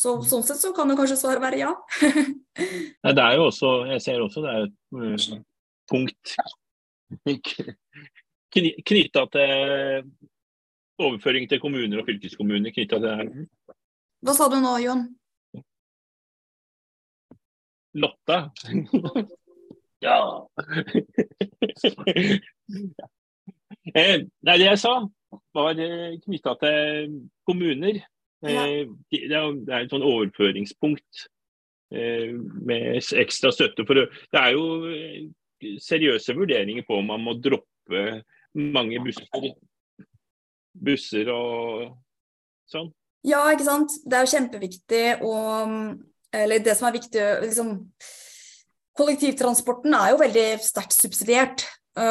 Så 0.00 0.16
mm. 0.16 0.24
sånn 0.30 0.44
sett 0.48 0.60
så 0.62 0.72
kan 0.76 0.88
jo 0.88 0.96
kanskje 0.96 1.18
svaret 1.20 1.42
være 1.44 1.60
ja. 1.60 1.74
Nei, 3.04 3.12
det 3.12 3.24
er 3.24 3.36
jo 3.36 3.48
også, 3.50 3.72
jeg 3.90 4.04
ser 4.04 4.24
også 4.24 4.44
det 4.44 4.54
er 4.54 4.66
et 4.66 4.76
uh, 4.96 5.38
punkt 5.90 6.36
knytta 8.50 9.24
til 9.34 10.06
overføring 11.00 11.48
til 11.50 11.60
kommuner 11.62 12.00
og 12.00 12.08
fylkeskommuner 12.08 12.72
knytta 12.74 12.96
til 12.96 13.06
det 13.06 13.16
her. 13.18 13.32
Hva 14.24 14.36
sa 14.36 14.48
du 14.52 14.58
nå, 14.60 14.72
Jon? 14.84 15.04
Lotta. 18.00 18.38
ja. 20.06 20.18
Eh, 23.90 24.16
nei, 24.46 24.54
det 24.54 24.66
jeg 24.66 24.78
sa, 24.78 24.92
var 25.56 25.80
eh, 25.82 26.18
knytta 26.22 26.54
til 26.60 27.16
kommuner. 27.48 27.98
Ja. 28.42 28.64
Eh, 28.66 28.88
det, 29.12 29.36
er, 29.36 29.82
et 29.82 29.92
sånn 29.92 30.06
overføringspunkt 30.06 31.26
eh, 31.92 32.32
med 32.36 33.00
ekstra 33.20 33.52
støtte. 33.52 33.84
For 33.88 34.00
det 34.00 34.40
er 34.40 34.54
jo 34.56 34.64
eh, 34.88 35.26
seriøse 35.82 36.36
vurderinger 36.38 36.86
på 36.88 37.00
om 37.00 37.10
man 37.12 37.24
må 37.26 37.36
droppe 37.36 38.22
mange 38.56 39.02
busser, 39.04 39.50
busser 40.72 41.28
og 41.34 41.90
sånn. 42.70 42.88
Ja, 43.28 43.44
ikke 43.52 43.68
sant. 43.68 43.98
Det 44.08 44.16
er 44.16 44.24
jo 44.24 44.32
kjempeviktig 44.36 45.04
og 45.28 45.98
Eller 46.32 46.62
det 46.62 46.76
som 46.78 46.86
er 46.86 46.94
viktig 46.94 47.22
liksom, 47.42 47.72
Kollektivtransporten 48.96 49.92
er 49.98 50.12
jo 50.12 50.20
veldig 50.20 50.44
sterkt 50.64 50.94
subsidiert. 50.94 51.64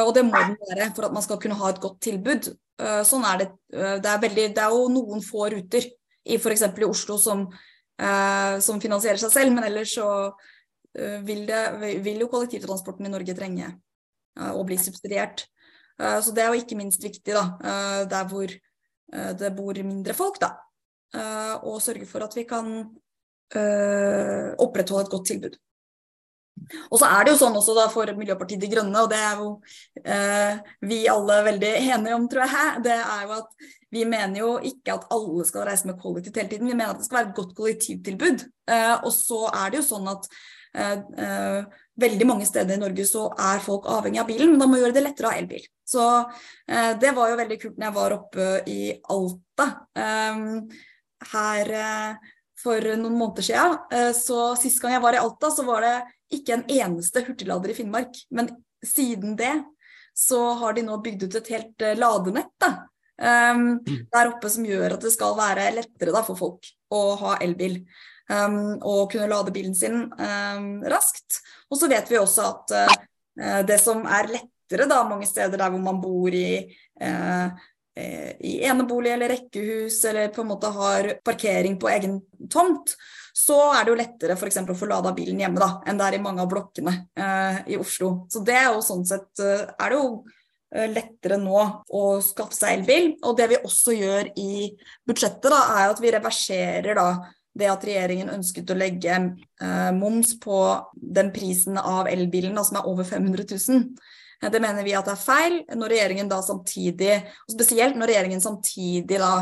Og 0.05 0.11
det 0.13 0.25
må 0.27 0.35
den 0.35 0.57
være 0.59 0.89
for 0.93 1.07
at 1.07 1.15
man 1.15 1.23
skal 1.23 1.39
kunne 1.41 1.57
ha 1.57 1.69
et 1.71 1.79
godt 1.81 2.01
tilbud. 2.03 2.49
Sånn 3.07 3.25
er 3.25 3.41
det. 3.41 3.47
Det 3.71 4.11
er, 4.11 4.21
veldig, 4.21 4.45
det 4.57 4.63
er 4.63 4.75
jo 4.75 4.89
noen 4.91 5.23
få 5.23 5.47
ruter 5.53 5.87
i 6.25 6.35
f.eks. 6.35 6.65
i 6.77 6.87
Oslo 6.87 7.17
som, 7.17 7.45
eh, 8.01 8.59
som 8.59 8.81
finansierer 8.81 9.21
seg 9.21 9.31
selv, 9.31 9.53
men 9.55 9.67
ellers 9.69 9.93
så 9.95 10.09
eh, 10.97 11.19
vil, 11.25 11.45
det, 11.47 11.61
vil 12.03 12.25
jo 12.25 12.29
kollektivtransporten 12.31 13.07
i 13.07 13.13
Norge 13.13 13.35
trenge 13.37 13.69
eh, 13.69 14.51
å 14.51 14.65
bli 14.67 14.77
subsidiert. 14.81 15.45
Eh, 15.99 16.19
Så 16.21 16.33
det 16.35 16.43
er 16.43 16.53
jo 16.53 16.63
ikke 16.63 16.79
minst 16.79 17.03
viktig 17.03 17.35
da, 17.35 17.45
eh, 17.59 18.01
der 18.09 18.27
hvor 18.31 18.49
eh, 18.49 19.31
det 19.39 19.53
bor 19.57 19.83
mindre 19.83 20.15
folk, 20.17 20.39
da. 20.41 20.55
Og 21.65 21.79
sørge 21.81 22.05
for 22.05 22.21
at 22.21 22.35
vi 22.37 22.43
kan 22.45 22.67
opprettholde 24.61 25.07
et 25.07 25.09
godt 25.09 25.25
tilbud. 25.25 25.55
Og 26.89 27.01
så 27.01 27.09
er 27.09 27.25
det 27.25 27.33
jo 27.33 27.41
sånn 27.41 27.57
også 27.59 27.75
da 27.77 27.87
for 27.91 28.11
Miljøpartiet 28.17 28.61
De 28.61 28.69
Grønne, 28.71 29.03
og 29.03 29.11
det 29.11 29.19
er 29.19 29.41
jo 29.41 29.49
eh, 30.03 30.71
vi 30.89 31.03
alle 31.11 31.41
veldig 31.49 31.73
enige 31.81 32.17
om, 32.17 32.29
tror 32.31 32.45
jeg, 32.45 32.83
det 32.85 32.97
er 32.97 33.27
jo 33.27 33.37
at 33.39 33.69
vi 33.93 34.05
mener 34.05 34.37
jo 34.41 34.53
ikke 34.65 34.95
at 34.95 35.09
alle 35.13 35.45
skal 35.47 35.65
reise 35.69 35.89
med 35.89 35.99
kollektivt 36.01 36.37
hele 36.37 36.51
tiden, 36.51 36.69
vi 36.69 36.77
mener 36.77 36.93
at 36.93 37.01
det 37.01 37.07
skal 37.07 37.19
være 37.19 37.29
et 37.31 37.37
godt 37.39 37.55
kollektivtilbud. 37.57 38.45
Eh, 38.69 38.95
og 38.97 39.11
så 39.15 39.45
er 39.49 39.71
det 39.71 39.79
jo 39.79 39.87
sånn 39.87 40.09
at 40.11 40.27
eh, 40.77 40.97
eh, 41.25 41.79
veldig 41.99 42.27
mange 42.29 42.47
steder 42.47 42.77
i 42.77 42.81
Norge 42.83 43.05
så 43.09 43.25
er 43.33 43.63
folk 43.65 43.89
avhengig 43.89 44.21
av 44.21 44.29
bilen, 44.29 44.53
men 44.53 44.61
da 44.61 44.69
må 44.69 44.77
vi 44.77 44.83
gjøre 44.83 44.97
det 44.99 45.05
lettere 45.07 45.29
å 45.29 45.33
ha 45.33 45.41
elbil. 45.41 45.65
Så 45.89 46.05
eh, 46.69 46.91
det 47.01 47.15
var 47.17 47.31
jo 47.31 47.39
veldig 47.41 47.59
kult 47.63 47.79
når 47.79 47.89
jeg 47.89 47.97
var 47.97 48.17
oppe 48.19 48.51
i 48.69 48.81
Alta 49.15 49.69
eh, 50.05 50.45
her 51.33 51.73
for 52.59 52.93
noen 52.99 53.15
måneder 53.15 53.45
siden. 53.47 54.13
Så 54.15 54.51
sist 54.59 54.81
gang 54.83 54.97
jeg 54.97 55.03
var 55.03 55.15
i 55.15 55.21
Alta, 55.21 55.47
så 55.51 55.63
var 55.67 55.85
det 55.85 55.93
ikke 56.33 56.55
en 56.55 56.65
eneste 56.69 57.23
hurtiglader 57.25 57.73
i 57.73 57.77
Finnmark. 57.77 58.21
Men 58.33 58.51
siden 58.85 59.35
det 59.39 59.53
så 60.13 60.41
har 60.59 60.75
de 60.75 60.83
nå 60.83 60.97
bygd 61.03 61.27
ut 61.27 61.37
et 61.39 61.51
helt 61.53 61.85
eh, 61.85 61.97
ladenett 61.97 62.51
da, 62.59 62.73
um, 63.53 63.79
der 63.85 64.31
oppe 64.33 64.51
som 64.51 64.65
gjør 64.67 64.97
at 64.97 65.05
det 65.05 65.13
skal 65.13 65.37
være 65.37 65.69
lettere 65.77 66.11
da, 66.15 66.23
for 66.27 66.39
folk 66.39 66.71
å 66.91 67.03
ha 67.21 67.37
elbil. 67.43 67.81
Um, 68.29 68.77
og 68.85 69.07
kunne 69.13 69.29
lade 69.31 69.53
bilen 69.55 69.73
sin 69.73 70.03
um, 70.05 70.67
raskt. 70.91 71.39
Og 71.71 71.79
så 71.79 71.89
vet 71.89 72.11
vi 72.11 72.19
også 72.19 72.45
at 72.45 72.75
uh, 72.75 73.61
det 73.65 73.79
som 73.81 74.03
er 74.05 74.29
lettere 74.35 74.85
da, 74.91 74.99
mange 75.07 75.25
steder 75.25 75.57
der 75.57 75.71
hvor 75.73 75.81
man 75.81 76.01
bor 76.03 76.35
i 76.35 76.67
uh, 77.01 77.49
eh, 77.99 78.31
i 78.47 78.55
enebolig 78.67 79.11
eller 79.13 79.33
rekkehus 79.35 80.01
eller 80.09 80.31
på 80.33 80.43
en 80.43 80.51
måte 80.53 80.71
har 80.75 81.11
parkering 81.25 81.77
på 81.79 81.91
egen 81.91 82.19
tomt, 82.51 82.95
så 83.35 83.59
er 83.75 83.85
det 83.85 83.93
jo 83.93 83.99
lettere 83.99 84.35
f.eks. 84.35 84.59
å 84.63 84.77
få 84.77 84.89
lada 84.89 85.13
bilen 85.15 85.39
hjemme 85.43 85.61
da, 85.61 85.69
enn 85.87 85.99
det 85.99 86.07
er 86.07 86.17
i 86.17 86.23
mange 86.23 86.43
av 86.43 86.51
blokkene 86.51 86.95
eh, 87.19 87.63
i 87.75 87.79
Oslo. 87.79 88.25
Så 88.31 88.43
det 88.45 88.57
er 88.57 88.69
jo 88.73 88.83
sånn 88.85 89.05
sett 89.07 89.43
eh, 89.43 89.65
er 89.69 89.93
det 89.93 89.99
jo 89.99 90.09
eh, 90.75 90.87
lettere 90.91 91.39
nå 91.41 91.59
å 91.99 92.05
skaffe 92.25 92.57
seg 92.57 92.79
elbil. 92.79 93.11
Og 93.23 93.37
det 93.39 93.49
vi 93.53 93.61
også 93.61 93.95
gjør 93.95 94.31
i 94.39 94.71
budsjettet, 95.07 95.51
da, 95.51 95.61
er 95.79 95.93
at 95.93 96.01
vi 96.03 96.15
reverserer 96.15 96.99
da 96.99 97.09
det 97.59 97.69
at 97.69 97.83
regjeringen 97.85 98.31
ønsket 98.31 98.71
å 98.71 98.77
legge 98.77 99.15
eh, 99.15 99.91
moms 99.95 100.35
på 100.41 100.59
den 100.93 101.31
prisen 101.35 101.79
av 101.81 102.09
elbilen 102.11 102.55
da, 102.57 102.65
som 102.65 102.79
er 102.79 102.89
over 102.89 103.07
500 103.07 103.47
000. 103.51 103.85
Det 104.39 104.59
mener 104.63 104.85
vi 104.87 104.93
at 104.95 105.07
det 105.07 105.15
er 105.17 105.19
feil, 105.19 105.55
når 105.75 105.91
regjeringen 105.91 106.29
da 106.31 106.37
samtidig, 106.43 107.17
og 107.43 107.51
spesielt 107.51 107.97
når 107.99 108.13
regjeringen 108.13 108.43
samtidig 108.43 109.19
da 109.19 109.33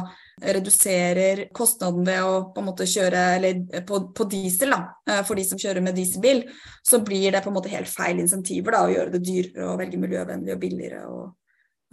reduserer 0.42 1.44
kostnaden 1.56 2.06
ved 2.06 2.26
å 2.26 2.40
på 2.54 2.62
en 2.62 2.68
måte 2.72 2.88
kjøre 2.90 3.22
eller 3.38 3.84
på, 3.86 4.00
på 4.18 4.28
diesel 4.30 4.74
da, 4.74 4.80
eh, 5.10 5.22
for 5.28 5.38
de 5.38 5.46
som 5.46 5.62
kjører 5.62 5.86
med 5.86 5.98
dieselbil, 5.98 6.44
så 6.86 7.02
blir 7.06 7.30
det 7.34 7.44
på 7.46 7.52
en 7.52 7.58
måte 7.60 7.74
helt 7.74 7.90
feil 7.90 8.22
insentiver 8.24 8.74
da, 8.74 8.84
å 8.86 8.94
gjøre 8.94 9.14
det 9.14 9.24
dyrere 9.26 9.70
å 9.70 9.78
velge 9.78 10.02
miljøvennlig 10.02 10.56
og 10.56 10.62
billigere 10.66 11.04
å 11.10 11.20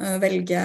eh, 0.00 0.16
velge 0.24 0.62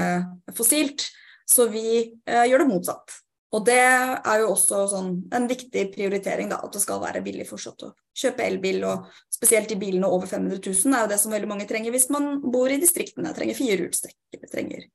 fossilt. 0.55 1.09
Så 1.49 1.67
vi 1.71 1.89
eh, 1.99 2.45
gjør 2.47 2.63
det 2.63 2.71
motsatt. 2.71 3.19
Og 3.49 3.63
det 3.65 3.79
er 3.81 4.41
jo 4.43 4.51
også 4.51 4.83
sånn, 4.91 5.13
en 5.33 5.47
viktig 5.49 5.87
prioritering, 5.95 6.51
da, 6.51 6.59
at 6.61 6.75
det 6.75 6.81
skal 6.83 7.01
være 7.01 7.23
billig 7.25 7.47
fortsatt 7.49 7.87
å 7.87 7.93
kjøpe 8.21 8.45
elbil. 8.45 8.83
Og 8.85 9.07
spesielt 9.33 9.71
de 9.71 9.77
bilene 9.81 10.09
over 10.09 10.29
500 10.29 10.61
000 10.61 10.93
er 10.93 11.05
jo 11.05 11.11
det 11.13 11.17
som 11.21 11.33
veldig 11.33 11.49
mange 11.49 11.65
trenger 11.69 11.95
hvis 11.95 12.11
man 12.13 12.35
bor 12.45 12.69
i 12.69 12.77
distriktene. 12.81 13.33
Trenger 13.33 13.57
firehjulstrekk 13.57 14.37
eller 14.37 14.51
trenger 14.53 14.85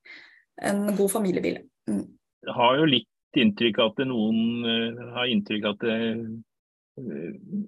en 0.71 0.87
god 0.95 1.11
familiebil. 1.11 1.59
Mm. 1.91 2.05
Jeg 2.47 2.57
har 2.61 2.79
jo 2.79 2.91
litt 2.93 3.41
inntrykk 3.43 3.81
av 3.83 3.91
at 3.91 4.05
noen 4.07 4.69
uh, 4.69 5.03
har 5.17 5.33
inntrykk 5.33 5.67
av 5.67 5.75
at 5.75 5.89
uh, 5.91 7.65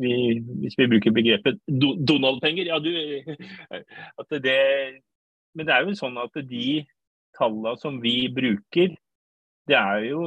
vi, 0.00 0.14
hvis 0.62 0.78
vi 0.78 0.88
bruker 0.88 1.12
begrepet 1.12 1.60
do 1.68 1.92
Donald-penger, 2.00 2.70
ja 2.72 2.80
du 2.80 2.90
at 4.20 4.40
det, 4.40 4.56
Men 5.52 5.68
det 5.68 5.74
er 5.74 5.84
jo 5.84 5.98
sånn 5.98 6.16
at 6.22 6.40
de 6.48 6.80
tallene 7.36 7.76
som 7.80 8.00
vi 8.00 8.30
bruker, 8.32 8.96
det 9.70 9.78
er 9.78 10.04
jo 10.10 10.24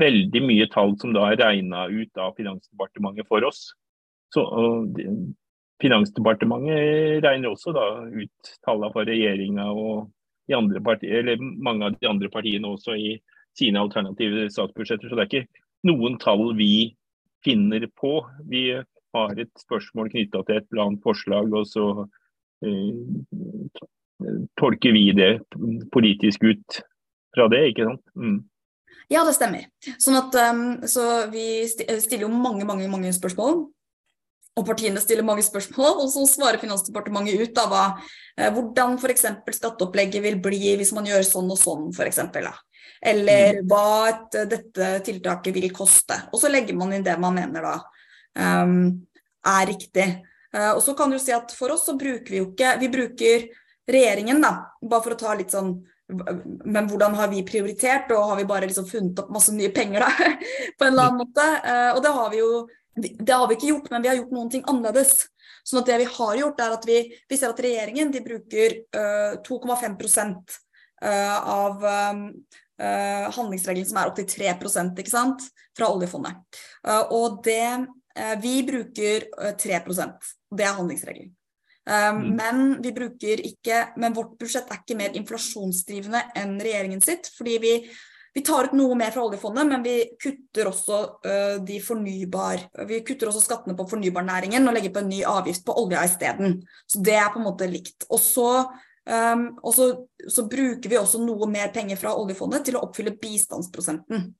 veldig 0.00 0.42
mye 0.46 0.66
tall 0.72 0.94
som 1.00 1.12
da 1.14 1.28
er 1.30 1.40
regna 1.40 1.84
ut 1.90 2.20
av 2.20 2.34
Finansdepartementet 2.38 3.28
for 3.28 3.44
oss. 3.44 3.66
Så, 4.32 4.44
de, 4.96 5.06
Finansdepartementet 5.82 7.24
regner 7.24 7.50
også 7.50 7.74
da 7.74 7.86
ut 8.06 8.52
tallene 8.64 8.92
for 8.94 9.08
regjeringa 9.08 9.68
og 9.74 10.10
partier, 10.84 11.32
mange 11.40 11.86
av 11.88 11.96
de 11.98 12.08
andre 12.08 12.30
partiene 12.32 12.70
også 12.70 12.96
i 12.98 13.16
sine 13.58 13.80
alternative 13.80 14.48
statsbudsjetter. 14.52 15.10
Så 15.10 15.18
det 15.18 15.24
er 15.24 15.30
ikke 15.30 15.64
noen 15.90 16.18
tall 16.22 16.52
vi 16.58 16.94
finner 17.44 17.84
på. 17.98 18.20
Vi 18.48 18.68
har 18.72 19.42
et 19.42 19.52
spørsmål 19.60 20.12
knytta 20.12 20.44
til 20.46 20.60
et 20.60 20.68
eller 20.70 20.84
annet 20.86 21.04
forslag, 21.04 21.52
og 21.52 21.66
så 21.68 21.86
eh, 22.64 23.82
tolker 24.60 24.94
vi 24.94 25.08
det 25.18 25.32
politisk 25.92 26.46
ut 26.46 26.82
fra 27.34 27.48
det, 27.52 27.62
ikke 27.72 27.88
sant. 27.88 28.02
Mm. 28.16 28.40
Ja, 29.12 29.22
det 29.26 29.34
stemmer. 29.36 29.68
Sånn 30.00 30.16
at, 30.18 30.36
um, 30.52 30.64
så 30.88 31.26
vi 31.32 31.64
stiller 31.68 32.26
jo 32.26 32.32
mange, 32.32 32.64
mange, 32.68 32.88
mange 32.90 33.12
spørsmål. 33.16 33.64
Og 34.52 34.66
partiene 34.68 35.00
stiller 35.00 35.24
mange 35.24 35.44
spørsmål, 35.44 36.02
og 36.02 36.10
så 36.12 36.26
svarer 36.28 36.60
Finansdepartementet 36.60 37.40
ut 37.40 37.54
da, 37.56 37.62
hva, 37.70 37.84
eh, 38.36 38.50
hvordan 38.52 38.98
f.eks. 38.98 39.24
skatteopplegget 39.56 40.20
vil 40.26 40.36
bli 40.44 40.74
hvis 40.76 40.92
man 40.92 41.08
gjør 41.08 41.24
sånn 41.24 41.48
og 41.54 41.56
sånn, 41.56 41.86
f.eks. 41.96 42.20
Eller 43.02 43.62
hva 43.68 43.86
et, 44.10 44.36
dette 44.50 44.90
tiltaket 45.08 45.56
vil 45.56 45.72
koste. 45.72 46.18
Og 46.34 46.42
så 46.42 46.52
legger 46.52 46.76
man 46.76 46.92
inn 46.92 47.06
det 47.06 47.16
man 47.20 47.38
mener 47.38 47.64
da 47.64 47.78
um, 48.60 48.92
er 49.48 49.64
riktig. 49.72 50.06
Uh, 50.52 50.74
og 50.74 50.82
så 50.84 50.92
kan 50.98 51.08
du 51.08 51.16
si 51.16 51.32
at 51.32 51.56
for 51.56 51.72
oss 51.72 51.86
så 51.88 51.96
bruker 51.96 52.28
vi 52.28 52.42
jo 52.42 52.50
ikke 52.50 52.74
Vi 52.82 52.92
bruker 52.92 53.46
regjeringen, 53.88 54.44
da, 54.44 54.52
bare 54.84 55.04
for 55.06 55.16
å 55.16 55.20
ta 55.22 55.32
litt 55.38 55.54
sånn 55.54 55.78
men 56.12 56.88
hvordan 56.90 57.16
har 57.18 57.30
vi 57.32 57.44
prioritert, 57.46 58.10
og 58.14 58.30
har 58.30 58.38
vi 58.38 58.48
bare 58.48 58.68
liksom 58.68 58.86
funnet 58.88 59.18
opp 59.22 59.32
masse 59.34 59.54
nye 59.54 59.72
penger, 59.74 60.04
da? 60.04 60.36
På 60.78 60.86
en 60.86 60.92
eller 60.92 61.08
annen 61.08 61.22
måte. 61.24 61.48
Uh, 61.64 61.90
og 61.96 62.00
det 62.04 62.14
har 62.18 62.32
vi 62.32 62.40
jo 62.42 62.52
det 62.92 63.32
har 63.32 63.46
vi 63.48 63.56
ikke 63.56 63.70
gjort, 63.70 63.86
men 63.90 64.02
vi 64.04 64.10
har 64.10 64.18
gjort 64.18 64.34
noen 64.36 64.50
ting 64.52 64.64
annerledes. 64.68 65.14
Sånn 65.64 65.80
at 65.80 65.88
det 65.88 66.00
vi 66.02 66.08
har 66.16 66.34
gjort, 66.36 66.60
er 66.60 66.74
at 66.74 66.84
vi, 66.88 66.98
vi 67.30 67.38
ser 67.38 67.54
at 67.54 67.62
regjeringen 67.64 68.10
de 68.12 68.20
bruker 68.24 68.74
uh, 68.98 69.38
2,5 69.46 69.96
uh, 69.96 71.38
av 71.54 71.86
um, 71.86 72.26
uh, 72.82 73.26
handlingsregelen 73.32 73.88
som 73.88 74.00
er 74.02 74.10
opptil 74.10 74.28
3 74.28 74.52
ikke 74.52 75.12
sant, 75.12 75.46
fra 75.78 75.88
oljefondet. 75.94 76.62
og 77.16 77.40
det 77.46 77.86
Vi 78.42 78.58
bruker 78.68 79.24
3% 79.56 80.26
Det 80.52 80.66
er 80.66 80.74
handlingsregelen. 80.76 81.30
Um. 81.82 82.36
Men 82.38 82.76
vi 82.78 82.92
bruker 82.94 83.40
ikke 83.42 83.78
Men 83.98 84.14
vårt 84.14 84.36
budsjett 84.38 84.68
er 84.70 84.78
ikke 84.78 84.94
mer 84.94 85.16
inflasjonsdrivende 85.18 86.20
enn 86.38 86.52
regjeringen 86.62 87.02
sitt, 87.02 87.26
fordi 87.34 87.56
vi 87.58 87.72
vi 88.32 88.40
tar 88.40 88.70
ut 88.70 88.76
noe 88.76 88.94
mer 88.96 89.12
fra 89.12 89.26
oljefondet, 89.26 89.66
men 89.68 89.82
vi 89.84 89.96
kutter 90.20 90.70
også 90.70 90.98
uh, 91.26 91.56
de 91.60 91.76
fornybar 91.84 92.62
Vi 92.88 93.02
kutter 93.04 93.28
også 93.28 93.42
skattene 93.44 93.76
på 93.76 93.84
fornybarnæringen 93.90 94.64
og 94.68 94.76
legger 94.76 94.94
på 94.94 95.02
en 95.02 95.10
ny 95.12 95.20
avgift 95.28 95.66
på 95.66 95.74
olja 95.82 96.04
isteden. 96.08 96.62
Så 96.88 97.02
det 97.04 97.18
er 97.20 97.28
på 97.32 97.42
en 97.42 97.48
måte 97.50 97.68
likt. 97.68 98.06
Og 98.08 98.22
så, 98.24 98.46
um, 99.04 99.44
og 99.60 99.76
så, 99.76 99.88
så 100.32 100.46
bruker 100.48 100.88
vi 100.88 101.00
også 101.00 101.20
noe 101.20 101.50
mer 101.50 101.74
penger 101.74 102.00
fra 102.00 102.14
oljefondet 102.16 102.64
til 102.68 102.78
å 102.80 102.86
oppfylle 102.86 103.12
bistandsprosenten. 103.20 104.30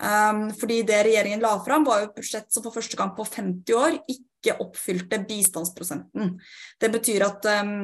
Um, 0.00 0.48
fordi 0.58 0.80
det 0.88 1.04
regjeringen 1.06 1.44
la 1.44 1.54
fram, 1.62 1.86
var 1.86 2.02
jo 2.02 2.10
et 2.10 2.18
budsjett 2.18 2.50
som 2.50 2.64
for 2.64 2.74
første 2.74 2.98
gang 2.98 3.14
på 3.14 3.28
50 3.28 3.78
år 3.78 4.00
ikke 4.00 4.29
oppfylte 4.56 5.20
bistandsprosenten. 5.28 6.36
Det 6.80 6.92
betyr 6.92 7.26
at 7.28 7.50
um, 7.60 7.74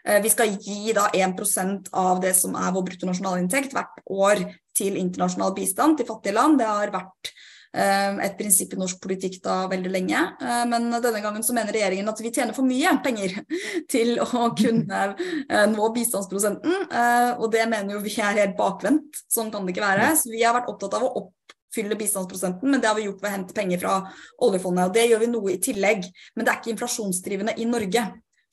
Vi 0.00 0.30
skal 0.32 0.54
gi 0.56 0.94
da 0.96 1.10
1% 1.12 1.90
av 1.92 2.22
det 2.22 2.32
som 2.38 2.54
er 2.56 2.70
vår 2.72 2.86
bruttonasjonalinntekt 2.86 3.74
hvert 3.76 3.98
år 4.08 4.40
til 4.72 4.96
internasjonal 4.96 5.52
bistand 5.52 5.98
til 5.98 6.08
fattige 6.08 6.32
land. 6.38 6.56
Det 6.58 6.68
har 6.70 6.94
vært 6.94 7.32
Eh, 7.70 8.16
et 8.26 8.34
prinsipp 8.34 8.72
i 8.74 8.78
norsk 8.80 8.98
politikk 9.02 9.36
da 9.44 9.62
veldig 9.70 9.90
lenge. 9.92 10.20
Eh, 10.42 10.62
men 10.66 10.88
denne 10.90 11.20
gangen 11.22 11.44
så 11.46 11.54
mener 11.54 11.74
regjeringen 11.74 12.10
at 12.10 12.22
vi 12.22 12.32
tjener 12.34 12.56
for 12.56 12.66
mye 12.66 12.96
penger 13.04 13.36
til 13.92 14.16
å 14.18 14.48
kunne 14.58 15.02
eh, 15.14 15.66
nå 15.70 15.90
bistandsprosenten. 15.94 16.88
Og 17.38 17.46
det 17.54 17.68
mener 17.70 17.94
jo 17.94 18.02
vi 18.02 18.16
er 18.18 18.42
helt 18.42 18.56
bakvendt. 18.58 19.22
Sånn 19.30 19.52
kan 19.54 19.66
det 19.66 19.76
ikke 19.76 19.86
være. 19.86 20.10
Så 20.18 20.32
vi 20.32 20.42
har 20.42 20.56
vært 20.56 20.70
opptatt 20.72 20.98
av 20.98 21.06
å 21.06 21.28
oppfylle 21.70 21.96
bistandsprosenten, 21.96 22.70
men 22.70 22.80
det 22.80 22.88
har 22.88 22.96
vi 22.98 23.06
gjort 23.06 23.22
ved 23.22 23.30
å 23.30 23.36
hente 23.36 23.54
penger 23.54 23.78
fra 23.78 23.94
oljefondet. 24.42 24.90
Og 24.90 24.94
det 24.94 25.06
gjør 25.06 25.22
vi 25.22 25.30
noe 25.30 25.52
i 25.54 25.60
tillegg. 25.62 26.08
Men 26.34 26.46
det 26.46 26.52
er 26.52 26.58
ikke 26.60 26.74
inflasjonsdrivende 26.74 27.54
i 27.62 27.66
Norge. 27.70 28.04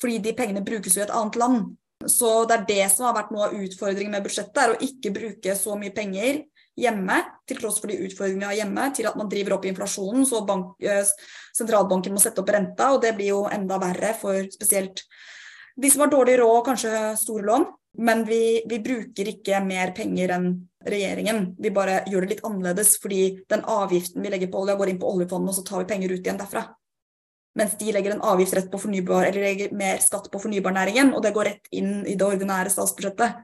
Fordi 0.02 0.20
de 0.22 0.34
pengene 0.38 0.62
brukes 0.66 0.96
jo 0.96 1.02
i 1.02 1.06
et 1.08 1.16
annet 1.18 1.40
land. 1.42 1.72
Så 2.06 2.46
det 2.46 2.60
er 2.60 2.68
det 2.68 2.84
som 2.94 3.08
har 3.08 3.16
vært 3.18 3.32
noe 3.34 3.48
av 3.48 3.56
utfordringen 3.58 4.14
med 4.14 4.28
budsjettet, 4.28 4.60
er 4.62 4.76
å 4.76 4.86
ikke 4.86 5.16
bruke 5.16 5.56
så 5.58 5.74
mye 5.80 5.96
penger 5.96 6.44
hjemme, 6.78 7.16
til 7.50 7.58
tross 7.58 7.80
for 7.82 7.90
de 7.90 7.98
utfordringene 8.06 8.44
vi 8.44 8.52
har 8.52 8.60
hjemme, 8.60 8.84
til 8.94 9.08
at 9.10 9.18
man 9.18 9.32
driver 9.32 9.56
opp 9.56 9.66
inflasjonen, 9.66 10.28
så 10.30 10.44
bank, 10.46 10.76
eh, 10.86 11.02
sentralbanken 11.58 12.14
må 12.14 12.22
sette 12.22 12.44
opp 12.44 12.52
renta, 12.54 12.92
og 12.94 13.02
det 13.02 13.16
blir 13.18 13.32
jo 13.32 13.40
enda 13.50 13.80
verre 13.82 14.14
for 14.20 14.46
spesielt 14.54 15.02
de 15.74 15.90
som 15.90 16.06
har 16.06 16.14
dårlig 16.14 16.38
råd 16.38 16.62
kanskje 16.70 16.94
store 17.18 17.50
lån. 17.50 17.68
Men 17.98 18.24
vi, 18.28 18.62
vi, 18.70 18.78
bruker 18.84 19.32
ikke 19.32 19.58
mer 19.66 19.90
penger 19.98 20.36
enn 20.36 20.52
regjeringen. 20.92 21.54
Vi 21.62 21.72
bare 21.74 22.02
gjør 22.10 22.26
det 22.26 22.36
litt 22.36 22.46
annerledes, 22.48 22.96
fordi 23.04 23.22
den 23.52 23.64
avgiften 23.68 24.24
vi 24.24 24.32
legger 24.34 24.52
på 24.52 24.64
olja, 24.64 24.78
går 24.80 24.94
inn 24.94 25.02
på 25.02 25.10
oljefondet, 25.12 25.52
og 25.52 25.58
så 25.60 25.66
tar 25.68 25.84
vi 25.84 25.90
penger 25.92 26.14
ut 26.14 26.22
igjen 26.22 26.40
derfra. 26.40 26.64
Mens 27.58 27.74
de 27.80 27.94
legger 27.94 28.14
en 28.14 28.26
avgift 28.30 28.54
rett 28.54 28.72
på 28.72 28.80
fornybar, 28.82 29.28
eller 29.30 29.48
legger 29.48 29.76
mer 29.78 30.02
skatt 30.04 30.30
på 30.34 30.42
fornybarnæringen, 30.42 31.14
og 31.18 31.24
det 31.26 31.34
går 31.36 31.50
rett 31.52 31.72
inn 31.74 32.02
i 32.06 32.18
det 32.18 32.28
ordinære 32.28 32.74
statsbudsjettet. 32.74 33.40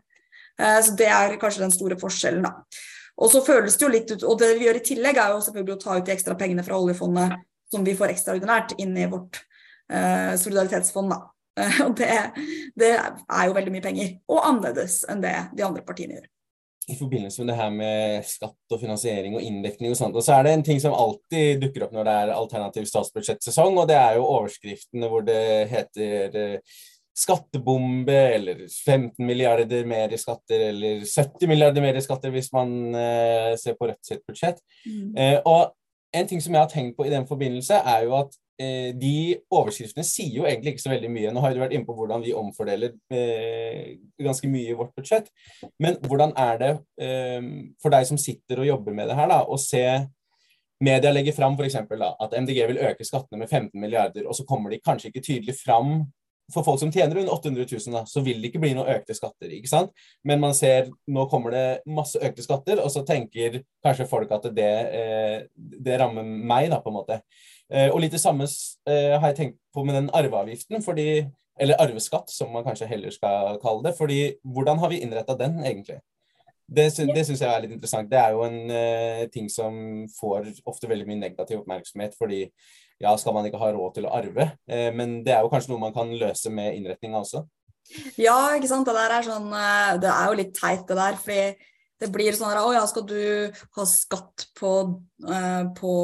Eh, 0.61 0.79
så 0.85 0.97
det 0.99 1.09
er 1.09 1.37
kanskje 1.41 1.65
den 1.65 1.73
store 1.73 1.97
forskjellen, 2.01 2.45
da. 2.45 2.83
Og 3.21 3.29
så 3.29 3.43
føles 3.45 3.77
det 3.77 3.85
jo 3.85 3.93
litt 3.93 4.11
ut, 4.13 4.25
og 4.25 4.39
det 4.41 4.53
vi 4.57 4.67
gjør 4.67 4.79
i 4.79 4.85
tillegg, 4.85 5.17
er 5.17 5.33
jo 5.33 5.41
selvfølgelig 5.45 5.75
å 5.75 5.81
ta 5.83 5.97
ut 5.97 6.05
de 6.07 6.13
ekstra 6.15 6.37
pengene 6.37 6.65
fra 6.65 6.77
oljefondet 6.81 7.41
som 7.73 7.85
vi 7.85 7.95
får 7.97 8.13
ekstraordinært 8.13 8.75
inn 8.81 8.93
i 8.97 9.09
vårt 9.09 9.41
eh, 9.91 10.33
solidaritetsfond. 10.41 11.13
da. 11.13 11.19
Og 11.85 11.95
det, 11.97 12.09
det, 12.79 12.93
er 12.97 13.47
jo 13.47 13.57
veldig 13.57 13.73
mye 13.73 13.85
penger, 13.85 14.13
og 14.29 14.45
annerledes 14.49 15.03
enn 15.09 15.21
det 15.21 15.35
de 15.53 15.65
andre 15.65 15.83
partiene 15.85 16.17
gjør. 16.17 16.29
I 16.91 16.95
forbindelse 16.99 17.41
med 17.41 17.53
det 17.53 17.57
her 17.59 17.69
med 17.71 18.25
skatt 18.27 18.75
og 18.75 18.81
finansiering 18.81 19.37
og 19.37 19.43
inndekning 19.45 19.93
og 19.93 19.99
sånt, 19.99 20.17
og 20.19 20.25
så 20.25 20.35
er 20.35 20.47
det 20.47 20.55
en 20.57 20.65
ting 20.67 20.81
som 20.83 20.95
alltid 20.97 21.61
dukker 21.61 21.85
opp 21.85 21.93
når 21.95 22.09
det 22.09 22.15
er 22.21 22.33
alternativ 22.35 22.89
statsbudsjettsesong, 22.89 23.77
og 23.79 23.87
det 23.87 23.95
er 23.95 24.17
jo 24.17 24.25
overskriftene 24.27 25.11
hvor 25.11 25.23
det 25.27 25.43
heter 25.71 26.35
uh, 26.35 26.81
skattebombe, 27.13 28.17
eller 28.35 28.67
15 28.85 29.25
milliarder 29.25 29.85
mer 29.85 30.13
i 30.13 30.17
skatter, 30.17 30.67
eller 30.69 31.03
70 31.05 31.47
milliarder 31.47 31.85
mer 31.85 31.97
i 31.97 32.01
skatter 32.01 32.33
hvis 32.33 32.49
man 32.55 32.95
eh, 32.97 33.53
ser 33.61 33.77
på 33.77 33.89
Rødt 33.89 34.01
sitt 34.07 34.23
budsjett. 34.27 34.61
Mm. 34.87 35.11
Eh, 35.17 35.37
og 35.45 35.73
en 36.13 36.29
ting 36.29 36.41
som 36.41 36.55
jeg 36.55 36.61
har 36.61 36.71
tenkt 36.71 36.97
på 36.97 37.05
i 37.05 37.13
den 37.13 37.27
forbindelse, 37.29 37.77
er 37.77 38.07
jo 38.07 38.17
at 38.17 38.33
eh, 38.33 38.42
de 38.59 39.15
overskriftene 39.51 40.05
sier 40.05 40.35
jo 40.37 40.47
egentlig 40.47 40.75
ikke 40.75 40.83
så 40.83 40.91
veldig 40.93 41.09
mye. 41.11 41.31
Nå 41.33 41.41
har 41.43 41.53
du 41.55 41.61
vært 41.63 41.73
inne 41.73 41.87
på 41.87 41.95
hvordan 41.97 42.21
vi 42.21 42.35
omfordeler 42.37 42.93
eh, 43.13 43.95
ganske 44.21 44.49
mye 44.51 44.73
i 44.73 44.77
vårt 44.77 44.93
budsjett. 44.97 45.31
Men 45.81 45.97
hvordan 46.05 46.35
er 46.37 46.59
det 46.61 46.73
eh, 47.01 47.39
for 47.81 47.95
deg 47.95 48.09
som 48.09 48.19
sitter 48.21 48.61
og 48.61 48.69
jobber 48.69 48.97
med 48.97 49.09
det 49.09 49.17
her, 49.17 49.31
da, 49.31 49.41
å 49.43 49.57
se 49.61 49.83
media 50.83 51.13
legger 51.13 51.35
fram 51.35 51.55
f.eks. 51.57 51.79
at 51.79 52.35
MDG 52.43 52.59
vil 52.69 52.83
øke 52.89 53.07
skattene 53.07 53.43
med 53.43 53.49
15 53.49 53.79
milliarder, 53.79 54.27
og 54.27 54.35
så 54.37 54.45
kommer 54.47 54.73
de 54.73 54.81
kanskje 54.83 55.09
ikke 55.09 55.25
tydelig 55.25 55.57
fram 55.59 56.03
for 56.51 56.65
folk 56.65 56.79
som 56.81 56.91
tjener 56.91 57.21
under 57.21 57.33
800 57.33 57.65
000, 57.71 57.93
da, 57.95 58.03
så 58.09 58.21
vil 58.23 58.41
det 58.41 58.51
ikke 58.51 58.61
bli 58.63 58.73
noen 58.75 58.91
økte 58.91 59.15
skatter. 59.15 59.51
ikke 59.55 59.71
sant? 59.71 59.93
Men 60.27 60.41
man 60.43 60.55
ser 60.57 60.89
nå 61.07 61.25
kommer 61.31 61.55
det 61.55 61.65
masse 61.87 62.19
økte 62.19 62.43
skatter, 62.43 62.81
og 62.83 62.91
så 62.91 63.05
tenker 63.07 63.61
kanskje 63.85 64.09
folk 64.09 64.31
at 64.35 64.49
det, 64.55 64.73
eh, 64.99 65.37
det 65.55 65.99
rammer 66.01 66.27
meg, 66.27 66.69
da, 66.73 66.81
på 66.83 66.91
en 66.91 66.99
måte. 66.99 67.21
Eh, 67.73 67.89
og 67.89 68.03
litt 68.03 68.13
det 68.13 68.21
samme 68.21 68.45
eh, 68.45 69.15
har 69.17 69.31
jeg 69.31 69.37
tenkt 69.39 69.59
på 69.73 69.83
med 69.87 69.97
den 69.97 70.09
arveavgiften, 70.13 70.83
fordi, 70.85 71.25
eller 71.59 71.79
arveskatt, 71.81 72.29
som 72.29 72.51
man 72.53 72.65
kanskje 72.65 72.89
heller 72.89 73.13
skal 73.13 73.57
kalle 73.63 73.87
det. 73.87 73.95
fordi 73.97 74.19
hvordan 74.43 74.81
har 74.83 74.93
vi 74.93 75.01
innretta 75.01 75.37
den, 75.39 75.57
egentlig? 75.65 75.99
Det, 76.73 76.85
det 77.09 77.25
syns 77.25 77.41
jeg 77.41 77.49
er 77.49 77.65
litt 77.65 77.73
interessant. 77.73 78.09
Det 78.09 78.17
er 78.17 78.33
jo 78.33 78.45
en 78.45 78.71
uh, 78.71 79.25
ting 79.33 79.49
som 79.51 79.73
får 80.15 80.47
ofte 80.69 80.87
veldig 80.89 81.05
mye 81.09 81.19
negativ 81.19 81.59
oppmerksomhet, 81.59 82.15
fordi 82.17 82.45
ja, 83.03 83.11
skal 83.19 83.35
man 83.35 83.49
ikke 83.49 83.59
ha 83.61 83.73
råd 83.75 83.97
til 83.97 84.07
å 84.07 84.13
arve? 84.15 84.47
Uh, 84.71 84.87
men 84.95 85.19
det 85.25 85.35
er 85.35 85.43
jo 85.43 85.51
kanskje 85.51 85.73
noe 85.73 85.83
man 85.83 85.93
kan 85.93 86.13
løse 86.17 86.53
med 86.53 86.77
innretninga 86.77 87.19
også? 87.19 87.43
Ja, 88.15 88.37
ikke 88.55 88.71
sant. 88.71 88.87
Det 88.87 88.95
der 88.95 89.17
er 89.17 89.25
sånn 89.27 89.51
Det 90.01 90.07
er 90.07 90.29
jo 90.31 90.39
litt 90.39 90.53
teit, 90.55 90.85
det 90.87 90.97
der. 90.97 91.19
fordi 91.19 91.72
det 92.01 92.09
blir 92.13 92.35
sånn 92.35 92.57
Å 92.59 92.73
ja, 92.75 92.83
skal 92.89 93.05
du 93.07 93.19
ha 93.77 93.85
skatt 93.87 94.47
på, 94.57 94.71
uh, 95.27 95.63
på 95.77 95.95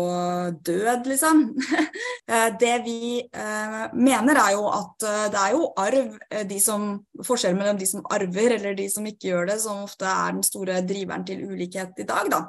død, 0.66 1.10
liksom? 1.14 1.46
Eh, 2.30 2.52
det 2.62 2.74
vi 2.86 3.24
uh, 3.26 3.88
mener, 3.98 4.38
er 4.38 4.52
jo 4.54 4.68
at 4.70 5.02
det 5.34 5.40
er 5.40 5.56
jo 5.56 5.64
arv, 5.82 6.12
de 6.46 6.60
som, 6.62 6.84
forskjellen 7.26 7.58
mellom 7.58 7.80
de 7.80 7.88
som 7.90 8.04
arver 8.14 8.54
eller 8.60 8.76
de 8.78 8.86
som 8.94 9.08
ikke 9.10 9.32
gjør 9.32 9.50
det, 9.50 9.56
som 9.64 9.80
ofte 9.88 10.06
er 10.06 10.36
den 10.36 10.46
store 10.46 10.76
driveren 10.86 11.26
til 11.26 11.42
ulikhet 11.50 11.98
i 11.98 12.06
dag. 12.06 12.30
da. 12.30 12.44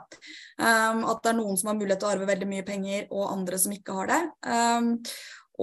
Um, 0.61 1.01
at 1.09 1.25
det 1.25 1.33
er 1.33 1.39
noen 1.39 1.57
som 1.57 1.73
har 1.73 1.79
mulighet 1.81 2.05
til 2.05 2.11
å 2.11 2.13
arve 2.13 2.29
veldig 2.29 2.51
mye 2.53 2.67
penger, 2.69 3.09
og 3.09 3.31
andre 3.31 3.63
som 3.65 3.73
ikke 3.73 3.97
har 4.03 4.13
det. 4.13 4.21
Um, 4.45 4.93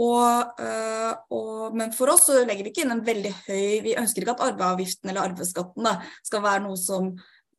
og, 0.02 0.66
og, 1.38 1.78
men 1.78 1.94
for 1.94 2.16
oss 2.16 2.26
så 2.32 2.42
legger 2.42 2.66
vi 2.66 2.74
ikke 2.74 2.88
inn 2.88 2.94
en 2.94 3.06
veldig 3.06 3.32
høy 3.48 3.80
Vi 3.86 3.96
ønsker 3.98 4.22
ikke 4.22 4.36
at 4.36 4.44
arveavgiften 4.52 5.10
eller 5.10 5.30
arveskatten 5.30 5.88
da, 5.88 5.96
skal 6.26 6.44
være 6.44 6.66
noe 6.66 6.78
som 6.78 7.16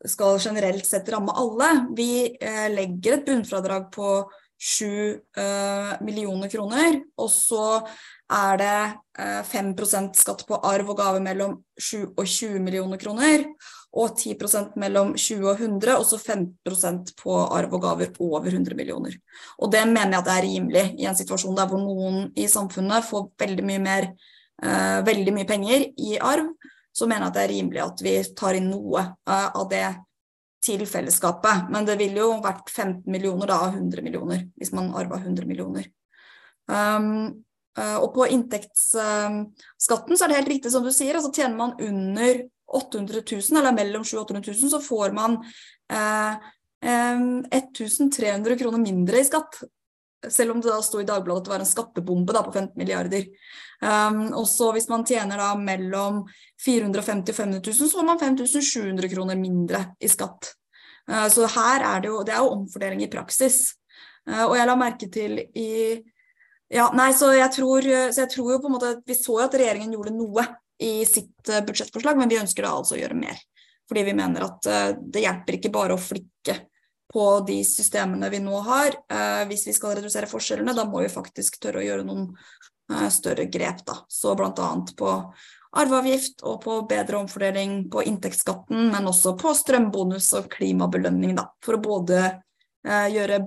skal 0.06 0.38
generelt 0.40 0.86
sett 0.86 1.08
ramme 1.10 1.34
alle. 1.34 1.70
Vi 1.96 2.10
eh, 2.40 2.68
legger 2.70 3.18
et 3.18 3.26
bunnfradrag 3.26 3.88
på 3.94 4.12
7 4.58 4.86
eh, 5.38 5.90
millioner 6.02 6.50
kroner, 6.50 7.00
og 7.18 7.30
så 7.30 7.80
er 8.34 8.58
det 8.58 8.78
eh, 9.18 9.42
5% 9.46 10.18
skatt 10.18 10.42
på 10.48 10.58
arv 10.66 10.90
og 10.90 10.98
gave 10.98 11.20
mellom 11.22 11.60
7 11.78 12.14
og 12.16 12.24
20 12.24 12.58
millioner 12.64 12.98
kroner, 12.98 13.44
og 13.98 14.18
10% 14.18 14.74
mellom 14.82 15.14
20 15.14 15.46
og 15.46 15.62
100, 15.62 15.94
og 15.94 16.06
så 16.06 16.18
5% 16.20 17.14
på 17.22 17.36
arv 17.46 17.76
og 17.78 17.84
gaver 17.86 18.10
over 18.18 18.50
100 18.50 18.74
millioner. 18.76 19.14
Og 19.62 19.70
det 19.72 19.84
mener 19.86 20.18
jeg 20.18 20.20
at 20.20 20.26
det 20.26 20.34
er 20.34 20.48
rimelig 20.48 20.84
i 20.98 21.06
en 21.08 21.20
situasjon 21.22 21.56
der 21.56 21.70
hvor 21.70 21.82
noen 21.82 22.26
i 22.36 22.48
samfunnet 22.50 23.06
får 23.06 23.30
veldig 23.38 23.68
mye 23.70 23.84
mer, 23.86 24.10
eh, 24.62 24.98
veldig 25.06 25.38
mye 25.38 25.48
penger 25.48 25.86
i 25.94 26.18
arv, 26.18 26.50
så 26.98 27.06
mener 27.06 27.26
jeg 27.26 27.30
at 27.30 27.38
det 27.38 27.44
er 27.44 27.54
rimelig 27.54 27.82
at 27.84 28.04
vi 28.04 28.14
tar 28.36 28.58
inn 28.58 28.70
noe 28.72 29.04
uh, 29.30 29.48
av 29.54 29.68
det 29.70 29.86
til 30.64 30.82
fellesskapet. 30.90 31.68
Men 31.72 31.86
det 31.86 31.98
ville 32.00 32.24
jo 32.24 32.32
vært 32.42 32.72
15 32.72 33.06
millioner 33.12 33.50
da, 33.50 33.60
av 33.68 33.78
100 33.78 34.02
millioner, 34.02 34.42
hvis 34.58 34.74
man 34.74 34.90
arva 34.98 35.20
100 35.20 35.46
millioner. 35.48 35.86
Um, 36.68 37.44
uh, 37.78 37.98
og 38.02 38.10
på 38.16 38.26
inntektsskatten 38.34 40.18
så 40.18 40.26
er 40.26 40.32
det 40.32 40.40
helt 40.40 40.54
riktig 40.56 40.74
som 40.74 40.84
du 40.84 40.90
sier, 40.94 41.16
altså 41.16 41.32
tjener 41.32 41.56
man 41.58 41.76
under 41.78 42.42
800 42.68 43.22
000, 43.22 43.60
eller 43.60 43.76
mellom 43.76 44.04
700 44.04 44.42
000 44.42 44.58
000, 44.58 44.72
så 44.74 44.82
får 44.84 45.14
man 45.16 45.38
um, 45.38 47.38
1300 47.48 48.58
kroner 48.58 48.82
mindre 48.82 49.22
i 49.22 49.26
skatt 49.26 49.62
selv 50.26 50.50
om 50.50 50.60
det 50.60 50.70
da 50.70 50.82
sto 50.82 51.00
i 51.00 51.06
Dagbladet 51.06 51.40
at 51.40 51.46
det 51.46 51.52
var 51.52 51.62
en 51.62 51.68
skattebombe 51.68 52.34
da, 52.34 52.42
på 52.42 52.52
15 52.52 52.74
milliarder. 52.80 53.26
Um, 53.78 54.24
og 54.34 54.48
så 54.50 54.72
hvis 54.74 54.88
man 54.90 55.04
tjener 55.06 55.38
da 55.38 55.52
mellom 55.54 56.24
450 56.64 57.30
og 57.30 57.36
500 57.36 57.60
000, 57.62 57.78
så 57.78 57.90
får 57.92 58.06
man 58.08 58.20
5700 58.20 59.10
kroner 59.12 59.38
mindre 59.38 59.84
i 60.02 60.10
skatt. 60.10 60.52
Uh, 61.10 61.28
så 61.30 61.46
her 61.54 61.84
er 61.86 62.02
det 62.02 62.10
jo 62.10 62.22
Det 62.26 62.34
er 62.34 62.42
jo 62.42 62.54
omfordeling 62.56 63.04
i 63.06 63.10
praksis. 63.12 63.76
Uh, 64.28 64.48
og 64.48 64.56
jeg 64.58 64.68
la 64.68 64.78
merke 64.78 65.10
til 65.12 65.42
i 65.54 65.70
Ja, 66.68 66.90
nei, 66.92 67.12
så 67.16 67.30
jeg 67.32 67.48
tror, 67.54 67.86
så 68.12 68.26
jeg 68.26 68.32
tror 68.34 68.50
jo 68.52 68.58
på 68.60 68.68
en 68.68 68.74
måte 68.74 68.90
Vi 69.08 69.14
så 69.16 69.38
jo 69.38 69.46
at 69.46 69.54
regjeringen 69.56 69.94
gjorde 69.94 70.16
noe 70.16 70.44
i 70.84 71.06
sitt 71.08 71.48
uh, 71.48 71.62
budsjettforslag, 71.64 72.18
men 72.18 72.28
vi 72.28 72.40
ønsker 72.42 72.66
da 72.66 72.74
altså 72.74 72.98
å 72.98 73.00
gjøre 73.00 73.16
mer. 73.18 73.38
Fordi 73.88 74.02
vi 74.04 74.12
mener 74.18 74.44
at 74.44 74.66
det 75.00 75.22
hjelper 75.22 75.56
ikke 75.56 75.70
bare 75.72 75.94
å 75.96 76.00
flikke 76.02 76.58
på 77.12 77.40
de 77.46 77.64
systemene 77.64 78.28
vi 78.30 78.40
nå 78.44 78.60
har. 78.66 78.96
Eh, 79.10 79.44
hvis 79.48 79.66
vi 79.68 79.74
skal 79.76 79.96
redusere 79.96 80.28
forskjellene, 80.28 80.74
da 80.76 80.84
må 80.88 81.02
vi 81.02 81.12
faktisk 81.12 81.60
tørre 81.62 81.80
å 81.80 81.86
gjøre 81.86 82.04
noen 82.08 82.26
eh, 82.92 83.08
større 83.12 83.48
grep. 83.48 83.84
Da. 83.88 84.02
Så 84.08 84.34
bl.a. 84.36 84.68
på 84.98 85.14
arveavgift 85.78 86.44
og 86.48 86.60
på 86.64 86.76
bedre 86.88 87.20
omfordeling 87.22 87.80
på 87.92 88.04
inntektsskatten, 88.08 88.90
men 88.92 89.08
også 89.08 89.34
på 89.40 89.54
strømbonus 89.56 90.30
og 90.38 90.50
klimabelønning. 90.52 91.34
Da, 91.38 91.48
for 91.64 91.78
å 91.78 91.82
både 91.84 92.20
eh, 92.26 93.08
gjøre 93.14 93.42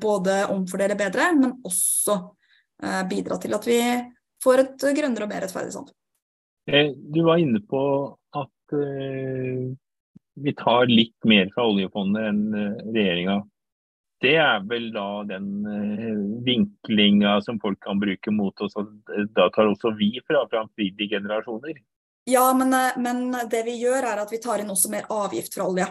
både 0.00 0.42
omfordele 0.52 0.96
bedre, 0.98 1.30
men 1.36 1.58
også 1.64 2.16
bidra 3.08 3.36
til 3.36 3.52
at 3.52 3.66
vi 3.68 3.76
får 4.40 4.62
et 4.62 4.84
grønnere 4.96 5.26
og 5.26 5.28
mer 5.28 5.42
rettferdig 5.44 5.74
samfunn. 5.74 5.96
Du 6.96 7.18
var 7.26 7.40
inne 7.42 7.60
på 7.68 7.80
at 8.40 8.76
vi 10.38 10.52
tar 10.56 10.90
litt 10.90 11.16
mer 11.26 11.50
fra 11.54 11.66
oljefondet 11.70 12.28
enn 12.30 12.44
eh, 12.54 12.84
regjeringa 12.90 13.40
det 14.20 14.34
er 14.36 14.64
vel 14.68 14.90
da 14.92 15.06
den 15.24 15.46
uh, 15.64 16.42
vinklinga 16.44 17.38
som 17.44 17.60
folk 17.60 17.80
kan 17.80 18.00
bruke 18.00 18.32
mot 18.34 18.60
oss. 18.60 18.76
Da 19.32 19.48
tar 19.54 19.70
også 19.70 19.94
vi 19.96 20.12
fra 20.26 20.42
framtidige 20.50 21.16
generasjoner. 21.16 21.78
Ja, 22.28 22.50
men, 22.52 22.74
men, 23.00 23.22
det 23.50 23.64
vi 23.64 23.78
gjør 23.80 24.04
er 24.12 24.20
at 24.20 24.32
vi 24.32 24.40
tar 24.42 24.60
inn 24.60 24.72
også 24.72 24.92
mer 24.92 25.08
avgift 25.08 25.56
fra 25.56 25.70
olje. 25.70 25.88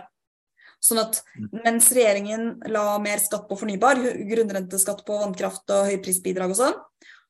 Sånn 0.80 1.02
at 1.02 1.24
mm. 1.36 1.48
mens 1.66 1.90
regjeringen 1.96 2.52
la 2.72 2.84
mer 3.02 3.20
skatt 3.20 3.50
på 3.50 3.58
fornybar, 3.60 4.00
grunnrenteskatt 4.30 5.02
på 5.08 5.18
vannkraft 5.24 5.74
og 5.76 5.90
høyprisbidrag 5.90 6.54
og 6.54 6.60
sånn, 6.62 6.78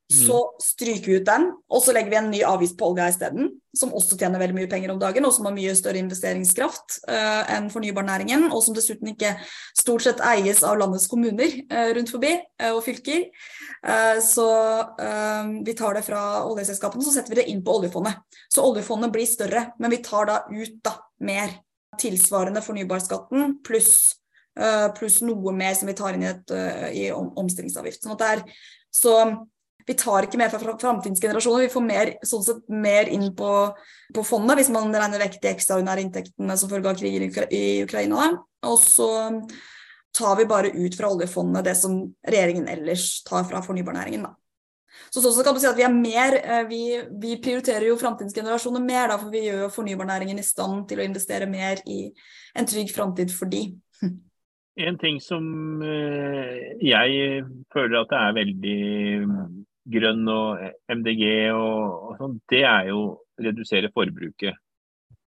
så 0.10 0.38
mm. 0.42 0.62
stryker 0.64 1.06
vi 1.06 1.18
ut 1.20 1.26
den, 1.28 1.44
og 1.70 1.84
så 1.86 1.94
legger 1.94 2.10
vi 2.10 2.18
en 2.18 2.30
ny 2.32 2.40
avgift 2.48 2.74
på 2.80 2.88
olja 2.90 3.06
isteden, 3.12 3.52
som 3.78 3.92
også 3.94 4.16
tjener 4.18 4.42
veldig 4.42 4.56
mye 4.58 4.70
penger 4.72 4.90
om 4.90 5.02
dagen, 5.02 5.26
og 5.28 5.34
som 5.36 5.46
har 5.46 5.54
mye 5.54 5.76
større 5.78 6.02
investeringskraft 6.02 6.96
uh, 7.12 7.44
enn 7.54 7.68
fornybarnæringen, 7.70 8.48
og 8.50 8.64
som 8.66 8.74
dessuten 8.74 9.12
ikke 9.12 9.36
stort 9.78 10.08
sett 10.08 10.24
eies 10.26 10.64
av 10.66 10.80
landets 10.82 11.06
kommuner 11.12 11.54
uh, 11.70 11.92
rundt 11.94 12.10
forbi 12.10 12.32
uh, 12.40 12.72
og 12.72 12.82
fylker. 12.88 13.28
så 14.26 14.46
vi 15.64 15.74
tar 15.78 15.94
det 15.96 16.02
fra 16.04 16.22
oljeselskapene, 16.50 17.04
så 17.06 17.14
setter 17.14 17.32
vi 17.32 17.38
det 17.40 17.46
inn 17.52 17.62
på 17.64 17.78
oljefondet. 17.78 18.18
Så 18.52 18.66
oljefondet 18.66 19.14
blir 19.14 19.28
større, 19.30 19.62
men 19.80 19.94
vi 19.94 20.02
tar 20.04 20.28
da 20.28 20.36
ut 20.50 20.82
da 20.84 20.98
mer 21.24 21.54
tilsvarende 22.02 22.64
fornybarskatten 22.66 23.60
pluss 23.66 24.18
pluss 24.98 25.22
noe 25.24 25.54
mer 25.56 25.78
som 25.80 25.88
vi 25.88 25.96
tar 25.96 26.18
inn 26.18 26.26
i, 26.26 26.34
et, 26.34 26.52
i 26.92 27.06
omstillingsavgift. 27.16 28.04
Sånn 28.04 28.18
at 28.18 28.24
det 28.26 28.32
er 28.34 28.44
så 28.92 29.16
vi 29.90 29.96
tar 29.98 30.28
ikke 30.28 30.38
mer 30.38 30.52
fra 30.54 30.76
framtidens 30.78 31.22
generasjoner, 31.24 31.66
vi 31.66 31.74
får 31.74 31.82
mer, 31.82 32.12
sånn 32.30 32.44
sett, 32.46 32.60
mer 32.70 33.10
inn 33.10 33.32
på, 33.38 33.54
på, 34.14 34.24
fondet, 34.28 34.60
hvis 34.60 34.70
man 34.74 34.92
regner 34.94 35.24
vekk 35.24 35.40
de 35.42 35.50
ekstraordinære 35.50 36.04
inntektene 36.06 36.58
som 36.62 36.70
følge 36.70 36.92
av 36.92 37.00
krigen 37.00 37.26
i 37.50 37.64
Ukraina. 37.88 38.28
Og 38.70 38.78
så 38.84 39.10
tar 40.14 40.36
vi 40.38 40.46
bare 40.50 40.70
ut 40.76 40.98
fra 40.98 41.10
oljefondet 41.10 41.66
det 41.66 41.74
som 41.80 42.04
regjeringen 42.28 42.70
ellers 42.70 43.24
tar 43.26 43.48
fra 43.50 43.64
fornybarnæringen. 43.66 44.28
Da. 44.28 44.36
Så 45.10 45.24
sånn 45.24 45.42
kan 45.46 45.58
du 45.58 45.62
si 45.64 45.70
at 45.70 45.78
Vi 45.80 45.86
er 45.88 45.96
mer, 45.96 46.38
eh, 46.38 46.64
vi, 46.70 46.82
vi 47.22 47.40
prioriterer 47.42 47.88
jo 47.90 47.98
framtidens 47.98 48.38
generasjoner 48.38 48.84
mer, 48.86 49.10
da, 49.10 49.18
for 49.18 49.34
vi 49.34 49.48
gjør 49.48 49.66
jo 49.66 49.72
fornybarnæringen 49.74 50.38
i 50.38 50.46
stand 50.46 50.86
til 50.90 51.02
å 51.02 51.08
investere 51.08 51.50
mer 51.50 51.82
i 51.90 52.12
en 52.54 52.70
trygg 52.70 52.94
framtid 52.94 53.34
for 53.34 53.50
de. 53.50 53.72
En 54.80 55.02
ting 55.02 55.18
som 55.20 55.82
eh, 55.82 56.78
jeg 56.86 57.42
føler 57.74 57.98
at 58.00 58.14
det 58.14 58.20
er 58.20 58.38
veldig 58.38 58.78
Grønn 59.90 60.28
og 60.32 60.62
MDG 60.92 61.24
og, 61.54 62.10
og 62.10 62.20
sånn, 62.20 62.38
det 62.52 62.64
er 62.68 62.92
jo 62.92 63.00
å 63.06 63.44
redusere 63.44 63.92
forbruket. 63.96 64.58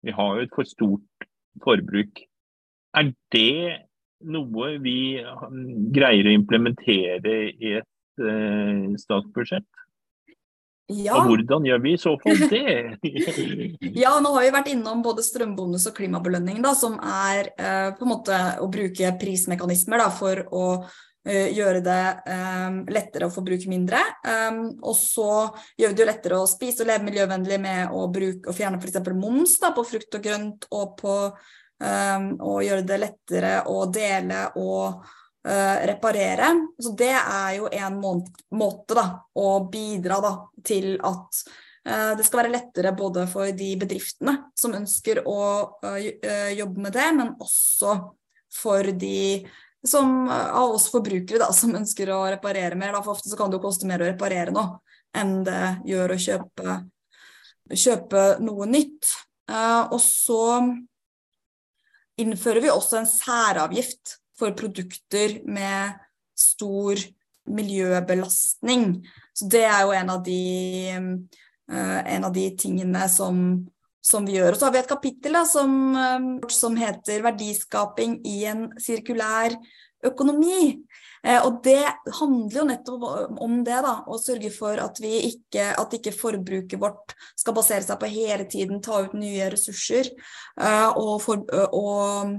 Vi 0.03 0.15
har 0.15 0.37
jo 0.37 0.45
et 0.45 0.55
for 0.55 0.69
stort 0.69 1.27
forbruk. 1.63 2.25
Er 2.99 3.13
det 3.33 3.83
noe 4.23 4.73
vi 4.83 4.97
greier 5.95 6.29
å 6.29 6.35
implementere 6.35 7.37
i 7.53 7.77
et 7.81 7.89
uh, 8.23 8.93
statsbudsjett? 9.01 9.69
Ja. 10.93 11.15
Og 11.17 11.31
hvordan 11.31 11.65
gjør 11.65 11.79
vi 11.81 11.95
i 11.95 12.01
så 12.01 12.13
fall 12.21 12.43
det? 12.51 12.99
ja, 14.03 14.13
nå 14.21 14.35
har 14.35 14.45
vi 14.45 14.51
vært 14.53 14.73
innom 14.75 15.01
både 15.05 15.25
strømbonus 15.25 15.87
og 15.89 15.97
klimabelønning, 15.97 16.59
da, 16.65 16.75
som 16.77 16.99
er 16.99 17.49
uh, 17.55 17.95
på 17.97 18.05
en 18.05 18.13
måte 18.13 18.43
å 18.61 18.69
bruke 18.71 19.15
prismekanismer 19.23 20.03
da, 20.03 20.11
for 20.13 20.45
å 20.53 20.67
Eh, 20.83 21.12
gjøre 21.25 21.81
det 21.85 22.03
um, 22.27 22.83
lettere 22.91 23.29
å 23.29 23.33
forbruke 23.33 23.71
mindre. 23.71 24.01
Um, 24.27 24.65
og 24.83 24.97
så 24.99 25.31
gjør 25.79 25.93
vi 25.93 25.97
det 25.97 26.03
jo 26.03 26.09
lettere 26.09 26.41
å 26.43 26.51
spise 26.51 26.83
og 26.83 26.91
leve 26.91 27.07
miljøvennlig 27.07 27.59
med 27.63 27.95
å 27.95 28.07
bruke 28.13 28.51
og 28.51 28.57
fjerne 28.59 28.81
f.eks. 28.83 28.99
moms 29.15 29.57
da, 29.63 29.71
på 29.77 29.87
frukt 29.87 30.19
og 30.19 30.25
grønt, 30.25 30.71
og 30.75 30.97
på 31.01 31.17
å 31.83 32.53
gjøre 32.63 32.85
det 32.87 32.97
lettere 33.01 33.53
å 33.67 33.81
dele 33.91 34.45
og 34.61 35.01
reparere. 35.43 36.53
Så 36.79 36.93
det 36.95 37.11
er 37.11 37.57
jo 37.57 37.67
en 37.75 37.97
måte 37.99 38.95
da, 38.95 39.03
å 39.35 39.49
bidra 39.67 40.21
da, 40.23 40.31
til 40.63 40.93
at 41.03 41.41
det 42.15 42.23
skal 42.23 42.45
være 42.45 42.53
lettere 42.55 42.93
både 42.95 43.25
for 43.33 43.51
de 43.59 43.73
bedriftene 43.81 44.37
som 44.55 44.79
ønsker 44.79 45.25
å 45.27 45.41
jobbe 46.55 46.87
med 46.87 46.95
det, 46.95 47.09
men 47.19 47.35
også 47.43 47.97
for 48.63 48.95
de 48.95 49.43
som 49.89 50.29
eh, 50.29 50.51
av 50.55 50.71
oss 50.71 50.89
forbrukere 50.93 51.41
da, 51.43 51.51
som 51.55 51.75
ønsker 51.77 52.11
å 52.15 52.23
reparere 52.31 52.79
mer. 52.79 52.95
Da, 52.95 53.03
for 53.03 53.17
ofte 53.17 53.31
så 53.31 53.39
kan 53.39 53.51
det 53.51 53.59
jo 53.59 53.67
koste 53.67 53.89
mer 53.89 54.03
å 54.03 54.09
reparere 54.11 54.55
noe 54.55 54.81
enn 55.19 55.43
det 55.45 55.65
gjør 55.85 56.15
å 56.15 56.21
kjøpe, 56.25 56.77
kjøpe 57.69 58.23
noe 58.45 58.69
nytt. 58.71 59.11
Uh, 59.51 59.91
og 59.93 59.99
så 60.01 60.45
innfører 62.23 62.65
vi 62.65 62.71
også 62.73 63.03
en 63.03 63.09
særavgift 63.11 64.15
for 64.39 64.55
produkter 64.57 65.41
med 65.45 65.99
stor 66.39 66.97
miljøbelastning. 67.53 69.03
Så 69.37 69.51
det 69.53 69.67
er 69.67 69.83
jo 69.85 69.93
en 69.99 70.15
av 70.15 70.25
de, 70.25 70.41
uh, 71.69 72.01
en 72.15 72.29
av 72.31 72.33
de 72.33 72.47
tingene 72.57 73.05
som 73.13 73.43
som 74.03 74.27
vi 74.27 74.37
gjør. 74.37 74.53
Og 74.53 74.59
så 74.59 74.69
har 74.69 74.75
vi 74.75 74.83
et 74.83 74.91
kapittel 74.91 75.39
da, 75.39 75.45
som, 75.49 75.73
um, 75.95 76.29
som, 76.51 76.77
heter 76.77 77.23
'Verdiskaping 77.23 78.21
i 78.27 78.45
en 78.51 78.69
sirkulær 78.83 79.57
økonomi'. 80.05 80.83
Eh, 81.23 81.39
og 81.47 81.61
det 81.63 81.85
handler 82.19 82.57
jo 82.57 82.65
nettopp 82.67 83.05
om 83.43 83.61
det, 83.63 83.79
da. 83.85 83.95
Å 84.11 84.19
sørge 84.19 84.51
for 84.55 84.81
at, 84.83 84.99
ikke, 84.99 85.69
at 85.79 85.95
ikke 85.95 86.15
forbruket 86.15 86.81
vårt 86.83 87.15
skal 87.39 87.55
basere 87.55 87.87
seg 87.87 88.01
på 88.01 88.11
hele 88.11 88.49
tiden 88.51 88.83
ta 88.83 89.05
ut 89.05 89.15
nye 89.15 89.47
ressurser 89.53 90.11
eh, 90.11 90.89
og, 90.91 91.21
for, 91.23 91.45
og, 91.71 92.35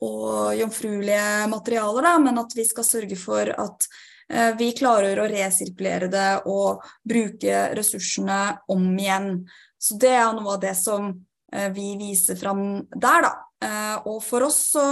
og 0.00 0.56
jomfruelige 0.56 1.50
materialer, 1.52 2.08
da, 2.08 2.14
men 2.24 2.40
at 2.40 2.56
vi 2.56 2.64
skal 2.68 2.88
sørge 2.88 3.20
for 3.20 3.52
at 3.52 3.88
eh, 4.32 4.54
vi 4.56 4.72
klarer 4.80 5.20
å 5.20 5.28
resirkulere 5.28 6.08
det 6.12 6.30
og 6.48 6.80
bruke 7.04 7.66
ressursene 7.76 8.40
om 8.72 8.88
igjen. 8.96 9.34
Så 9.82 9.98
det 9.98 10.12
er 10.14 10.30
noe 10.36 10.54
av 10.54 10.60
det 10.62 10.76
som 10.78 11.08
eh, 11.52 11.70
vi 11.74 11.96
viser 11.98 12.38
fram 12.38 12.62
der, 12.92 13.26
da. 13.26 13.32
Eh, 13.62 13.96
og 14.10 14.22
for 14.24 14.46
oss 14.46 14.60
så 14.76 14.84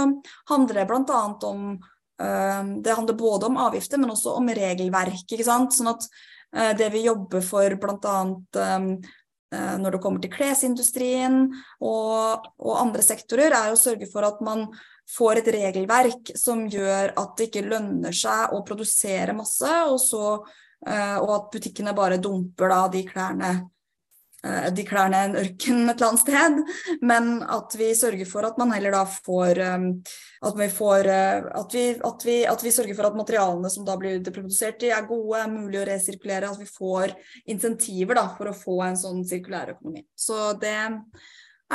handler 0.51 0.81
det 0.81 0.85
bl.a. 0.89 1.21
om 1.47 1.71
eh, 1.71 2.61
Det 2.83 2.97
handler 2.97 3.19
både 3.19 3.47
om 3.47 3.61
avgifter, 3.69 4.01
men 4.01 4.11
også 4.11 4.35
om 4.41 4.51
regelverk. 4.51 5.23
ikke 5.23 5.47
sant? 5.47 5.75
Sånn 5.77 5.93
at 5.95 6.11
det 6.51 6.89
vi 6.91 7.05
jobber 7.05 7.39
for 7.47 7.71
bl.a. 7.79 8.15
når 9.79 9.93
det 9.93 9.99
kommer 10.03 10.19
til 10.19 10.33
klesindustrien 10.33 11.45
og, 11.79 12.49
og 12.59 12.73
andre 12.75 13.05
sektorer, 13.05 13.55
er 13.55 13.71
å 13.71 13.79
sørge 13.79 14.09
for 14.11 14.27
at 14.27 14.41
man 14.43 14.65
får 15.15 15.39
et 15.39 15.47
regelverk 15.55 16.33
som 16.35 16.65
gjør 16.67 17.13
at 17.15 17.37
det 17.39 17.47
ikke 17.47 17.63
lønner 17.71 18.11
seg 18.11 18.51
å 18.51 18.59
produsere 18.67 19.31
masse, 19.37 19.71
og, 19.87 19.95
så, 20.03 20.41
og 20.83 21.31
at 21.37 21.47
butikkene 21.55 21.95
bare 21.95 22.19
dumper 22.19 22.75
de 22.91 23.05
klærne 23.07 23.53
de 24.41 24.83
klærne 24.87 25.19
en 25.27 25.35
ørken 25.37 25.83
et 25.85 25.99
eller 25.99 26.07
annet 26.07 26.21
sted, 26.23 26.55
men 27.05 27.27
at 27.45 27.75
vi 27.77 27.91
sørger 27.93 28.25
for 28.25 28.47
at 28.47 28.57
man 28.57 28.71
heller 28.73 28.95
da 28.95 29.03
får 29.05 29.59
eh, 29.61 29.83
at 30.41 30.55
vi, 30.57 30.67
får, 30.73 31.09
eh, 31.13 31.49
at 31.59 31.75
vi, 31.75 31.83
at 32.09 32.25
vi, 32.25 32.37
at 32.49 32.63
vi 32.65 32.71
sørger 32.73 32.97
for 32.97 33.09
at 33.11 33.19
materialene 33.19 33.69
som 33.69 33.85
da 33.85 33.97
blir 34.01 34.23
produsert 34.33 34.81
i, 34.81 34.89
er 34.89 35.05
gode, 35.09 35.37
er 35.37 35.51
mulig 35.51 35.77
å 35.81 35.85
resirkulere. 35.85 36.49
At 36.49 36.61
vi 36.61 36.65
får 36.65 37.13
insentiver 37.53 38.17
da, 38.17 38.25
for 38.37 38.49
å 38.49 38.57
få 38.57 38.79
en 38.87 38.97
sånn 38.97 39.21
sirkulær 39.29 39.75
økonomi. 39.75 40.01
Så 40.17 40.55
det 40.61 40.73
er 40.73 40.97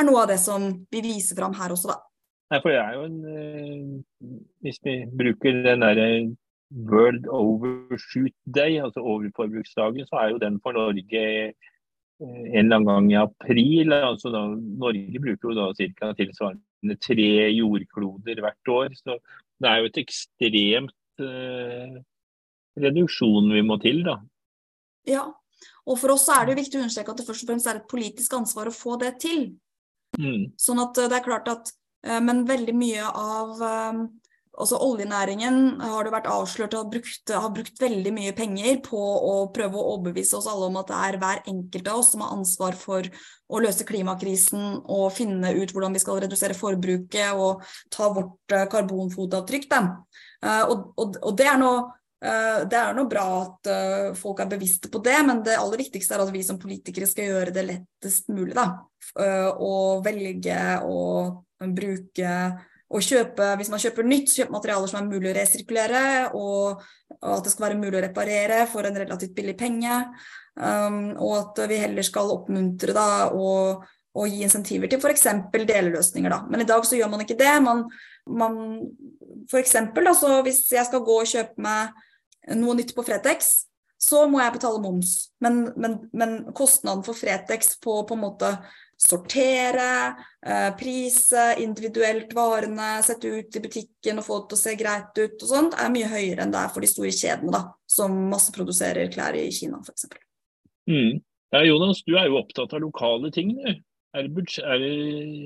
noe 0.03 0.25
av 0.25 0.33
det 0.33 0.41
som 0.43 0.67
vi 0.91 1.05
viser 1.05 1.39
fram 1.39 1.55
her 1.61 1.77
også, 1.77 1.95
da. 1.95 2.01
Nei, 2.51 2.61
for 2.63 2.71
det 2.71 2.79
er 2.79 2.93
jo 2.95 3.07
en 3.09 4.05
Hvis 4.63 4.77
vi 4.85 5.01
bruker 5.19 5.63
den 5.65 5.83
derre 5.83 6.11
World 6.91 7.27
Overshoot 7.31 8.35
Day, 8.51 8.79
altså 8.83 9.03
overforbruksdagen, 9.03 10.07
så 10.11 10.19
er 10.19 10.35
jo 10.35 10.43
den 10.43 10.59
for 10.63 10.75
Norge 10.75 11.23
en 12.21 12.65
eller 12.65 12.79
annen 12.79 12.89
gang 12.89 13.09
i 13.13 13.19
april. 13.21 13.93
altså 13.93 14.33
da, 14.33 14.47
Norge 14.57 15.21
bruker 15.21 15.51
jo 15.51 15.57
da 15.57 15.67
ca. 15.77 16.13
tilsvarende 16.17 16.97
tre 17.03 17.31
jordkloder 17.53 18.41
hvert 18.45 18.73
år. 18.73 18.95
Så 18.97 19.19
det 19.61 19.71
er 19.71 19.81
jo 19.81 19.91
et 19.91 20.01
ekstremt 20.01 21.25
eh, 21.25 21.99
reduksjon 22.87 23.53
vi 23.53 23.65
må 23.67 23.79
til, 23.83 24.03
da. 24.07 24.19
Ja, 25.07 25.27
og 25.87 26.01
for 26.01 26.17
oss 26.17 26.27
er 26.33 26.49
det 26.49 26.59
viktig 26.59 26.81
å 26.81 26.85
understreke 26.85 27.13
at 27.13 27.21
det 27.21 27.29
først 27.29 27.45
og 27.45 27.53
fremst 27.53 27.71
er 27.71 27.81
et 27.81 27.91
politisk 27.91 28.35
ansvar 28.37 28.71
å 28.71 28.75
få 28.75 28.97
det 29.01 29.17
til. 29.23 29.51
Mm. 30.19 30.53
Sånn 30.61 30.81
at 30.83 30.99
eh, 31.03 31.11
det 31.13 31.21
er 31.21 31.27
klart 31.27 31.51
at 31.53 31.73
eh, 32.07 32.21
Men 32.25 32.47
veldig 32.49 32.75
mye 32.77 33.11
av 33.11 33.61
eh, 34.57 34.61
altså 34.61 34.79
Oljenæringen 34.81 35.81
har 35.81 36.05
det 36.05 36.13
vært 36.15 36.29
avslørt 36.31 36.75
har 36.75 36.89
brukt, 36.91 37.31
har 37.31 37.51
brukt 37.55 37.81
veldig 37.81 38.13
mye 38.17 38.35
penger 38.37 38.81
på 38.85 39.01
å 39.01 39.35
prøve 39.55 39.77
å 39.77 39.97
overbevise 39.97 40.37
oss 40.39 40.49
alle 40.51 40.71
om 40.71 40.79
at 40.81 40.89
det 40.91 41.01
er 41.09 41.19
hver 41.23 41.43
enkelt 41.47 41.91
av 41.93 42.01
oss 42.01 42.13
som 42.15 42.25
har 42.25 42.33
ansvar 42.37 42.79
for 42.79 43.09
å 43.47 43.61
løse 43.63 43.87
klimakrisen 43.87 44.81
og 44.83 45.13
finne 45.15 45.53
ut 45.55 45.73
hvordan 45.73 45.95
vi 45.95 46.03
skal 46.03 46.21
redusere 46.25 46.57
forbruket 46.57 47.37
og 47.37 47.63
ta 47.93 48.11
vårt 48.13 48.57
eh, 48.57 48.67
karbonfotavtrykk. 48.73 49.69
Uh, 50.45 50.65
og, 50.69 50.91
og, 51.01 51.17
og, 51.23 51.31
det 51.39 51.47
er 51.49 51.57
noe 51.59 51.79
uh, 52.21 52.61
det 52.69 52.77
er 52.77 52.97
noe 52.97 53.09
bra 53.09 53.25
at 53.41 53.71
folk 54.19 54.41
er 54.43 54.51
bevisste 54.51 54.91
på 54.93 55.01
det, 55.05 55.17
men 55.27 55.43
det 55.47 55.57
aller 55.59 55.81
viktigste 55.81 56.17
er 56.17 56.25
at 56.25 56.33
vi 56.35 56.43
som 56.45 56.59
politikere 56.61 57.09
skal 57.09 57.31
gjøre 57.31 57.55
det 57.55 57.67
lettest 57.69 58.33
mulig. 58.35 58.55
da, 58.57 58.71
Å 59.17 59.75
velge 60.05 60.61
å 60.85 60.97
bruke 61.57 62.33
å 62.87 63.01
kjøpe, 63.03 63.49
hvis 63.59 63.71
man 63.73 63.83
kjøper 63.83 64.07
nytt, 64.07 64.31
kjøpe 64.31 64.55
materialer 64.55 64.91
som 64.91 65.01
er 65.01 65.09
mulig 65.11 65.33
å 65.33 65.37
resirkulere, 65.37 66.03
og, 66.39 66.85
og, 67.17 67.31
at 67.35 67.47
det 67.47 67.53
skal 67.53 67.69
være 67.69 67.81
mulig 67.81 67.99
å 67.99 68.05
reparere 68.05 68.61
for 68.71 68.87
en 68.87 68.99
relativt 69.03 69.35
billig 69.37 69.57
penge. 69.59 70.01
Um, 70.57 71.11
og 71.21 71.35
at 71.41 71.65
vi 71.69 71.81
heller 71.83 72.07
skal 72.07 72.31
oppmuntre 72.33 72.95
da, 72.97 73.09
og, 73.35 73.83
og 74.17 74.31
gi 74.31 74.47
insentiver 74.47 74.91
til 74.91 75.03
f.eks. 75.03 75.27
deleløsninger. 75.53 76.33
Da. 76.33 76.41
Men 76.49 76.63
i 76.63 76.69
dag 76.69 76.87
så 76.87 76.99
gjør 76.99 77.11
man 77.13 77.27
ikke 77.27 77.39
det. 77.39 77.53
Man, 77.65 77.85
man, 78.31 78.59
da, 79.51 80.41
hvis 80.47 80.65
jeg 80.73 80.87
skal 80.87 81.05
gå 81.05 81.21
og 81.21 81.33
kjøpe 81.35 81.67
meg 81.67 82.57
noe 82.57 82.79
nytt 82.79 82.95
på 82.95 83.05
Fretex, 83.05 83.67
så 83.99 84.27
må 84.31 84.41
jeg 84.43 84.55
betale 84.55 84.81
moms. 84.85 85.33
Men, 85.43 85.65
men, 85.75 85.99
men 86.15 86.39
kostnaden 86.57 87.03
for 87.07 87.19
Fretex 87.19 87.75
på 87.83 88.03
på 88.07 88.15
en 88.15 88.23
måte 88.23 88.53
sortere, 88.97 90.17
eh, 90.47 90.71
prise 90.79 91.55
individuelt 91.61 92.33
varene, 92.35 93.03
sette 93.05 93.29
ut 93.29 93.57
i 93.57 93.63
butikken 93.63 94.21
og 94.21 94.27
få 94.27 94.41
det 94.41 94.49
til 94.51 94.59
å 94.59 94.63
se 94.63 94.77
greit 94.81 95.21
ut 95.21 95.43
og 95.43 95.49
sånt, 95.51 95.77
er 95.77 95.93
mye 95.93 96.09
høyere 96.11 96.47
enn 96.47 96.55
det 96.55 96.63
er 96.63 96.73
for 96.73 96.85
de 96.85 96.91
store 96.91 97.13
kjedene 97.13 97.53
da, 97.55 97.63
som 97.87 98.17
masseproduserer 98.33 99.13
klær 99.13 99.37
i 99.37 99.49
Kina 99.53 99.83
f.eks. 99.85 100.09
Mm. 100.89 101.19
Ja, 101.55 101.63
Jonas, 101.63 102.03
du 102.07 102.17
er 102.17 102.31
jo 102.31 102.41
opptatt 102.41 102.73
av 102.75 102.83
lokale 102.83 103.31
ting. 103.35 103.53
Er 104.17 104.27
det, 104.27 104.47
er 104.65 104.81
det, 104.81 104.95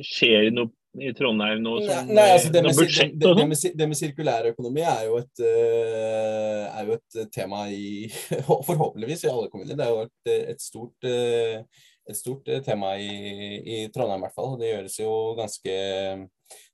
skjer 0.07 0.47
det 0.47 0.55
noe 0.57 0.71
i 0.99 1.13
Trondheim 1.15 1.61
nå? 1.65 1.75
Som, 1.85 2.11
nei, 2.15 2.27
altså 2.37 2.51
det, 2.55 2.63
med, 2.65 2.79
budsjett, 2.79 3.13
det, 3.19 3.35
det, 3.37 3.47
med, 3.51 3.77
det 3.79 3.89
med 3.91 3.99
sirkulærøkonomi 3.99 4.85
er 4.87 5.05
jo, 5.09 5.21
et, 5.21 5.43
uh, 5.43 6.65
er 6.71 6.89
jo 6.89 6.97
et 6.99 7.21
tema 7.35 7.67
i 7.71 8.09
Forhåpentligvis 8.47 9.27
i 9.27 9.33
alle 9.33 9.51
kommuner. 9.53 9.77
Det 9.77 9.87
er 9.87 9.93
jo 9.95 10.07
et, 10.07 10.35
et 10.55 10.65
stort 10.65 11.11
uh, 11.11 11.87
et 12.11 12.19
stort 12.19 12.49
eh, 12.51 12.63
tema 12.67 12.95
i, 12.99 13.11
i 13.61 13.79
Trondheim 13.95 14.21
i 14.23 14.27
hvert 14.27 14.37
fall. 14.37 14.57
Det 14.61 14.73
gjøres 14.73 14.99
jo 15.01 15.13
ganske 15.39 15.77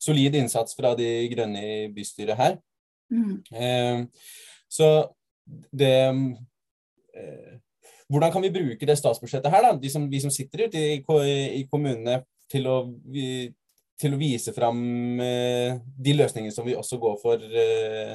solid 0.00 0.38
innsats 0.38 0.76
fra 0.78 0.94
de 0.98 1.10
grønne 1.32 1.62
i 1.62 1.76
bystyret 1.94 2.38
her. 2.40 2.56
Mm. 3.12 3.36
Eh, 3.52 4.32
så 4.68 4.88
det 5.70 5.94
eh, 7.14 7.52
Hvordan 8.06 8.30
kan 8.30 8.42
vi 8.42 8.54
bruke 8.54 8.86
det 8.86 8.98
statsbudsjettet 8.98 9.50
her, 9.50 9.64
da? 9.64 9.76
De 9.82 9.90
som, 9.90 10.04
vi 10.10 10.20
som 10.22 10.30
sitter 10.30 10.68
ute 10.68 10.78
i, 10.78 10.98
i 11.58 11.62
kommunene, 11.66 12.20
til 12.46 12.68
å, 12.70 12.76
vi, 13.10 13.48
til 13.98 14.14
å 14.14 14.20
vise 14.20 14.52
fram 14.54 14.78
eh, 15.22 15.78
de 16.06 16.14
løsningene 16.14 16.54
som 16.54 16.66
vi 16.68 16.76
også 16.78 17.00
går 17.02 17.16
for, 17.18 17.42
eh, 17.42 18.12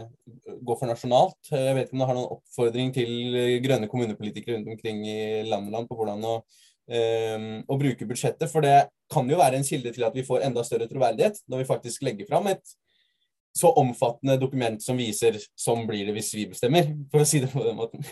går 0.47 0.77
for, 0.79 0.87
nasjonalt. 0.87 1.51
Jeg 1.51 1.75
vet 1.75 1.89
ikke 1.89 1.97
om 1.97 2.03
du 2.03 2.07
har 2.07 2.17
noen 2.17 2.35
oppfordring 2.37 2.93
til 2.95 3.39
grønne 3.65 3.91
kommunepolitikere 3.91 4.61
rundt 4.61 4.71
omkring 4.77 5.03
i 5.03 5.19
landet 5.49 5.89
på 5.89 5.99
hvordan 5.99 6.23
å 6.23 6.37
å 6.91 7.75
bruke 7.79 8.07
budsjettet. 8.07 8.49
For 8.51 8.65
det 8.65 8.89
kan 9.11 9.29
jo 9.29 9.39
være 9.39 9.59
en 9.59 9.67
kilde 9.67 9.93
til 9.95 10.03
at 10.03 10.15
vi 10.17 10.25
får 10.27 10.43
enda 10.47 10.63
større 10.67 10.89
troverdighet 10.89 11.39
når 11.47 11.61
vi 11.61 11.67
faktisk 11.69 12.03
legger 12.03 12.27
fram 12.27 12.49
et 12.51 12.75
så 13.57 13.71
omfattende 13.79 14.37
dokument 14.39 14.81
som 14.83 14.99
viser 14.99 15.37
sånn 15.59 15.85
blir 15.87 16.07
det 16.07 16.15
hvis 16.15 16.33
vi 16.37 16.47
bestemmer, 16.51 16.93
for 17.11 17.23
å 17.23 17.27
si 17.27 17.41
det 17.43 17.51
på 17.53 17.63
den 17.67 17.79
måten. 17.79 18.05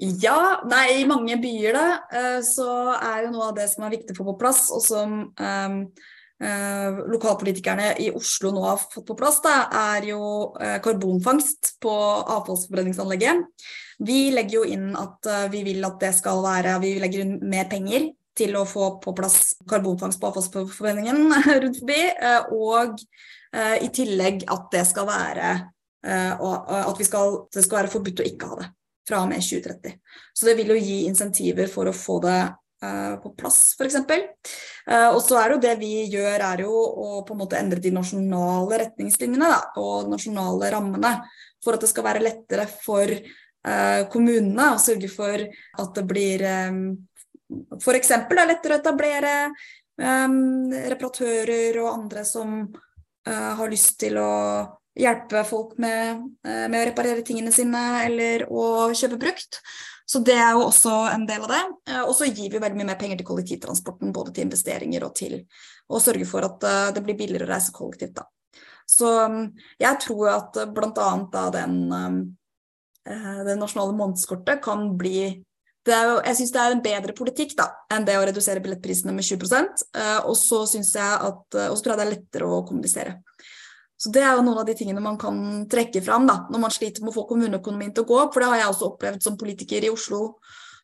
Ja, 0.00 0.60
nei, 0.68 1.00
i 1.00 1.08
mange 1.08 1.36
byer 1.40 1.76
da, 1.76 1.84
eh, 2.12 2.38
så 2.44 2.66
er 2.96 3.26
jo 3.26 3.34
noe 3.34 3.50
av 3.50 3.54
det 3.56 3.68
som 3.70 3.84
er 3.86 3.92
viktig 3.94 4.12
å 4.12 4.18
få 4.18 4.24
på 4.32 4.34
plass, 4.40 4.64
og 4.74 4.82
som 4.84 5.12
um, 5.30 5.76
uh, 6.42 6.98
lokalpolitikerne 7.12 7.92
i 8.02 8.08
Oslo 8.16 8.50
nå 8.52 8.64
har 8.64 8.80
fått 8.82 9.06
på 9.08 9.16
plass, 9.16 9.38
da, 9.44 9.54
er 9.94 10.08
jo 10.10 10.20
uh, 10.58 10.76
karbonfangst 10.82 11.76
på 11.84 11.94
avfallsforbrenningsanlegget. 12.36 13.44
Vi 14.00 14.30
legger 14.32 14.60
jo 14.60 14.64
inn 14.64 14.94
at 14.96 15.28
eh, 15.28 15.48
vi 15.52 15.62
vil 15.66 15.84
at 15.84 16.00
det 16.00 16.14
skal 16.16 16.40
være 16.44 16.78
Vi 16.82 16.94
legger 17.02 17.24
inn 17.24 17.36
mer 17.50 17.68
penger 17.70 18.10
til 18.40 18.54
å 18.56 18.64
få 18.68 18.94
på 19.02 19.12
plass 19.16 19.58
karbonfangst 19.68 20.20
på 20.20 20.30
avfallsforbrenningen 20.30 21.26
rundt 21.64 21.80
forbi, 21.82 21.98
eh, 22.08 22.52
og 22.54 23.02
eh, 23.52 23.76
i 23.84 23.90
tillegg 23.92 24.46
at 24.48 24.70
det 24.72 24.86
skal 24.88 25.08
være 25.10 25.58
at 26.00 27.00
skal, 27.04 27.34
det 27.52 27.60
skal 27.60 27.76
være 27.82 27.90
forbudt 27.92 28.22
å 28.22 28.24
ikke 28.24 28.46
ha 28.48 28.54
det 28.56 28.68
fra 29.04 29.18
og 29.20 29.26
med 29.28 29.42
2030. 29.44 29.98
Så 30.32 30.46
det 30.48 30.54
vil 30.56 30.70
jo 30.72 30.78
gi 30.80 30.94
insentiver 31.10 31.68
for 31.68 31.90
å 31.90 31.92
få 31.92 32.16
det 32.24 32.38
på 33.20 33.34
plass, 33.36 33.74
f.eks. 33.76 33.98
Og 35.10 35.18
så 35.20 35.36
er 35.36 35.50
det 35.50 35.58
jo 35.58 35.60
det 35.66 35.74
vi 35.82 35.90
gjør, 36.14 36.46
er 36.46 36.62
jo 36.64 36.72
å 36.72 37.20
på 37.28 37.36
en 37.36 37.42
måte 37.42 37.60
endre 37.60 37.84
de 37.84 37.92
nasjonale 37.92 38.80
retningslinjene 38.86 39.52
da, 39.52 39.60
og 39.82 40.08
nasjonale 40.08 40.72
rammene, 40.72 41.12
for 41.60 41.76
at 41.76 41.84
det 41.84 41.92
skal 41.92 42.08
være 42.08 42.24
lettere 42.24 42.64
for 42.80 43.12
kommunene 44.12 44.70
og 44.74 44.80
sørge 44.80 45.08
for 45.12 45.42
at 45.44 45.98
det 45.98 46.04
blir 46.08 46.44
f.eks. 47.76 48.12
lettere 48.32 48.76
å 48.76 48.78
etablere 48.78 49.34
um, 50.00 50.70
reparatører 50.72 51.76
og 51.82 51.90
andre 51.90 52.24
som 52.24 52.62
har 53.28 53.68
lyst 53.68 53.98
til 54.00 54.16
å 54.16 54.30
hjelpe 54.96 55.42
folk 55.44 55.74
med, 55.78 56.22
med, 56.42 56.78
å 56.80 56.86
reparere 56.88 57.22
tingene 57.22 57.52
sine 57.52 57.82
eller 58.06 58.46
å 58.48 58.88
kjøpe 58.96 59.20
brukt. 59.20 59.60
Så 60.08 60.22
det 60.24 60.38
er 60.40 60.56
jo 60.56 60.64
også 60.64 60.94
en 61.12 61.28
del 61.28 61.44
av 61.44 61.52
det. 61.52 61.60
Og 62.08 62.14
så 62.16 62.26
gir 62.30 62.48
vi 62.50 62.62
veldig 62.62 62.80
mye 62.80 62.88
mer 62.88 62.98
penger 62.98 63.20
til 63.20 63.28
kollektivtransporten, 63.28 64.10
både 64.16 64.32
til 64.34 64.48
investeringer 64.48 65.04
og 65.06 65.12
til 65.20 65.36
å 65.92 66.00
sørge 66.02 66.26
for 66.26 66.48
at 66.48 66.64
det 66.96 67.04
blir 67.04 67.18
billigere 67.20 67.46
å 67.46 67.52
reise 67.52 67.76
kollektivt. 67.76 68.16
Da. 68.16 68.24
Så 68.88 69.12
um, 69.28 69.42
jeg 69.78 70.00
tror 70.02 70.32
at 70.32 70.62
bl.a. 70.74 71.10
da 71.30 71.46
den 71.54 71.78
Eh, 71.92 72.39
det 73.04 73.54
nasjonale 73.56 73.94
månedskortet 73.96 74.60
kan 74.64 74.90
bli 75.00 75.40
jo, 75.88 76.18
jeg 76.20 76.36
syns 76.36 76.52
det 76.52 76.60
er 76.60 76.74
en 76.74 76.82
bedre 76.84 77.14
politikk 77.16 77.54
da, 77.56 77.70
enn 77.92 78.04
det 78.04 78.18
å 78.20 78.24
redusere 78.28 78.60
billettprisene 78.60 79.14
med 79.16 79.24
20 79.24 79.54
eh, 79.56 80.18
Og 80.28 80.36
så 80.36 80.66
syns 80.68 80.92
jeg 80.94 81.20
at 81.28 81.56
eh, 81.56 81.70
Og 81.70 81.78
så 81.78 81.84
tror 81.84 81.94
jeg 81.94 82.00
det 82.00 82.06
er 82.06 82.12
lettere 82.14 82.48
å 82.48 82.64
kommunisere. 82.68 83.16
Så 84.00 84.12
Det 84.12 84.22
er 84.24 84.36
jo 84.36 84.44
noen 84.44 84.60
av 84.60 84.66
de 84.68 84.74
tingene 84.76 85.00
man 85.04 85.18
kan 85.20 85.66
trekke 85.68 86.02
fram 86.04 86.28
da, 86.28 86.42
når 86.52 86.62
man 86.62 86.72
sliter 86.72 87.04
med 87.04 87.12
å 87.12 87.16
få 87.18 87.26
kommuneøkonomien 87.28 87.92
til 87.96 88.04
å 88.04 88.08
gå 88.08 88.18
opp. 88.22 88.32
For 88.32 88.40
det 88.40 88.48
har 88.48 88.60
jeg 88.62 88.72
også 88.72 88.90
opplevd 88.94 89.24
som 89.24 89.36
politiker 89.40 89.84
i 89.84 89.90
Oslo. 89.92 90.38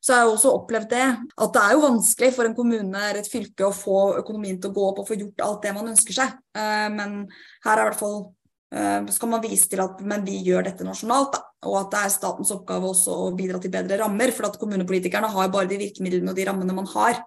Så 0.05 0.12
jeg 0.12 0.21
har 0.21 0.33
også 0.33 0.53
opplevd 0.53 0.91
det. 0.93 1.07
At 1.17 1.55
det 1.55 1.62
er 1.62 1.77
jo 1.77 1.85
vanskelig 1.87 2.33
for 2.37 2.49
en 2.49 2.57
kommune 2.59 3.01
eller 3.01 3.23
et 3.23 3.31
fylke 3.33 3.64
å 3.64 3.73
få 3.73 4.01
økonomien 4.21 4.61
til 4.61 4.69
å 4.69 4.77
gå 4.77 4.85
opp 4.91 5.01
og 5.01 5.09
få 5.09 5.17
gjort 5.17 5.45
alt 5.47 5.64
det 5.64 5.73
man 5.77 5.89
ønsker 5.95 6.19
seg. 6.19 6.37
Men 6.93 7.23
her 7.64 7.73
er 7.73 7.87
i 7.87 7.89
hvert 7.89 8.01
fall 8.03 8.21
Eh, 8.77 9.07
kan 9.20 9.31
man 9.31 9.45
vise 9.45 9.70
til 9.72 9.81
at 9.81 10.01
men 10.05 10.24
vi 10.27 10.37
gjør 10.45 10.66
dette 10.66 10.85
nasjonalt, 10.85 11.37
da, 11.37 11.43
og 11.70 11.79
at 11.81 11.93
det 11.95 12.01
er 12.03 12.12
statens 12.12 12.53
oppgave 12.53 12.91
også 12.91 13.14
å 13.24 13.31
bidra 13.37 13.61
til 13.62 13.72
bedre 13.72 14.01
rammer. 14.03 14.33
For 14.37 14.49
at 14.49 14.59
kommunepolitikerne 14.61 15.31
har 15.33 15.53
bare 15.53 15.70
de 15.70 15.81
virkemidlene 15.81 16.33
og 16.33 16.37
de 16.37 16.49
rammene 16.49 16.77
man 16.77 16.89
har. 16.93 17.22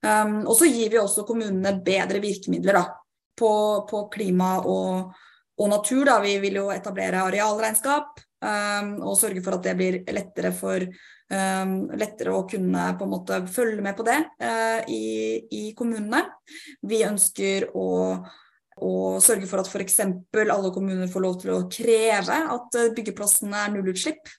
Um, 0.00 0.40
og 0.48 0.54
så 0.56 0.66
gir 0.70 0.88
vi 0.92 0.98
også 0.98 1.26
kommunene 1.28 1.74
bedre 1.84 2.22
virkemidler 2.22 2.78
da, 2.78 2.84
på, 3.36 3.52
på 3.88 4.02
klima 4.12 4.54
og, 4.64 5.12
og, 5.58 5.66
natur. 5.70 6.06
Da. 6.08 6.18
Vi 6.24 6.38
vil 6.42 6.58
jo 6.62 6.66
etablere 6.74 7.22
arealregnskap 7.28 8.22
um, 8.40 8.94
og 9.04 9.18
sørge 9.20 9.44
for 9.44 9.58
at 9.58 9.68
det 9.68 9.76
blir 9.78 10.00
lettere 10.16 10.54
for 10.56 10.88
um, 10.88 11.74
lettere 12.00 12.34
å 12.34 12.46
kunne 12.50 12.90
på 12.96 13.06
en 13.06 13.14
måte 13.14 13.42
følge 13.52 13.84
med 13.84 13.98
på 13.98 14.08
det 14.08 14.18
uh, 14.42 14.80
i, 14.88 15.04
i 15.52 15.64
kommunene. 15.76 16.24
Vi 16.88 17.04
ønsker 17.06 17.70
å 17.76 17.90
og 18.80 19.20
sørge 19.24 19.48
for 19.48 19.60
at 19.60 19.68
f.eks. 19.68 19.98
alle 20.40 20.72
kommuner 20.74 21.10
får 21.10 21.24
lov 21.24 21.38
til 21.42 21.52
å 21.54 21.64
kreve 21.72 22.38
at 22.54 22.78
eh, 22.78 22.92
byggeplassene 22.96 23.64
er 23.66 23.74
nullutslipp. 23.74 24.32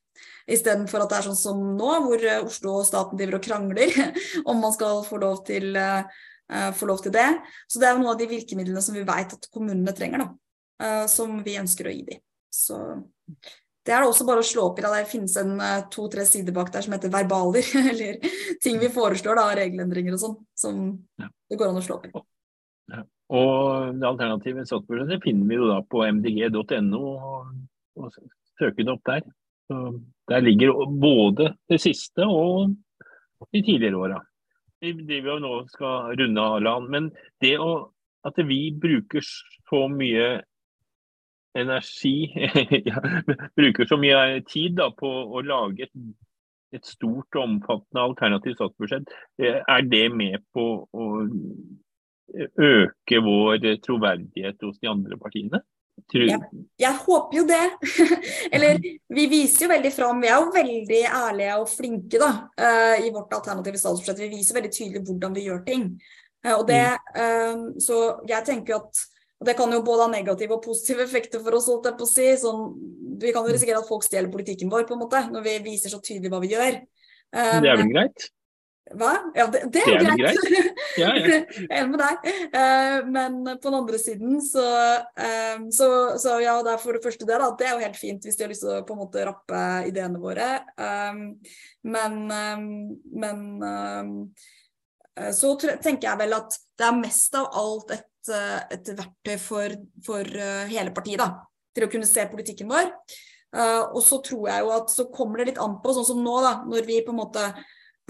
Istedenfor 0.52 1.04
at 1.04 1.12
det 1.12 1.20
er 1.20 1.28
sånn 1.30 1.40
som 1.40 1.62
nå, 1.78 1.92
hvor 2.06 2.26
eh, 2.26 2.42
Oslo 2.42 2.80
og 2.80 2.88
staten 2.88 3.20
driver 3.20 3.38
og 3.38 3.46
krangler 3.46 3.94
om 4.50 4.62
man 4.64 4.74
skal 4.76 5.04
få 5.06 5.22
lov, 5.22 5.44
til, 5.48 5.78
uh, 5.78 6.70
få 6.78 6.90
lov 6.90 7.04
til 7.06 7.14
det. 7.16 7.30
Så 7.70 7.82
det 7.82 7.90
er 7.90 7.96
jo 7.96 8.02
noen 8.02 8.14
av 8.16 8.20
de 8.22 8.30
virkemidlene 8.32 8.84
som 8.84 8.98
vi 8.98 9.06
vet 9.08 9.38
at 9.38 9.50
kommunene 9.54 9.96
trenger, 9.98 10.26
da, 10.26 11.06
som 11.12 11.40
vi 11.46 11.60
ønsker 11.62 11.88
å 11.88 11.94
gi 11.94 12.02
dem. 12.10 12.24
Så 12.52 12.80
det 13.86 13.94
er 13.94 14.04
det 14.04 14.10
også 14.10 14.26
bare 14.28 14.42
å 14.42 14.46
slå 14.46 14.66
opp 14.68 14.82
i. 14.82 14.84
Da. 14.84 14.92
Det 14.98 15.10
finnes 15.10 15.38
en 15.40 15.54
to-tre 15.94 16.26
sider 16.28 16.54
bak 16.54 16.74
der 16.74 16.84
som 16.86 16.94
heter 16.98 17.14
verbaler, 17.14 17.70
eller 17.94 18.34
ting 18.62 18.82
vi 18.82 18.90
foreslår 18.94 19.40
da, 19.40 19.48
regelendringer 19.62 20.18
og 20.18 20.24
sånn, 20.26 20.38
som 20.58 20.84
det 21.22 21.62
går 21.62 21.70
an 21.70 21.80
å 21.80 21.86
slå 21.86 22.02
opp 22.02 22.10
i. 22.10 22.14
Og 23.32 23.96
det 23.96 24.08
alternative 24.08 24.66
statsbudsjettet 24.68 25.24
finner 25.24 25.48
vi 25.48 25.60
jo 25.60 25.70
da 25.70 25.78
på 25.88 26.04
mdg.no, 26.04 27.04
og, 28.02 28.18
søker 28.60 28.84
det 28.84 28.92
opp 28.92 29.06
der. 29.08 29.24
Så 29.72 29.78
Der 30.28 30.44
ligger 30.44 30.86
både 31.00 31.54
det 31.70 31.80
siste 31.82 32.28
og 32.28 32.76
de 33.52 33.62
tidligere 33.62 33.98
åra. 33.98 34.20
Vi 34.82 35.20
jo 35.22 35.38
nå 35.40 35.54
skal 35.70 36.16
runde 36.20 36.42
av 36.42 36.62
land, 36.62 36.90
men 36.90 37.10
det 37.42 37.58
å, 37.62 37.92
at 38.26 38.38
vi 38.48 38.72
bruker 38.74 39.24
så 39.24 39.86
mye 39.92 40.42
energi, 41.58 42.32
bruker 43.60 43.88
så 43.88 44.00
mye 44.00 44.42
tid 44.50 44.78
da, 44.80 44.90
på 44.96 45.08
å 45.08 45.44
lage 45.46 45.88
et, 45.88 45.94
et 46.76 46.88
stort 46.88 47.38
og 47.38 47.44
omfattende 47.44 48.06
alternativt 48.10 48.60
statsbudsjett, 48.60 49.12
er 49.40 49.88
det 49.88 50.08
med 50.16 50.42
på 50.56 50.68
å 50.92 51.10
øke 52.32 53.22
vår 53.26 53.66
troverdighet 53.84 54.64
hos 54.64 54.80
de 54.80 54.90
andre 54.92 55.18
partiene? 55.20 55.62
Jeg, 56.12 56.40
jeg, 56.80 56.96
håper 57.06 57.38
jo 57.38 57.44
det. 57.48 57.66
Eller 58.56 58.80
vi 58.82 59.28
viser 59.32 59.66
jo 59.66 59.70
veldig 59.72 59.92
fram. 59.96 60.20
Vi 60.24 60.32
er 60.32 60.42
jo 60.42 60.50
veldig 60.56 61.02
ærlige 61.08 61.60
og 61.62 61.70
flinke 61.72 62.20
da, 62.20 62.32
uh, 62.60 62.98
i 63.00 63.12
vårt 63.14 63.32
alternative 63.38 63.80
statsbudsjett. 63.80 64.20
Vi 64.26 64.32
viser 64.34 64.58
veldig 64.58 64.74
tydelig 64.76 65.04
hvordan 65.08 65.38
vi 65.38 65.46
gjør 65.48 65.62
ting. 65.68 65.88
Uh, 66.44 66.58
og 66.58 66.66
det, 66.68 66.84
uh, 67.16 67.70
så 67.80 68.02
jeg 68.30 68.48
tenker 68.50 68.82
at 68.82 69.08
Og 69.42 69.48
det 69.48 69.56
kan 69.58 69.72
jo 69.74 69.80
både 69.82 70.04
ha 70.06 70.10
negative 70.12 70.54
og 70.54 70.62
positive 70.62 71.02
effekter 71.02 71.42
for 71.42 71.56
oss, 71.58 71.66
holdt 71.66 71.88
jeg 71.90 71.96
på 71.98 72.06
å 72.06 72.10
si. 72.12 72.28
Sånn, 72.38 72.60
vi 73.24 73.32
kan 73.34 73.48
jo 73.48 73.56
risikere 73.56 73.80
at 73.82 73.88
folk 73.88 74.04
stjeler 74.06 74.30
politikken 74.30 74.70
vår, 74.70 74.84
på 74.86 74.94
en 74.94 75.02
måte, 75.02 75.24
når 75.34 75.48
vi 75.48 75.56
viser 75.66 75.90
så 75.90 75.98
tydelig 75.98 76.30
hva 76.30 76.44
vi 76.44 76.52
gjør. 76.52 76.78
det 77.34 77.72
er 77.72 77.80
vel 77.80 77.90
greit? 77.90 78.28
Hva? 78.98 79.12
Ja, 79.36 79.46
det, 79.52 79.62
det, 79.72 79.82
Det 79.86 79.96
er 79.96 80.18
greit. 80.18 80.40
greit. 80.42 80.80
Ja, 81.00 81.12
ja. 81.16 81.26
Jeg 81.32 81.68
er 81.68 81.78
enig 81.80 81.94
med 81.94 82.02
deg. 82.02 82.28
Eh, 82.60 82.98
men 83.08 83.38
på 83.48 83.70
den 83.70 83.78
andre 83.78 84.00
siden 84.02 84.40
så, 84.44 84.66
eh, 85.16 85.64
så, 85.76 85.90
så 86.22 86.38
ja, 86.44 86.58
det 86.66 86.76
er 86.76 86.82
for 86.82 86.98
det 86.98 87.04
første 87.06 87.28
det, 87.28 87.40
da. 87.42 87.50
Det 87.58 87.68
er 87.68 87.76
jo 87.76 87.86
helt 87.86 88.00
fint 88.00 88.28
hvis 88.28 88.40
de 88.40 88.46
har 88.46 88.52
lyst 88.52 88.66
til 88.66 88.74
å 88.76 88.84
på 88.88 88.96
en 88.96 89.02
måte 89.04 89.26
rappe 89.28 89.62
ideene 89.90 90.22
våre. 90.22 90.50
Eh, 90.76 91.22
men 91.92 92.20
men 93.22 93.42
så 95.36 95.50
tenker 95.60 96.06
jeg 96.08 96.20
vel 96.22 96.34
at 96.38 96.56
det 96.80 96.86
er 96.88 97.00
mest 97.02 97.36
av 97.38 97.50
alt 97.60 97.92
et, 97.94 98.30
et 98.32 98.92
verktøy 98.96 99.36
for, 99.42 99.76
for 100.06 100.40
hele 100.72 100.94
partiet, 100.96 101.20
da. 101.22 101.44
Til 101.76 101.86
å 101.86 101.92
kunne 101.92 102.08
se 102.08 102.24
politikken 102.32 102.72
vår. 102.72 102.90
Og 103.92 104.00
så 104.06 104.22
tror 104.24 104.48
jeg 104.48 104.64
jo 104.64 104.72
at 104.78 104.94
så 104.94 105.06
kommer 105.14 105.42
det 105.42 105.52
litt 105.52 105.62
an 105.62 105.78
på, 105.84 105.94
sånn 105.96 106.08
som 106.08 106.24
nå, 106.24 106.38
da, 106.46 106.54
når 106.64 106.88
vi 106.88 107.02
på 107.06 107.14
en 107.14 107.20
måte 107.20 107.44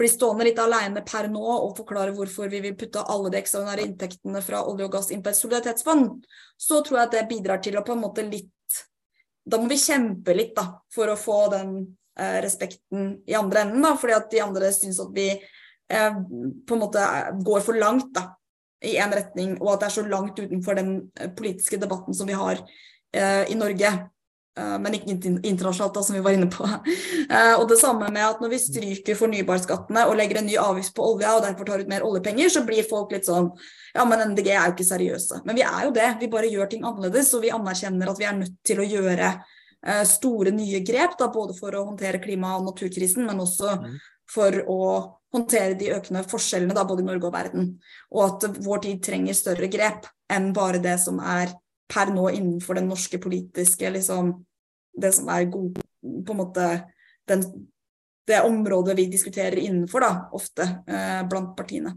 blir 0.02 0.10
stående 0.10 0.46
litt 0.48 0.58
alene 0.58 1.04
per 1.06 1.28
nå 1.30 1.42
og 1.42 1.76
forklare 1.78 2.14
hvorfor 2.16 2.50
vi 2.50 2.60
vil 2.64 2.74
putte 2.78 3.04
alle 3.12 3.30
de 3.30 3.38
ekstraordinære 3.38 3.86
inntektene 3.86 4.42
fra 4.42 4.64
olje 4.66 4.88
og 4.88 4.96
gass 4.96 5.12
inn 5.14 5.22
på 5.22 5.30
et 5.30 5.38
solidaritetsfond, 5.38 6.26
så 6.58 6.82
tror 6.82 6.98
jeg 6.98 7.08
at 7.08 7.16
det 7.16 7.28
bidrar 7.30 7.62
til 7.62 7.78
å 7.78 7.84
på 7.86 7.94
en 7.94 8.04
måte 8.04 8.26
litt 8.26 8.50
Da 9.42 9.58
må 9.58 9.66
vi 9.66 9.74
kjempe 9.74 10.36
litt 10.38 10.52
da, 10.54 10.68
for 10.94 11.10
å 11.10 11.18
få 11.18 11.36
den 11.50 11.70
eh, 12.14 12.36
respekten 12.44 13.16
i 13.26 13.34
andre 13.34 13.64
enden, 13.64 13.82
da, 13.82 13.96
fordi 13.98 14.14
at 14.14 14.28
de 14.30 14.42
andre 14.44 14.68
syns 14.70 15.00
at 15.02 15.10
vi 15.16 15.24
eh, 15.34 16.20
på 16.62 16.76
en 16.76 16.82
måte 16.84 17.06
går 17.42 17.64
for 17.66 17.74
langt 17.74 18.12
da, 18.14 18.28
i 18.86 18.94
én 19.02 19.10
retning, 19.10 19.56
og 19.58 19.72
at 19.72 19.82
det 19.82 19.88
er 19.88 19.96
så 19.96 20.04
langt 20.06 20.38
utenfor 20.38 20.78
den 20.78 20.92
eh, 21.18 21.32
politiske 21.34 21.80
debatten 21.82 22.14
som 22.14 22.30
vi 22.30 22.38
har 22.38 22.62
eh, 22.62 23.50
i 23.50 23.58
Norge. 23.58 23.90
Eh, 24.58 24.78
men 24.84 24.92
ikke 24.98 25.14
internasjonalt, 25.48 25.94
da, 25.96 26.02
som 26.04 26.16
vi 26.16 26.20
var 26.24 26.36
inne 26.36 26.50
på. 26.52 26.66
Eh, 27.32 27.54
og 27.56 27.64
det 27.70 27.78
samme 27.80 28.10
med 28.12 28.20
at 28.26 28.40
når 28.42 28.50
vi 28.52 28.58
stryker 28.60 29.16
fornybarskattene 29.16 30.02
og 30.10 30.18
legger 30.18 30.40
en 30.40 30.48
ny 30.50 30.56
avgift 30.60 30.92
på 30.92 31.04
olja 31.14 31.30
og 31.36 31.46
derfor 31.46 31.64
tar 31.64 31.80
ut 31.80 31.88
mer 31.88 32.04
oljepenger, 32.04 32.50
så 32.52 32.60
blir 32.66 32.84
folk 32.84 33.14
litt 33.14 33.24
sånn 33.24 33.48
Ja, 33.94 34.04
men 34.08 34.20
MDG 34.32 34.50
er 34.52 34.66
jo 34.66 34.74
ikke 34.74 34.84
seriøse. 34.88 35.38
Men 35.46 35.56
vi 35.56 35.64
er 35.64 35.86
jo 35.86 35.94
det. 35.96 36.10
Vi 36.20 36.28
bare 36.32 36.50
gjør 36.50 36.68
ting 36.68 36.84
annerledes, 36.84 37.30
og 37.36 37.44
vi 37.46 37.54
anerkjenner 37.54 38.10
at 38.12 38.20
vi 38.20 38.28
er 38.28 38.36
nødt 38.36 38.58
til 38.68 38.82
å 38.82 38.88
gjøre 38.88 39.30
eh, 39.30 40.04
store, 40.08 40.52
nye 40.52 40.82
grep, 40.84 41.16
da, 41.20 41.30
både 41.32 41.56
for 41.56 41.72
å 41.72 41.86
håndtere 41.88 42.20
klima- 42.20 42.58
og 42.58 42.68
naturkrisen, 42.68 43.24
men 43.28 43.40
også 43.46 43.78
Mhm. 43.78 43.96
for 44.28 44.52
å 44.68 44.82
håndtere 45.32 45.78
de 45.78 45.92
økende 45.96 46.24
forskjellene 46.28 46.74
da, 46.76 46.84
både 46.84 47.00
i 47.00 47.08
Norge 47.08 47.30
og 47.30 47.32
verden. 47.32 47.78
Og 48.12 48.22
at 48.44 48.60
vår 48.60 48.82
tid 48.82 49.02
trenger 49.02 49.34
større 49.34 49.68
grep 49.72 50.06
enn 50.28 50.52
bare 50.52 50.82
det 50.82 50.98
som 51.00 51.20
er 51.20 51.54
per 51.92 52.12
nå 52.14 52.30
innenfor 52.32 52.78
den 52.78 52.88
norske 52.90 53.20
politiske 53.20 53.90
liksom, 53.90 54.34
Det 54.92 55.12
som 55.16 55.28
er 55.32 55.48
god 55.48 55.78
på 56.02 56.34
en 56.34 56.36
måte 56.36 56.64
den, 57.28 57.44
det 58.28 58.40
området 58.44 58.96
vi 58.98 59.06
diskuterer 59.08 59.56
innenfor, 59.56 60.04
da, 60.04 60.10
ofte 60.36 60.66
eh, 60.86 61.22
blant 61.28 61.54
partiene. 61.56 61.94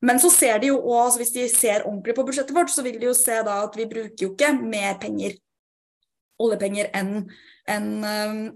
Men 0.00 0.20
så 0.20 0.30
ser 0.30 0.60
de 0.62 0.70
jo 0.70 0.78
også, 0.78 1.02
altså 1.02 1.20
hvis 1.20 1.34
de 1.34 1.44
ser 1.50 1.84
ordentlig 1.86 2.14
på 2.16 2.24
budsjettet 2.26 2.56
vårt, 2.56 2.72
så 2.72 2.84
vil 2.86 2.98
de 3.00 3.08
jo 3.08 3.14
se 3.16 3.36
da 3.44 3.58
at 3.64 3.76
vi 3.76 3.88
bruker 3.90 4.24
jo 4.26 4.32
ikke 4.32 4.52
mer 4.58 4.96
penger, 5.02 5.36
oljepenger, 6.42 6.90
enn 6.96 7.26
en, 7.66 7.86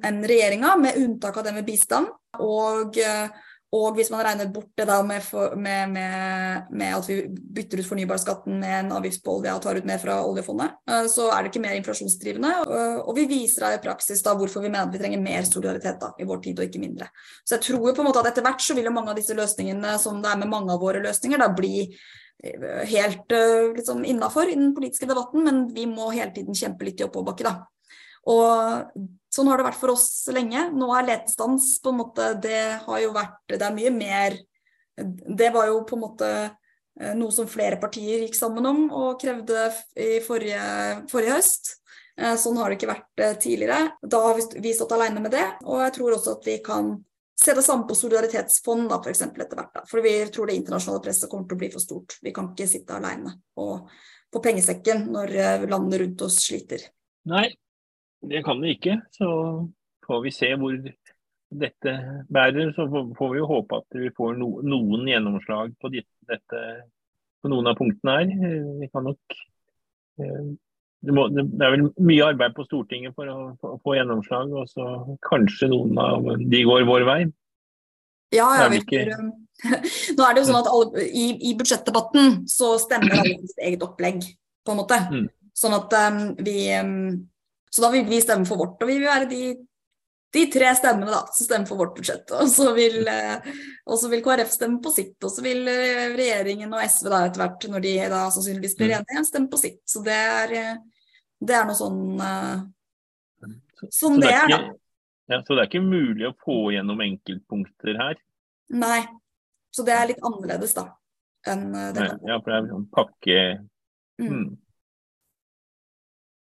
en 0.06 0.18
regjeringa, 0.30 0.74
med 0.78 0.98
unntak 1.00 1.40
av 1.40 1.46
det 1.46 1.54
med 1.56 1.66
bistand. 1.66 2.10
Og, 2.40 2.98
eh, 3.00 3.28
og 3.70 3.94
hvis 3.94 4.08
man 4.10 4.24
regner 4.26 4.48
bort 4.50 4.72
det 4.78 4.84
da 4.88 4.96
med, 5.06 5.22
for, 5.22 5.52
med, 5.54 5.92
med, 5.94 6.70
med 6.74 6.94
at 6.96 7.06
vi 7.06 7.20
bytter 7.30 7.78
ut 7.78 7.86
fornybarskatten 7.86 8.56
med 8.58 8.72
en 8.80 8.94
avgift 8.96 9.22
på 9.22 9.36
olje 9.36 9.52
og 9.54 9.60
tar 9.62 9.78
ut 9.78 9.86
mer 9.86 10.00
fra 10.02 10.16
oljefondet, 10.26 10.80
eh, 10.90 11.04
så 11.12 11.28
er 11.30 11.44
det 11.44 11.52
ikke 11.52 11.62
mer 11.62 11.76
inflasjonsdrivende. 11.78 12.50
Og, 12.64 13.04
og 13.04 13.20
vi 13.20 13.28
viser 13.30 13.66
da 13.68 13.70
i 13.76 13.82
praksis 13.84 14.24
da 14.26 14.34
hvorfor 14.38 14.64
vi 14.64 14.72
mener 14.72 14.88
at 14.88 14.96
vi 14.96 15.02
trenger 15.02 15.22
mer 15.22 15.46
solidaritet 15.46 16.02
da, 16.02 16.10
i 16.18 16.26
vår 16.26 16.42
tid, 16.48 16.58
og 16.58 16.66
ikke 16.66 16.82
mindre. 16.82 17.12
Så 17.44 17.56
jeg 17.56 17.68
tror 17.68 17.94
på 17.94 18.02
en 18.02 18.10
måte 18.10 18.24
at 18.24 18.32
etter 18.32 18.46
hvert 18.48 18.66
så 18.66 18.74
vil 18.74 18.90
jo 18.90 18.96
mange 18.96 19.14
av 19.14 19.20
disse 19.20 19.38
løsningene, 19.38 19.94
som 20.02 20.18
det 20.24 20.32
er 20.32 20.42
med 20.42 20.50
mange 20.50 20.74
av 20.74 20.82
våre 20.82 21.04
løsninger, 21.06 21.38
da 21.38 21.52
bli 21.54 21.86
eh, 21.86 22.82
helt 22.90 23.38
liksom 23.78 24.02
innafor 24.02 24.50
i 24.50 24.58
den 24.58 24.74
politiske 24.74 25.06
debatten, 25.06 25.46
men 25.46 25.62
vi 25.76 25.86
må 25.86 26.10
hele 26.10 26.34
tiden 26.34 26.58
kjempe 26.58 26.90
litt 26.90 26.98
i 26.98 27.06
oppoverbakke, 27.06 27.46
da. 27.46 27.54
Og 28.34 28.98
sånn 29.30 29.50
har 29.50 29.60
det 29.60 29.66
vært 29.68 29.80
for 29.80 29.94
oss 29.94 30.06
lenge. 30.34 30.68
Nå 30.74 30.90
er 30.96 31.08
letestans 31.08 31.76
på 31.82 31.92
en 31.92 32.00
måte 32.02 32.32
Det 32.42 32.62
har 32.84 33.02
jo 33.02 33.12
vært 33.14 33.54
Det 33.54 33.62
er 33.62 33.76
mye 33.76 33.92
mer 33.94 34.38
Det 35.36 35.50
var 35.54 35.68
jo 35.70 35.82
på 35.88 35.96
en 35.96 36.02
måte 36.02 36.30
eh, 37.00 37.12
noe 37.16 37.32
som 37.34 37.48
flere 37.48 37.78
partier 37.80 38.24
gikk 38.24 38.34
sammen 38.36 38.66
om 38.68 38.80
og 38.90 39.20
krevde 39.22 39.68
i 39.96 40.18
forrige, 40.24 40.64
forrige 41.10 41.36
høst. 41.38 41.70
Eh, 42.18 42.34
Sånn 42.36 42.58
har 42.60 42.68
det 42.68 42.76
ikke 42.76 42.90
vært 42.90 43.22
eh, 43.24 43.36
tidligere. 43.40 43.94
Da 44.02 44.20
har 44.26 44.36
vi 44.36 44.74
stått 44.76 44.92
alene 44.96 45.22
med 45.24 45.32
det, 45.32 45.46
og 45.64 45.80
jeg 45.86 45.94
tror 45.96 46.18
også 46.18 46.34
at 46.36 46.50
vi 46.50 46.58
kan 46.66 46.92
se 47.40 47.54
det 47.56 47.64
samme 47.64 47.88
på 47.88 47.96
solidaritetsfond 47.96 48.90
da, 48.90 48.98
for 49.00 49.14
eksempel, 49.14 49.46
etter 49.46 49.56
hvert. 49.62 49.72
Da. 49.78 49.86
For 49.88 50.04
vi 50.04 50.12
tror 50.28 50.50
det 50.50 50.58
internasjonale 50.58 51.06
presset 51.06 51.30
kommer 51.32 51.48
til 51.48 51.56
å 51.56 51.62
bli 51.62 51.72
for 51.72 51.86
stort. 51.86 52.18
Vi 52.20 52.34
kan 52.36 52.50
ikke 52.52 52.68
sitte 52.68 52.98
alene 52.98 53.38
og 53.62 53.88
på 54.30 54.44
pengesekken 54.44 55.06
når 55.14 55.32
landene 55.64 56.04
rundt 56.04 56.28
oss 56.28 56.42
sliter. 56.44 56.84
Nei, 57.30 57.48
det 58.26 58.42
kan 58.44 58.60
vi 58.60 58.74
ikke. 58.76 59.00
Så 59.16 59.28
får 60.06 60.22
vi 60.24 60.32
se 60.34 60.52
hvor 60.58 60.76
dette 61.50 61.94
bærer. 62.30 62.72
Så 62.76 62.86
får 63.18 63.32
vi 63.32 63.42
jo 63.42 63.50
håpe 63.50 63.82
at 63.82 64.00
vi 64.00 64.10
får 64.16 64.38
no, 64.40 64.50
noen 64.62 65.08
gjennomslag 65.10 65.74
på 65.80 65.92
dette, 65.94 66.64
på 67.40 67.52
noen 67.52 67.70
av 67.70 67.78
punktene 67.78 68.18
her. 68.18 68.34
Eh, 68.50 68.74
Vi 68.82 68.90
kan 68.92 69.08
nok 69.08 69.38
eh, 70.20 70.50
det, 71.00 71.14
må, 71.16 71.26
det 71.32 71.64
er 71.64 71.74
vel 71.74 71.86
mye 71.96 72.26
arbeid 72.28 72.54
på 72.56 72.66
Stortinget 72.68 73.16
for 73.16 73.28
å 73.32 73.36
få, 73.60 73.76
få 73.84 73.96
gjennomslag, 73.96 74.52
og 74.52 74.68
så 74.68 74.88
kanskje 75.24 75.70
noen 75.72 75.96
av 76.00 76.28
de 76.40 76.64
går 76.68 76.84
vår 76.88 77.06
vei. 77.08 77.20
Ja, 78.36 78.50
jeg 78.60 78.84
vet 78.86 79.16
um, 79.18 79.30
Nå 80.16 80.26
er 80.26 80.36
det 80.36 80.42
jo 80.42 80.48
sånn 80.50 80.60
at 80.60 80.68
alle, 80.70 81.06
i, 81.08 81.24
i 81.50 81.54
budsjettdebatten 81.58 82.44
så 82.48 82.74
stemmer 82.80 83.16
alle 83.16 83.40
sitt 83.40 83.64
eget 83.64 83.82
opplegg, 83.84 84.22
på 84.64 84.74
en 84.74 84.80
måte. 84.82 85.00
Mm. 85.08 85.26
Sånn 85.56 85.76
at 85.76 85.96
um, 85.98 86.20
vi 86.44 86.56
um, 86.76 87.00
Så 87.70 87.82
da 87.84 87.90
vil 87.94 88.06
vi 88.08 88.20
stemme 88.22 88.46
for 88.48 88.58
vårt, 88.58 88.80
og 88.82 88.88
vi 88.90 88.96
vil 88.98 89.06
være 89.06 89.28
de, 89.30 89.42
de 90.34 90.42
tre 90.50 90.72
stemmene 90.74 91.10
da, 91.12 91.20
som 91.30 91.46
stemmer 91.46 91.70
for 91.70 91.78
vårt 91.78 91.94
budsjett. 91.98 92.32
Og 92.34 92.48
så 92.50 92.72
vil, 92.74 92.96
eh, 93.06 93.46
vil 94.10 94.24
KrF 94.24 94.50
stemme 94.50 94.80
på 94.82 94.90
sitt, 94.94 95.16
og 95.22 95.30
så 95.30 95.44
vil 95.44 95.68
eh, 95.70 96.10
regjeringen 96.18 96.74
og 96.74 96.82
SV 96.82 97.10
da 97.12 97.20
etter 97.28 97.44
hvert, 97.44 97.68
når 97.70 97.84
de 97.86 97.94
da 98.10 98.24
sannsynligvis 98.34 98.76
blir 98.78 98.94
Mm. 98.96 99.04
enige, 99.04 99.24
stemme 99.28 99.50
på 99.52 99.60
sitt. 99.62 99.80
Så 99.86 100.02
det 100.02 100.18
er, 100.18 100.52
eh, 100.58 100.76
det 101.40 101.56
er 101.56 101.64
noe 101.68 101.78
sånn 101.78 102.00
som 103.86 103.90
Så, 103.90 104.20
det, 104.20 104.28
er, 104.28 104.46
det 104.46 104.54
er, 104.56 104.64
ikke, 104.66 104.78
ja, 105.30 105.38
så 105.46 105.54
det 105.54 105.62
er 105.62 105.68
ikke 105.70 105.86
mulig 105.86 106.26
å 106.28 106.34
få 106.42 106.56
gjennom 106.74 107.00
enkeltpunkter 107.00 107.96
her. 107.96 108.18
Nei. 108.70 109.06
Så 109.72 109.86
det 109.86 109.94
er 109.94 110.08
litt 110.10 110.20
annerledes, 110.26 110.74
da. 110.74 110.88
Enn 111.48 111.70
det 111.72 112.02
Nei, 112.02 112.10
ja, 112.28 112.40
for 112.42 112.50
det 112.50 112.58
er 112.58 112.72
sånn 112.74 112.90
pakke 112.92 113.38
Mm. 114.20 114.58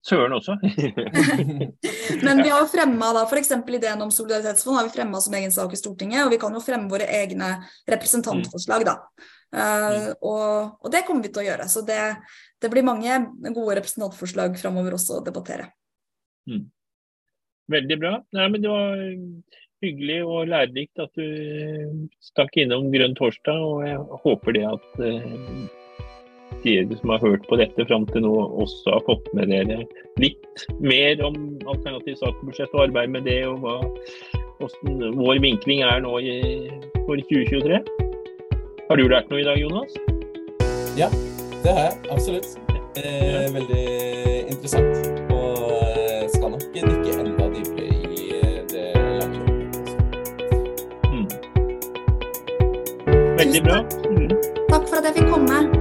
Mm. 0.01 0.07
Søren 0.09 0.33
også. 0.33 0.57
Men 2.25 2.41
vi 2.41 2.49
har 2.49 2.63
jo 2.63 2.69
fremma 2.71 3.11
f.eks. 3.25 3.51
ideen 3.53 4.01
om 4.01 4.11
solidaritetsfond 4.11 4.77
har 4.77 4.87
vi 4.87 4.95
fremma 4.95 5.21
som 5.21 5.35
egen 5.37 5.53
sak 5.53 5.73
i 5.73 5.79
Stortinget, 5.79 6.25
og 6.25 6.33
vi 6.33 6.39
kan 6.41 6.53
jo 6.53 6.63
fremme 6.63 6.89
våre 6.91 7.05
egne 7.05 7.53
representantforslag, 7.89 8.85
da. 8.87 8.97
Eh, 9.51 10.11
og, 10.23 10.77
og 10.81 10.91
det 10.91 11.03
kommer 11.07 11.25
vi 11.25 11.31
til 11.33 11.43
å 11.43 11.47
gjøre. 11.51 11.69
Så 11.69 11.85
det, 11.87 12.01
det 12.61 12.71
blir 12.73 12.87
mange 12.87 13.19
gode 13.51 13.77
representantforslag 13.81 14.57
framover 14.61 14.97
også 14.97 15.19
å 15.19 15.25
debattere. 15.25 15.69
Veldig 17.71 17.97
bra. 18.01 18.15
Nei, 18.35 18.47
men 18.51 18.63
det 18.63 18.71
var 18.71 19.03
hyggelig 19.81 20.17
og 20.25 20.49
lærerikt 20.49 21.01
at 21.01 21.13
du 21.17 22.07
stakk 22.21 22.57
innom 22.61 22.89
Grønn 22.93 23.15
torsdag, 23.17 23.61
og 23.65 23.85
jeg 23.85 24.21
håper 24.25 24.57
det 24.57 24.65
at 24.69 25.05
eh, 25.05 25.69
dere 26.63 26.97
som 26.99 27.13
har 27.13 27.23
hørt 27.23 27.47
på 27.49 27.57
dette 27.59 27.85
fram 27.89 28.05
til 28.11 28.25
nå, 28.25 28.33
også 28.63 28.95
har 28.95 29.03
fått 29.07 29.27
med 29.37 29.51
dere 29.51 29.81
litt 30.21 30.65
mer 30.83 31.21
om 31.25 31.35
alternativt 31.65 32.19
statsbudsjett 32.21 32.73
og 32.75 32.87
arbeid 32.87 33.13
med 33.13 33.27
det, 33.29 33.41
og 33.49 33.63
hva, 33.63 33.77
hvordan 34.61 35.17
vår 35.19 35.41
vinkling 35.43 35.83
er 35.87 36.03
nå 36.05 36.17
i, 36.21 36.35
for 37.05 37.21
2023. 37.31 37.81
Har 38.89 38.99
du 38.99 39.07
lært 39.07 39.29
noe 39.31 39.39
i 39.39 39.47
dag, 39.47 39.57
Jonas? 39.61 39.95
Ja, 40.99 41.07
Det 41.63 41.71
har 41.71 41.79
jeg, 41.79 41.97
absolutt. 42.09 42.57
Eh, 42.97 43.53
veldig 43.53 43.85
interessant. 44.49 44.97
Og 45.31 45.57
eh, 45.95 46.25
skal 46.33 46.51
nok 46.51 46.65
dykke 46.73 47.13
enda 47.21 47.45
dypere 47.53 47.85
i 47.87 48.33
eh, 48.41 48.57
det 48.73 48.87
lange 49.21 49.39
løpet. 49.45 49.93
Mm. 51.13 51.27
Veldig 53.37 53.63
bra. 53.69 53.79
Mm. 54.09 54.27
Takk 54.73 54.89
for 54.89 54.99
at 54.99 55.07
jeg 55.07 55.21
fikk 55.21 55.31
komme. 55.31 55.80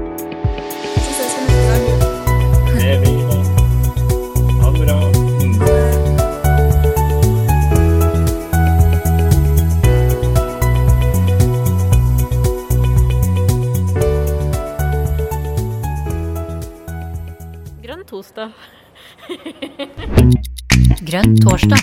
Grønn 21.11 21.37
torsdag. 21.43 21.79